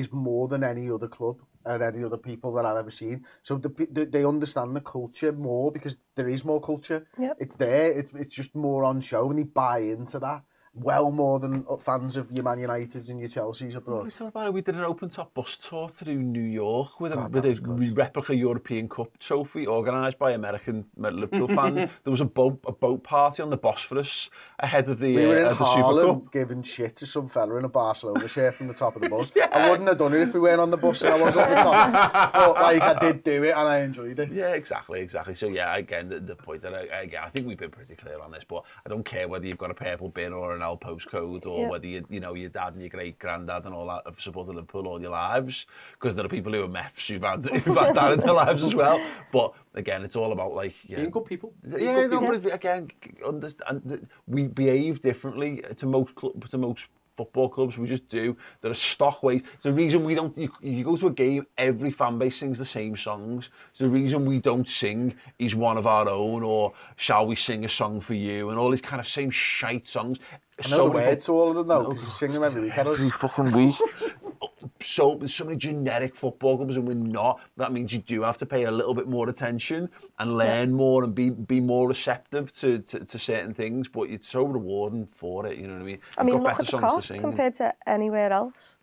[0.00, 1.38] is more than any other club.
[1.64, 3.24] at any other people that I've ever seen.
[3.42, 7.06] So the, they, they understand the culture more because there is more culture.
[7.18, 7.36] Yep.
[7.40, 7.92] It's there.
[7.92, 10.42] It's it's just more on show, and they buy into that
[10.74, 14.10] well more than fans of your Man Uniteds and your Chelseas abroad.
[14.18, 14.52] We about it.
[14.54, 18.34] We did an open top bus tour through New York with a, with a replica
[18.34, 21.90] European Cup trophy organised by American Liverpool fans.
[22.04, 25.36] There was a boat a boat party on the Bosphorus ahead of the We were
[25.36, 26.32] uh, in of the Super Harlem Cup.
[26.32, 29.30] giving shit to some fella in a Barcelona shirt from the top of the bus.
[29.52, 31.50] I wouldn't have done it if we weren't on the bus and I was on
[31.50, 32.32] the top.
[32.32, 34.32] but like I did do it and I enjoyed it.
[34.32, 35.34] Yeah, exactly, exactly.
[35.34, 38.20] So yeah, again, the, the point that I, again, I think we've been pretty clear
[38.20, 40.78] on this, but I don't care whether you've got a purple bin or an L
[40.78, 41.68] postcode, or Yeah.
[41.68, 44.54] whether you, you know, your dad and your great granddad and all that have supported
[44.54, 47.94] Liverpool all your lives, because there are people who are meths who've had, who've had
[47.94, 48.98] that in their lives as well.
[49.32, 51.52] But again, it's all about like yeah, Being good people.
[51.62, 52.38] Being Yeah, good no, people.
[52.38, 52.90] but if- again,
[53.26, 56.86] understand we behave differently to most cl- to most
[57.16, 57.76] football clubs.
[57.76, 58.36] We just do.
[58.62, 59.42] There are stock ways.
[59.54, 60.36] It's the reason we don't.
[60.36, 63.50] You, you go to a game, every fan base sings the same songs.
[63.70, 67.64] It's the reason we don't sing "He's One of Our Own" or "Shall We Sing
[67.64, 70.18] a Song for You" and all these kind of same shite songs.
[70.66, 72.76] I know the words to all of them though, because you sing them every week.
[72.78, 72.98] at us.
[72.98, 73.76] Every fucking week.
[74.80, 77.40] so there's so many generic football clubs and we're not.
[77.56, 81.04] That means you do have to pay a little bit more attention and learn more
[81.04, 83.88] and be be more receptive to, to, to certain things.
[83.88, 85.58] But it's so rewarding for it.
[85.58, 85.98] You know what I mean?
[86.18, 88.76] I We've mean, got look better at the songs car to compared to anywhere else.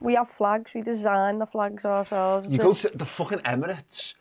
[0.00, 0.72] We have flags.
[0.74, 2.50] We design the flags ourselves.
[2.50, 4.14] You There's- go to the fucking Emirates,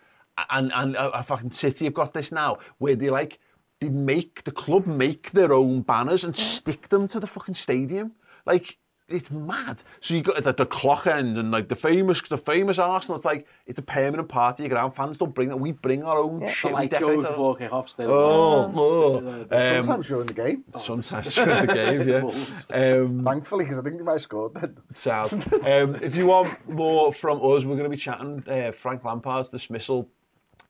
[0.50, 3.40] and and a, a fucking city have got this now, where they like
[3.82, 8.14] they make the club make their own banners and stick them to the fucking stadium.
[8.46, 8.78] Like
[9.08, 9.78] it's mad.
[10.02, 13.16] So you got the, the clock end and like the famous the famous Arsenal.
[13.18, 14.64] It's like it's a permanent party.
[14.64, 15.58] Your ground fans don't bring that.
[15.58, 16.48] We bring our own Yeah.
[16.52, 16.62] shit.
[16.64, 18.12] The we light decorate shows our- before kick-off still.
[18.12, 19.18] Oh, oh.
[19.52, 20.64] Um, Sometimes during the game.
[20.76, 23.02] Sometimes during the game, yeah.
[23.04, 24.78] Um, Thankfully, because I think they might have scored then.
[24.96, 25.32] Sad.
[25.54, 29.50] um, if you want more from us, we're going to be chatting uh, Frank Lampard's
[29.52, 30.10] dismissal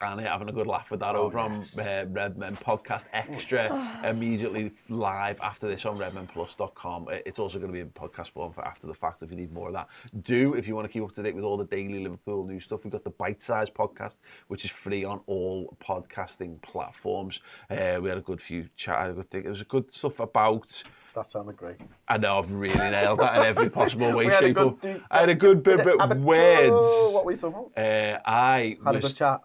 [0.02, 3.70] and having a good laugh with that over on uh, Redmen Podcast Extra
[4.04, 7.08] immediately live after this on redmenplus.com.
[7.26, 9.54] It's also going to be in podcast form for after the fact if you need
[9.54, 9.88] more of that.
[10.24, 12.66] Do, if you want to keep up to date with all the daily Liverpool news
[12.66, 14.18] stuff, we've got the Bite Size podcast,
[14.48, 17.40] which is free on all podcasting platforms.
[17.70, 19.46] Uh, we had a good few chat, I had a good thing.
[19.46, 20.84] It was a good stuff about.
[21.16, 21.78] That sounded great.
[22.10, 24.78] I know I've really nailed that in every possible way, We had a shape, or
[25.10, 27.14] I had a good bit, bit Have words.
[27.14, 27.72] What were you talking about?
[27.78, 29.42] Uh, I Had a good chat.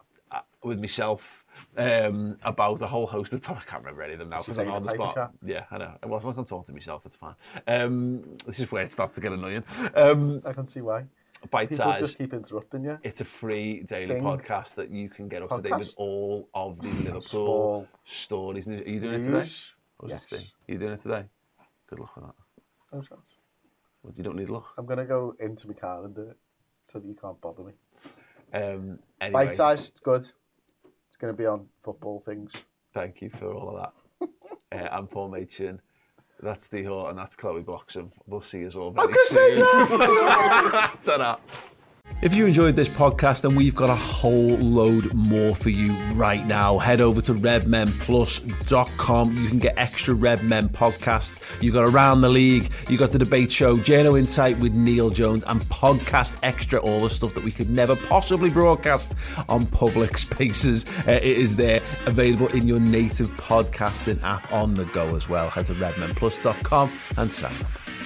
[0.63, 1.45] With myself
[1.77, 3.65] um, about a whole host of topics.
[3.69, 5.33] I can't remember any of them now because I'm on the spot.
[5.45, 5.93] Yeah, I know.
[6.05, 7.35] Well, as long as I'm talking to myself, it's fine.
[7.67, 9.65] Um, this is where it starts to get annoying.
[9.95, 11.05] Um, I can see why.
[11.51, 12.01] Bite People size.
[12.01, 12.99] just keep interrupting you.
[13.03, 14.23] It's a free daily Thing.
[14.25, 15.95] podcast that you can get up to date with Podcast.
[15.97, 18.69] all of the Liverpool stories.
[18.69, 19.31] Are you doing it today?
[19.39, 19.73] news.
[19.99, 20.23] Or is it Yes.
[20.27, 20.41] Steve?
[20.69, 21.25] Are you doing it today?
[21.89, 22.35] Good luck with that.
[22.93, 23.35] No chance.
[24.03, 24.67] Well, you don't need luck.
[24.77, 26.37] I'm going to go into my car and do it
[26.93, 27.73] so that you can't bother me.
[28.53, 30.27] Um, anyway, Bite sized, good.
[31.21, 32.51] Going to be on football things.
[32.95, 33.93] Thank you for all of
[34.23, 34.29] that.
[34.73, 35.79] uh, I'm Paul Machin.
[36.43, 38.11] That's the Hort and that's Chloe Bloxham.
[38.27, 39.55] We'll see you all very Uncle soon.
[39.57, 39.65] Stranger!
[41.05, 41.37] Ta-da.
[42.23, 46.47] If you enjoyed this podcast, then we've got a whole load more for you right
[46.47, 46.77] now.
[46.77, 49.35] Head over to redmenplus.com.
[49.35, 51.63] You can get extra Red Men podcasts.
[51.63, 55.45] You've got Around the League, you've got the debate show, Journo Insight with Neil Jones,
[55.47, 59.15] and Podcast Extra, all the stuff that we could never possibly broadcast
[59.49, 60.85] on public spaces.
[61.09, 65.49] Uh, it is there, available in your native podcasting app on the go as well.
[65.49, 68.00] Head to redmenplus.com and sign up.